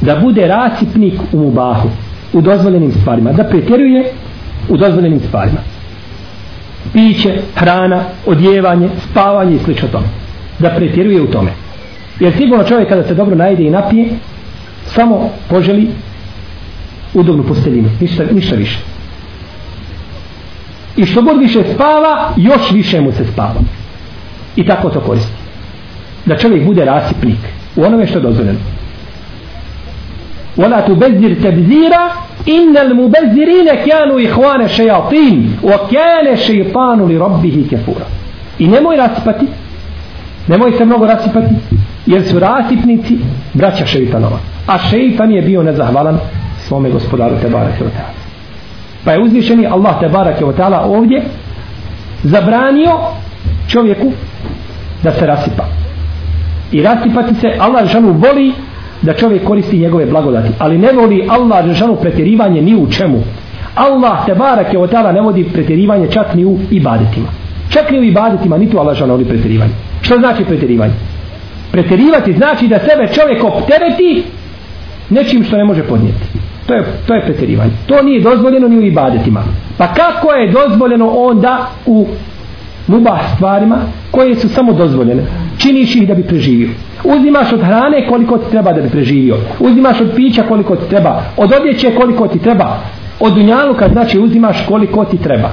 da 0.00 0.16
bude 0.16 0.46
rasipnik 0.46 1.14
u 1.32 1.38
mubahu 1.38 1.88
u 2.32 2.40
dozvoljenim 2.40 2.92
stvarima 2.92 3.32
da 3.32 3.44
pretjeruje 3.44 4.04
u 4.68 4.76
dozvoljenim 4.76 5.20
stvarima 5.20 5.58
piće, 6.92 7.40
hrana, 7.54 8.00
odjevanje 8.26 8.88
spavanje 9.10 9.56
i 9.56 9.58
slično 9.58 9.88
tome 9.88 10.06
da 10.58 10.70
pretjeruje 10.70 11.22
u 11.22 11.26
tome 11.26 11.50
Jer 12.20 12.32
sigurno 12.36 12.64
čovjek 12.64 12.88
kada 12.88 13.02
se 13.02 13.14
dobro 13.14 13.36
najde 13.36 13.62
i 13.62 13.70
napije, 13.70 14.08
samo 14.86 15.30
poželi 15.48 15.88
udobnu 17.14 17.42
posteljinu, 17.42 17.88
ništa, 18.00 18.24
ništa 18.32 18.56
više. 18.56 18.78
I 20.96 21.06
što 21.06 21.22
god 21.22 21.40
više 21.40 21.62
spava, 21.74 22.32
još 22.36 22.70
više 22.72 23.00
mu 23.00 23.12
se 23.12 23.24
spava. 23.32 23.60
I 24.56 24.66
tako 24.66 24.90
to 24.90 25.00
koristi. 25.00 25.32
Da 26.26 26.36
čovjek 26.36 26.66
bude 26.66 26.84
rasipnik 26.84 27.38
u 27.76 27.82
onome 27.82 28.06
što 28.06 28.18
je 28.18 28.22
dozvoljeno. 28.22 28.58
ولا 30.57 30.79
تبذر 30.81 31.33
تبذيرا 31.33 32.05
إن 32.49 32.77
المبذرين 32.77 33.67
كانوا 33.85 34.25
إخوان 34.25 34.61
الشياطين 34.61 35.57
وكان 35.63 36.27
الشيطان 36.33 36.99
لربه 36.99 37.65
كفورا 37.71 38.05
I 38.59 38.67
nemoj 38.67 38.97
rasipati, 38.97 39.45
nemoj 40.47 40.77
se 40.77 40.85
mnogo 40.85 41.05
rasipati, 41.05 41.53
jer 42.05 42.23
su 42.23 42.39
rasipnici 42.39 43.17
braća 43.53 43.85
šeitanova. 43.85 44.39
A 44.67 44.77
šeitan 44.79 45.31
je 45.31 45.41
bio 45.41 45.63
nezahvalan 45.63 46.19
svome 46.67 46.89
gospodaru 46.89 47.35
Tebara 47.41 47.69
Kjotala. 47.77 48.13
Pa 49.05 49.11
je 49.11 49.23
uzvišeni 49.23 49.67
Allah 49.67 49.99
Tebara 49.99 50.33
Kjotala 50.37 50.81
ovdje 50.85 51.23
zabranio 52.23 52.99
čovjeku 53.67 54.11
da 55.03 55.11
se 55.11 55.25
rasipa. 55.25 55.63
I 56.71 56.83
rasipati 56.83 57.35
se 57.35 57.47
Allah 57.59 57.85
žanu 57.85 58.11
voli 58.11 58.53
da 59.02 59.14
čovjek 59.14 59.44
koristi 59.44 59.78
njegove 59.78 60.06
blagodati. 60.06 60.48
Ali 60.58 60.78
ne 60.78 60.92
voli 60.92 61.26
Allah 61.28 61.66
Žešanu 61.66 61.96
pretjerivanje 61.96 62.62
ni 62.62 62.76
u 62.76 62.90
čemu. 62.90 63.22
Allah 63.74 64.26
te 64.26 64.34
barak 64.34 64.72
je 64.72 64.78
od 64.78 64.90
tada 64.90 65.12
ne 65.12 65.20
vodi 65.20 65.44
pretjerivanje 65.52 66.06
čak 66.10 66.34
ni 66.34 66.44
u 66.44 66.58
ibadetima. 66.70 67.28
Čak 67.70 67.90
ni 67.90 67.98
u 67.98 68.02
ibadetima, 68.02 68.58
ni 68.58 68.70
tu 68.70 68.78
Allah 68.78 68.94
Žešanu 68.94 69.12
vodi 69.12 69.24
pretjerivanje. 69.24 69.72
Što 70.00 70.16
znači 70.16 70.44
pretjerivanje? 70.44 70.92
Pretjerivati 71.72 72.32
znači 72.32 72.68
da 72.68 72.78
sebe 72.78 73.08
čovjek 73.12 73.44
optereti 73.44 74.22
nečim 75.10 75.44
što 75.44 75.56
ne 75.56 75.64
može 75.64 75.82
podnijeti. 75.82 76.26
To 76.66 76.74
je, 76.74 76.84
to 77.06 77.14
je 77.14 77.20
pretjerivanje. 77.20 77.70
To 77.86 78.02
nije 78.02 78.20
dozvoljeno 78.20 78.68
ni 78.68 78.78
u 78.78 78.82
ibadetima. 78.82 79.42
Pa 79.78 79.86
kako 79.86 80.32
je 80.32 80.52
dozvoljeno 80.52 81.08
onda 81.08 81.68
u 81.86 82.06
mubah 82.86 83.20
stvarima 83.34 83.76
koje 84.10 84.36
su 84.36 84.48
samo 84.48 84.72
dozvoljene? 84.72 85.22
Činiš 85.57 85.95
ih 85.95 86.07
da 86.07 86.13
bi 86.13 86.23
preživio. 86.23 86.69
Uzimaš 87.03 87.53
od 87.53 87.61
hrane 87.61 88.07
koliko 88.07 88.37
ti 88.37 88.51
treba 88.51 88.73
da 88.73 88.81
bi 88.81 88.89
preživio. 88.89 89.37
Uzimaš 89.59 90.01
od 90.01 90.11
pića 90.15 90.43
koliko 90.43 90.75
ti 90.75 90.89
treba. 90.89 91.23
Od 91.37 91.51
odjeće 91.51 91.95
koliko 91.95 92.27
ti 92.27 92.39
treba. 92.39 92.77
Od 93.19 93.33
dunjaluka 93.33 93.89
znači 93.89 94.19
uzimaš 94.19 94.65
koliko 94.67 95.05
ti 95.05 95.17
treba. 95.17 95.49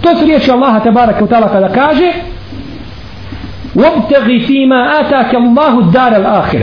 To 0.00 0.16
su 0.16 0.24
riječi 0.24 0.50
Allaha 0.50 0.80
te 0.80 0.90
baraka 0.90 1.24
u 1.24 1.28
tala 1.28 1.48
kada 1.48 1.68
kaže 1.68 2.12
وَبْتَغِ 3.76 4.26
فِي 4.46 4.66
مَا 4.66 5.00
آتَاكَ 5.00 5.32
اللَّهُ 5.34 5.78
الدَّارَ 5.78 6.12
الْآخِرَ 6.16 6.62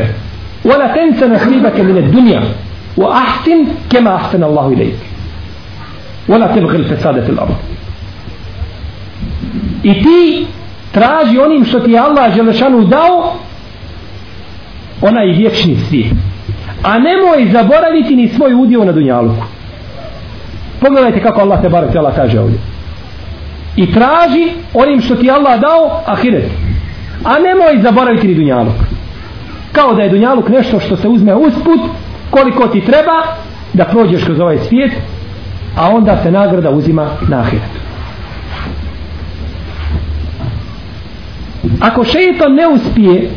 وَلَا 0.66 0.88
تَنْسَ 0.96 1.24
نَصِيبَكَ 1.24 1.80
مِنَ 1.80 1.98
الدُّنْيَا 1.98 2.42
وَأَحْسِنْ 2.98 3.60
كَمَا 3.90 4.16
أَحْسَنَ 4.16 4.44
اللَّهُ 4.44 4.68
إِلَيْكَ 4.74 5.00
وَلَا 6.30 6.48
تَبْغِ 6.56 6.76
الْفَسَادَ 6.76 7.24
فِي 7.26 7.30
الْأَرْضِ 7.30 7.56
I 9.84 9.94
ti 10.04 10.48
traži 10.95 11.39
onim 11.39 11.65
što 11.65 11.81
ti 11.81 11.91
je 11.91 11.99
Allah 11.99 12.35
Želešanu 12.35 12.85
dao 12.85 13.33
onaj 15.03 15.27
vječni 15.27 15.77
svijet. 15.89 16.13
A 16.83 16.99
nemoj 16.99 17.53
zaboraviti 17.53 18.17
ni 18.17 18.29
svoj 18.29 18.55
udio 18.55 18.85
na 18.85 18.93
dunjaluku. 18.93 19.45
Pogledajte 20.81 21.23
kako 21.23 21.41
Allah 21.41 21.63
te 21.63 21.69
barak 21.69 21.93
tjela 21.93 22.13
kaže 22.17 22.41
ovdje. 22.41 22.59
I 23.77 23.93
traži 23.93 24.53
onim 24.75 25.01
što 25.01 25.15
ti 25.15 25.31
Allah 25.31 25.61
dao 25.61 26.03
ahiret. 26.07 26.51
A 27.25 27.39
nemoj 27.39 27.83
zaboraviti 27.83 28.29
ni 28.29 28.35
dunjaluk. 28.35 28.75
Kao 29.73 29.95
da 29.95 30.03
je 30.03 30.09
dunjaluk 30.09 30.49
nešto 30.49 30.81
što 30.81 30.97
se 30.97 31.09
uzme 31.09 31.35
usput, 31.35 31.81
koliko 32.31 32.69
ti 32.69 32.81
treba 32.81 33.23
da 33.73 33.85
prođeš 33.85 34.25
kroz 34.25 34.41
ovaj 34.41 34.59
svijet, 34.59 34.93
a 35.77 35.91
onda 35.91 36.23
se 36.23 36.31
nagrada 36.31 36.71
uzima 36.71 37.09
na 37.29 37.39
ahiretu. 37.41 37.84
Ako 41.81 42.05
šeitan 42.05 42.55
ne 42.55 42.69
uspije 42.69 43.31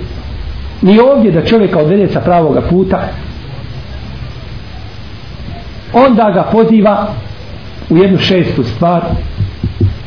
ni 0.81 0.99
ovdje 0.99 1.31
da 1.31 1.45
čovjeka 1.45 1.79
odvede 1.79 2.07
sa 2.07 2.19
pravoga 2.19 2.61
puta, 2.61 3.07
onda 5.93 6.31
ga 6.31 6.43
poziva 6.51 7.07
u 7.89 7.97
jednu 7.97 8.17
šestu 8.17 8.63
stvar 8.63 9.01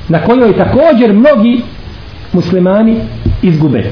na 0.08 0.18
kojoj 0.18 0.56
također 0.56 1.12
mnogi 1.12 1.62
muslimani 2.32 2.96
izgube. 3.42 3.84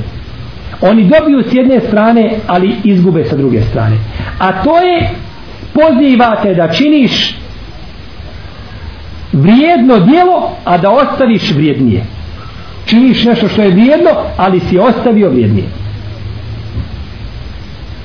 Oni 0.80 1.04
dobiju 1.04 1.42
s 1.42 1.54
jedne 1.54 1.80
strane, 1.80 2.30
ali 2.46 2.76
izgube 2.84 3.24
sa 3.24 3.36
druge 3.36 3.62
strane. 3.62 3.96
A 4.38 4.62
to 4.62 4.78
je 4.78 5.10
pozivate 5.72 6.54
da 6.54 6.72
činiš 6.72 7.36
vrijedno 9.32 9.98
dijelo, 9.98 10.50
a 10.64 10.78
da 10.78 10.90
ostaviš 10.90 11.50
vrijednije 11.50 12.17
činiš 12.88 13.24
nešto 13.24 13.48
što 13.48 13.62
je 13.62 13.70
vrijedno, 13.70 14.10
ali 14.36 14.60
si 14.60 14.78
ostavio 14.78 15.30
vrijednije. 15.30 15.66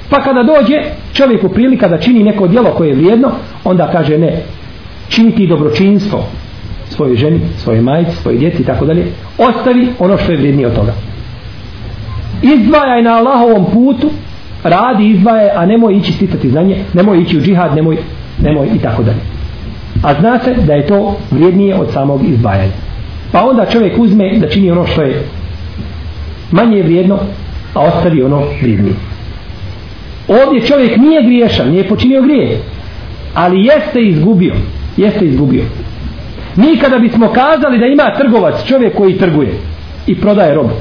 Pa 0.09 0.23
kada 0.23 0.43
dođe 0.43 0.75
čovjeku 1.13 1.49
prilika 1.49 1.87
da 1.87 1.97
čini 1.97 2.23
neko 2.23 2.47
djelo 2.47 2.71
koje 2.71 2.87
je 2.87 2.95
vrijedno, 2.95 3.31
onda 3.63 3.91
kaže 3.91 4.17
ne, 4.17 4.43
čini 5.09 5.35
ti 5.35 5.47
dobročinstvo 5.47 6.23
svojoj 6.89 7.15
ženi, 7.15 7.39
svojoj 7.57 7.81
majici, 7.81 8.15
svojoj 8.15 8.39
djeci 8.39 8.61
i 8.61 8.65
tako 8.65 8.85
dalje, 8.85 9.05
ostavi 9.37 9.87
ono 9.99 10.17
što 10.17 10.31
je 10.31 10.37
vrijednije 10.37 10.67
od 10.67 10.75
toga. 10.75 10.93
Izdvajaj 12.41 13.01
na 13.01 13.11
Allahovom 13.11 13.65
putu, 13.73 14.09
radi, 14.63 15.09
izdvajaj, 15.09 15.49
a 15.55 15.65
nemoj 15.65 15.97
ići 15.97 16.13
sticati 16.13 16.49
znanje, 16.49 16.83
nemoj 16.93 17.21
ići 17.21 17.37
u 17.37 17.41
džihad, 17.41 17.75
nemoj, 17.75 17.97
nemoj 18.43 18.67
i 18.75 18.79
tako 18.79 19.03
dalje. 19.03 19.19
A 20.03 20.13
zna 20.13 20.39
se 20.39 20.53
da 20.53 20.73
je 20.73 20.87
to 20.87 21.17
vrijednije 21.31 21.75
od 21.75 21.91
samog 21.91 22.21
izdvajanja. 22.25 22.92
Pa 23.33 23.45
onda 23.45 23.65
čovjek 23.65 23.99
uzme 23.99 24.37
da 24.39 24.49
čini 24.49 24.71
ono 24.71 24.87
što 24.87 25.01
je 25.01 25.23
manje 26.51 26.83
vrijedno, 26.83 27.19
a 27.73 27.79
ostavi 27.79 28.23
ono 28.23 28.43
vrijednije. 28.61 28.95
Ovdje 30.27 30.67
čovjek 30.67 30.97
nije 30.97 31.23
griješan, 31.23 31.69
nije 31.69 31.87
počinio 31.87 32.21
grije, 32.21 32.59
ali 33.33 33.65
jeste 33.65 34.01
izgubio. 34.01 34.53
Jeste 34.97 35.25
izgubio. 35.25 35.63
Mi 36.55 36.77
kada 36.77 36.99
bismo 36.99 37.27
kazali 37.27 37.79
da 37.79 37.85
ima 37.85 38.17
trgovac, 38.17 38.65
čovjek 38.67 38.95
koji 38.95 39.17
trguje 39.17 39.53
i 40.07 40.15
prodaje 40.15 40.55
robu, 40.55 40.73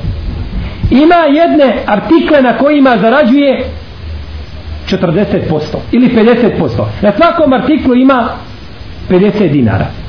ima 0.90 1.14
jedne 1.14 1.76
artikle 1.86 2.42
na 2.42 2.58
kojima 2.58 2.96
zarađuje 3.00 3.64
40% 4.90 5.60
ili 5.92 6.08
50%. 6.08 6.84
Na 7.02 7.12
svakom 7.16 7.52
artiklu 7.52 7.94
ima 7.94 8.28
50 9.10 9.52
dinara. 9.52 10.01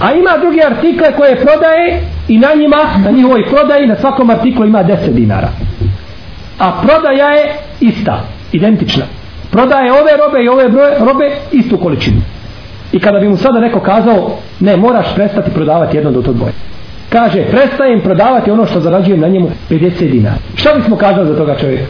A 0.00 0.12
ima 0.12 0.30
drugi 0.40 0.62
artikle 0.62 1.12
koje 1.16 1.36
prodaje 1.36 2.00
i 2.28 2.38
na 2.38 2.48
njima, 2.54 2.76
na 3.04 3.10
njihovoj 3.10 3.44
prodaji, 3.50 3.86
na 3.86 3.96
svakom 3.96 4.30
artiklu 4.30 4.66
ima 4.66 4.84
10 4.84 5.12
dinara. 5.12 5.48
A 6.58 6.72
prodaja 6.82 7.30
je 7.30 7.54
ista, 7.80 8.20
identična. 8.52 9.04
Prodaje 9.50 9.92
ove 9.92 10.12
robe 10.26 10.44
i 10.44 10.48
ove 10.48 10.68
broje, 10.68 10.98
robe 10.98 11.30
istu 11.52 11.78
količinu. 11.78 12.20
I 12.92 13.00
kada 13.00 13.18
bi 13.18 13.28
mu 13.28 13.36
sada 13.36 13.60
neko 13.60 13.80
kazao, 13.80 14.38
ne, 14.60 14.76
moraš 14.76 15.14
prestati 15.14 15.50
prodavati 15.50 15.96
jedno 15.96 16.10
do 16.10 16.22
to 16.22 16.32
dvoje. 16.32 16.52
Kaže, 17.08 17.44
prestajem 17.50 18.00
prodavati 18.00 18.50
ono 18.50 18.66
što 18.66 18.80
zarađujem 18.80 19.20
na 19.20 19.28
njemu 19.28 19.50
50 19.70 20.10
dinara. 20.10 20.36
Šta 20.54 20.74
bismo 20.74 20.96
kazali 20.96 21.28
za 21.28 21.36
toga 21.36 21.56
čovjeka? 21.60 21.84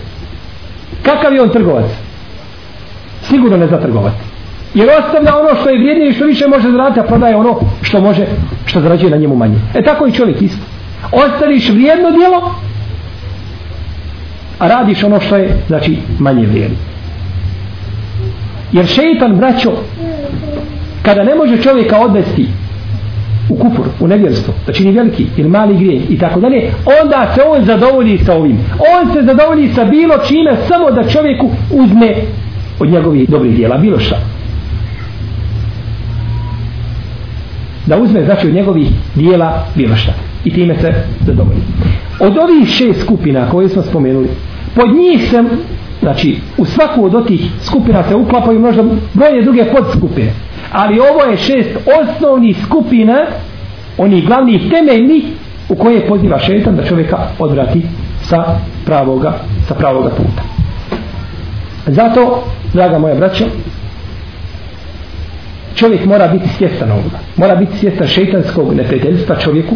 Kakav 1.03 1.35
je 1.35 1.43
on 1.43 1.51
trgovac? 1.51 1.91
Sigurno 3.23 3.57
ne 3.57 3.67
za 3.67 3.81
trgovati. 3.81 4.36
Jer 4.75 4.89
ostavlja 4.99 5.37
ono 5.37 5.61
što 5.61 5.71
je 5.71 5.79
vrijednije 5.79 6.11
i 6.11 6.15
što 6.15 6.25
više 6.25 6.47
može 6.49 6.71
zaraditi, 6.71 7.01
a 7.01 7.03
prodaje 7.03 7.37
ono 7.37 7.61
što 7.83 8.01
može, 8.01 8.27
što 8.67 8.81
zarađuje 8.81 9.11
na 9.11 9.17
njemu 9.17 9.37
manje. 9.37 9.57
E 9.75 9.83
tako 9.83 10.07
i 10.07 10.13
čovjek 10.13 10.43
isto. 10.43 10.65
Ostaviš 11.13 11.69
vrijedno 11.69 12.11
djelo, 12.11 12.55
a 14.59 14.69
radiš 14.69 15.05
ono 15.05 15.21
što 15.21 15.37
je, 15.37 15.57
znači, 15.67 15.97
manje 16.19 16.47
vrijedno. 16.47 16.77
Jer 18.73 18.87
šeitan, 18.87 19.37
braćo, 19.37 19.73
kada 21.03 21.25
ne 21.25 21.35
može 21.35 21.63
čovjeka 21.63 21.99
odvesti 21.99 22.47
u 23.49 23.57
kufur, 23.57 23.87
u 24.01 24.07
nevjerstvo, 24.07 24.55
da 24.67 24.73
čini 24.73 24.93
veliki 24.93 25.27
ili 25.37 25.49
mali 25.49 25.77
grije 25.77 26.03
i 26.09 26.19
tako 26.19 26.41
dalje, 26.41 26.71
onda 27.03 27.33
se 27.35 27.43
on 27.43 27.65
zadovolji 27.65 28.19
sa 28.19 28.35
ovim. 28.35 28.59
On 28.97 29.13
se 29.13 29.23
zadovolji 29.23 29.69
sa 29.75 29.85
bilo 29.85 30.15
čime, 30.29 30.57
samo 30.69 30.91
da 30.91 31.09
čovjeku 31.09 31.51
uzme 31.71 32.15
od 32.81 32.89
njegovih 32.89 33.31
dobrih 33.31 33.57
dijela, 33.57 33.79
bilo 33.79 33.99
šta. 33.99 34.17
Da 37.87 37.99
uzme 37.99 38.25
znači 38.25 38.47
od 38.47 38.55
njegovih 38.55 38.89
dijela 39.15 39.65
bilo 39.75 39.97
šta. 39.97 40.13
I 40.45 40.55
time 40.55 40.77
se 40.81 40.95
zadovolji. 41.27 41.61
Od 42.21 42.39
ovih 42.39 42.69
šest 42.69 43.01
skupina 43.01 43.51
koje 43.51 43.69
smo 43.69 43.83
spomenuli 43.83 44.29
pod 44.75 44.95
njih 44.95 45.31
se 45.31 45.43
znači 46.01 46.37
u 46.59 46.65
svaku 46.65 47.05
od 47.05 47.15
otih 47.15 47.51
skupina 47.63 48.03
se 48.09 48.15
uklapaju 48.15 48.61
možda 48.61 48.83
brojne 49.15 49.43
druge 49.43 49.65
podskupine. 49.65 50.33
Ali 50.73 51.01
ovo 51.01 51.31
je 51.31 51.37
šest 51.37 51.71
osnovnih 52.01 52.57
skupina 52.67 53.27
onih 53.99 54.27
glavnih 54.27 54.61
temeljnih 54.71 55.25
u 55.69 55.75
koje 55.75 56.09
poziva 56.09 56.39
šetan 56.39 56.77
da 56.77 56.85
čovjeka 56.85 57.19
odvrati 57.39 57.83
sa 58.23 58.45
pravoga 58.85 59.39
sa 59.69 59.75
pravoga 59.75 60.11
puta. 60.11 60.43
Zato 61.87 62.43
draga 62.73 62.99
moja 62.99 63.15
braća 63.15 63.45
čovjek 65.77 66.05
mora 66.05 66.29
biti 66.29 66.49
svjestan 66.49 66.91
ovoga. 66.91 67.19
Mora 67.37 67.57
biti 67.57 67.79
svjestan 67.79 68.07
šeitanskog 68.07 68.75
neprijateljstva 68.75 69.37
čovjeku 69.37 69.75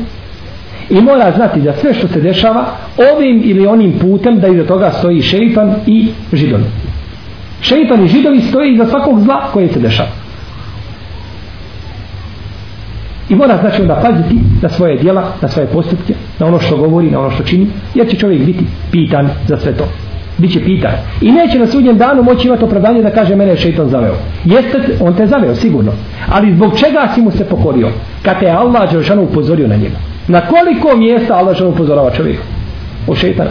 i 0.90 1.00
mora 1.00 1.32
znati 1.36 1.60
da 1.60 1.72
sve 1.72 1.94
što 1.94 2.08
se 2.08 2.20
dešava 2.20 2.64
ovim 3.14 3.40
ili 3.44 3.66
onim 3.66 3.98
putem 3.98 4.40
da 4.40 4.48
iza 4.48 4.64
toga 4.64 4.92
stoji 4.98 5.22
šeitan 5.22 5.74
i 5.86 6.08
židovi. 6.32 6.64
Šeitan 7.60 8.04
i 8.04 8.08
židovi 8.08 8.40
stoji 8.40 8.74
iza 8.74 8.86
svakog 8.86 9.20
zla 9.20 9.50
koje 9.52 9.68
se 9.68 9.80
dešava. 9.80 10.10
I 13.28 13.34
mora 13.34 13.58
znači 13.60 13.82
onda 13.82 13.94
paziti 13.94 14.40
na 14.62 14.68
svoje 14.68 14.96
dijela, 14.96 15.32
na 15.42 15.48
svoje 15.48 15.68
postupke 15.68 16.14
na 16.38 16.46
ono 16.46 16.60
što 16.60 16.76
govori, 16.76 17.10
na 17.10 17.20
ono 17.20 17.30
što 17.30 17.44
čini 17.44 17.66
jer 17.94 18.08
će 18.08 18.16
čovjek 18.16 18.44
biti 18.44 18.64
pitan 18.90 19.30
za 19.48 19.56
sve 19.56 19.72
to. 19.76 19.84
Biće 20.40 20.60
pitan. 20.64 20.92
I 21.20 21.32
neće 21.32 21.58
na 21.58 21.66
sudnjem 21.66 21.98
danu 21.98 22.22
moći 22.22 22.46
imati 22.46 22.64
opravdanje 22.64 23.02
da 23.02 23.10
kaže 23.10 23.36
mene 23.36 23.50
je 23.50 23.56
šeitan 23.56 23.88
zaveo. 23.88 24.14
Jeste, 24.44 24.78
on 25.00 25.14
te 25.14 25.26
zaveo, 25.26 25.54
sigurno. 25.54 25.92
Ali 26.28 26.54
zbog 26.54 26.78
čega 26.78 27.08
si 27.14 27.20
mu 27.20 27.30
se 27.30 27.44
pokorio? 27.44 27.88
Kad 28.22 28.40
te 28.40 28.46
Allah 28.46 28.92
Đelšanu 28.92 29.22
upozorio 29.22 29.68
na 29.68 29.76
njega. 29.76 29.96
Na 30.28 30.40
koliko 30.40 30.96
mjesta 30.96 31.34
Allah 31.34 31.46
Đelšanu 31.46 31.70
upozorava 31.70 32.10
čovjeka? 32.10 32.42
O 33.06 33.14
šeitana. 33.14 33.50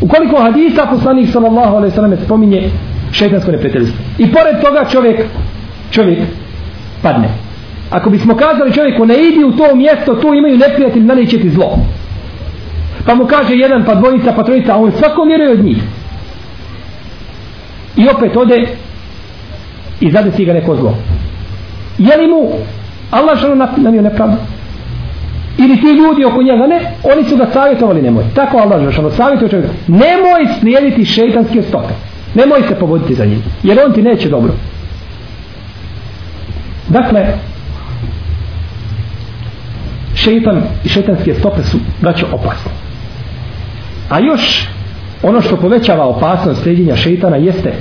U 0.00 0.08
koliko 0.08 0.42
hadisa 0.42 0.86
poslanik 0.90 1.28
sallallahu 1.32 1.76
alaihi 1.76 1.94
sallam 1.94 2.16
spominje 2.24 2.70
šeitansko 3.12 3.52
neprijateljstvo. 3.52 3.98
I 4.18 4.32
pored 4.32 4.60
toga 4.64 4.84
čovjek, 4.90 5.20
čovjek 5.90 6.18
padne. 7.02 7.28
Ako 7.90 8.10
bismo 8.10 8.34
kazali 8.34 8.72
čovjeku 8.72 9.06
ne 9.06 9.14
idi 9.14 9.44
u 9.44 9.52
to 9.52 9.74
mjesto, 9.74 10.14
tu 10.14 10.34
imaju 10.34 10.58
neprijatelj, 10.58 11.02
naniće 11.02 11.38
ti 11.38 11.50
zlo. 11.50 11.78
Pa 13.06 13.14
mu 13.14 13.26
kaže 13.26 13.54
jedan, 13.54 13.84
pa 13.84 13.94
dvojica, 13.94 14.32
pa 14.36 14.42
trojica, 14.42 14.74
a 14.74 14.76
on 14.76 14.92
svakom 14.98 15.28
vjeruje 15.28 15.50
od 15.50 15.64
njih. 15.64 15.82
I 17.96 18.08
opet 18.08 18.36
ode 18.36 18.66
i 20.00 20.10
zadesi 20.10 20.44
ga 20.44 20.52
neko 20.52 20.76
zlo. 20.76 20.94
Je 21.98 22.16
li 22.16 22.26
mu 22.26 22.48
Allah 23.10 23.38
što 23.38 23.54
namio 23.76 24.02
nepravdu? 24.02 24.36
Ili 25.58 25.76
ti 25.76 25.86
ljudi 25.86 26.24
oko 26.24 26.42
njega 26.42 26.66
ne, 26.66 26.92
oni 27.14 27.24
su 27.24 27.36
ga 27.36 27.46
savjetovali, 27.52 28.02
nemoj. 28.02 28.24
Tako 28.34 28.58
Allah 28.58 28.92
što 28.92 29.10
savjetuje 29.10 29.50
čovjeka. 29.50 29.72
Nemoj 29.88 30.46
slijediti 30.60 31.04
šeitanske 31.04 31.62
stope. 31.62 31.94
Nemoj 32.34 32.62
se 32.68 32.74
povoditi 32.74 33.14
za 33.14 33.24
njim. 33.24 33.42
Jer 33.62 33.78
on 33.86 33.92
ti 33.92 34.02
neće 34.02 34.28
dobro. 34.28 34.52
Dakle, 36.88 37.26
šeitan 40.14 40.62
i 40.84 40.88
šeitanske 40.88 41.34
stope 41.34 41.62
su, 41.62 41.78
braćo, 42.00 42.26
opasne. 42.32 42.81
A 44.08 44.20
još 44.20 44.68
ono 45.22 45.40
što 45.40 45.56
povećava 45.56 46.06
opasnost 46.06 46.62
sredinja 46.62 46.96
šeitana 46.96 47.36
jeste 47.36 47.72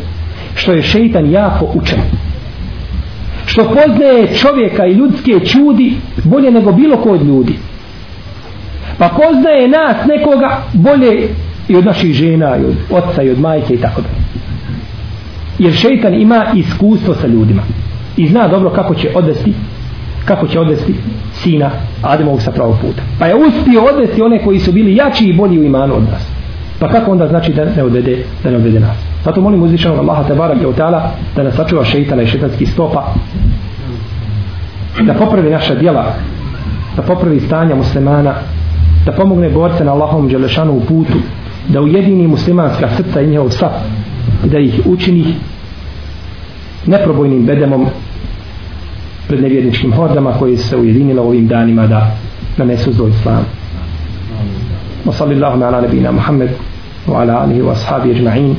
što 0.55 0.72
je 0.72 0.82
šeitan 0.82 1.32
jako 1.32 1.72
učen. 1.74 1.99
Što 3.45 3.63
poznaje 3.65 4.36
čovjeka 4.36 4.86
i 4.86 4.93
ljudske 4.93 5.39
čudi 5.45 5.93
bolje 6.24 6.51
nego 6.51 6.72
bilo 6.72 6.97
ko 6.97 7.09
od 7.09 7.26
ljudi. 7.26 7.55
Pa 8.97 9.09
poznaje 9.09 9.67
nas 9.67 9.95
nekoga 10.07 10.61
bolje 10.74 11.30
i 11.67 11.76
od 11.76 11.86
naših 11.86 12.13
žena, 12.13 12.57
i 12.57 12.65
od 12.65 12.76
oca, 12.89 13.24
i 13.24 13.30
od 13.30 13.39
majke 13.39 13.74
i 13.74 13.82
tako 13.82 14.01
dalje. 14.01 14.15
Jer 15.59 15.74
šeitan 15.74 16.13
ima 16.13 16.45
iskustvo 16.55 17.15
sa 17.15 17.28
ljudima. 17.28 17.61
I 18.17 18.28
zna 18.28 18.47
dobro 18.47 18.69
kako 18.69 18.95
će 18.95 19.11
odvesti 19.15 19.53
kako 20.26 20.47
će 20.47 20.59
odvesti 20.59 20.95
sina 21.34 21.69
Ademovog 22.01 22.41
sa 22.41 22.51
pravog 22.51 22.76
puta. 22.82 23.01
Pa 23.19 23.28
je 23.28 23.36
uspio 23.36 23.84
odvesti 23.84 24.22
one 24.22 24.43
koji 24.43 24.59
su 24.59 24.72
bili 24.72 24.95
jači 24.95 25.26
i 25.26 25.34
bolji 25.34 25.59
u 25.59 25.63
imanu 25.63 25.95
od 25.95 26.03
nas. 26.03 26.28
Pa 26.80 26.89
kako 26.89 27.11
onda 27.11 27.28
znači 27.28 27.53
da 27.53 27.65
ne 27.65 27.84
odvede, 27.84 28.17
da 28.43 28.51
ne 28.51 28.57
odvede 28.57 28.80
nas? 28.80 28.97
Zato 29.26 29.41
molim 29.41 29.63
uzvišenog 29.63 29.97
Allaha 29.97 30.24
tebara 30.24 30.53
i 30.53 30.57
ta'ala 30.57 31.01
da 31.36 31.43
nas 31.43 31.55
sačuva 31.55 31.86
šeitana 31.86 32.22
i 32.22 32.28
šeitanskih 32.28 32.72
stopa 32.72 33.13
da 35.05 35.13
popravi 35.13 35.49
naša 35.49 35.76
djela 35.76 36.13
da 36.95 37.01
popravi 37.01 37.39
stanja 37.39 37.76
muslimana 37.76 38.34
da 39.05 39.11
pomogne 39.11 39.49
borce 39.49 39.84
na 39.84 39.91
Allahom 39.93 40.28
Đelešanu 40.28 40.74
u 40.74 40.82
putu 40.82 41.17
da 41.67 41.82
ujedini 41.82 42.28
muslimanska 42.28 42.89
srca 42.97 43.22
i 43.22 43.28
njihov 43.28 43.49
sap 43.49 43.72
i 44.45 44.49
da 44.49 44.59
ih 44.59 44.82
učini 44.86 45.36
neprobojnim 46.86 47.45
bedemom 47.45 47.88
pred 49.29 49.43
nevjerničkim 49.43 49.93
hordama 49.93 50.33
koji 50.39 50.57
se 50.57 50.77
ujedinila 50.77 51.22
ovim 51.22 51.47
danima 51.49 51.87
da 51.87 52.16
nanesu 52.57 52.93
zlo 52.93 53.09
islamu 53.09 53.45
وصلى 55.07 55.33
اللهم 55.35 55.62
على 55.62 55.87
نبينا 55.87 56.11
محمد 56.11 56.51
وعلى 57.09 57.45
آله 57.45 57.62
وأصحابه 57.62 58.11
أجمعين 58.11 58.57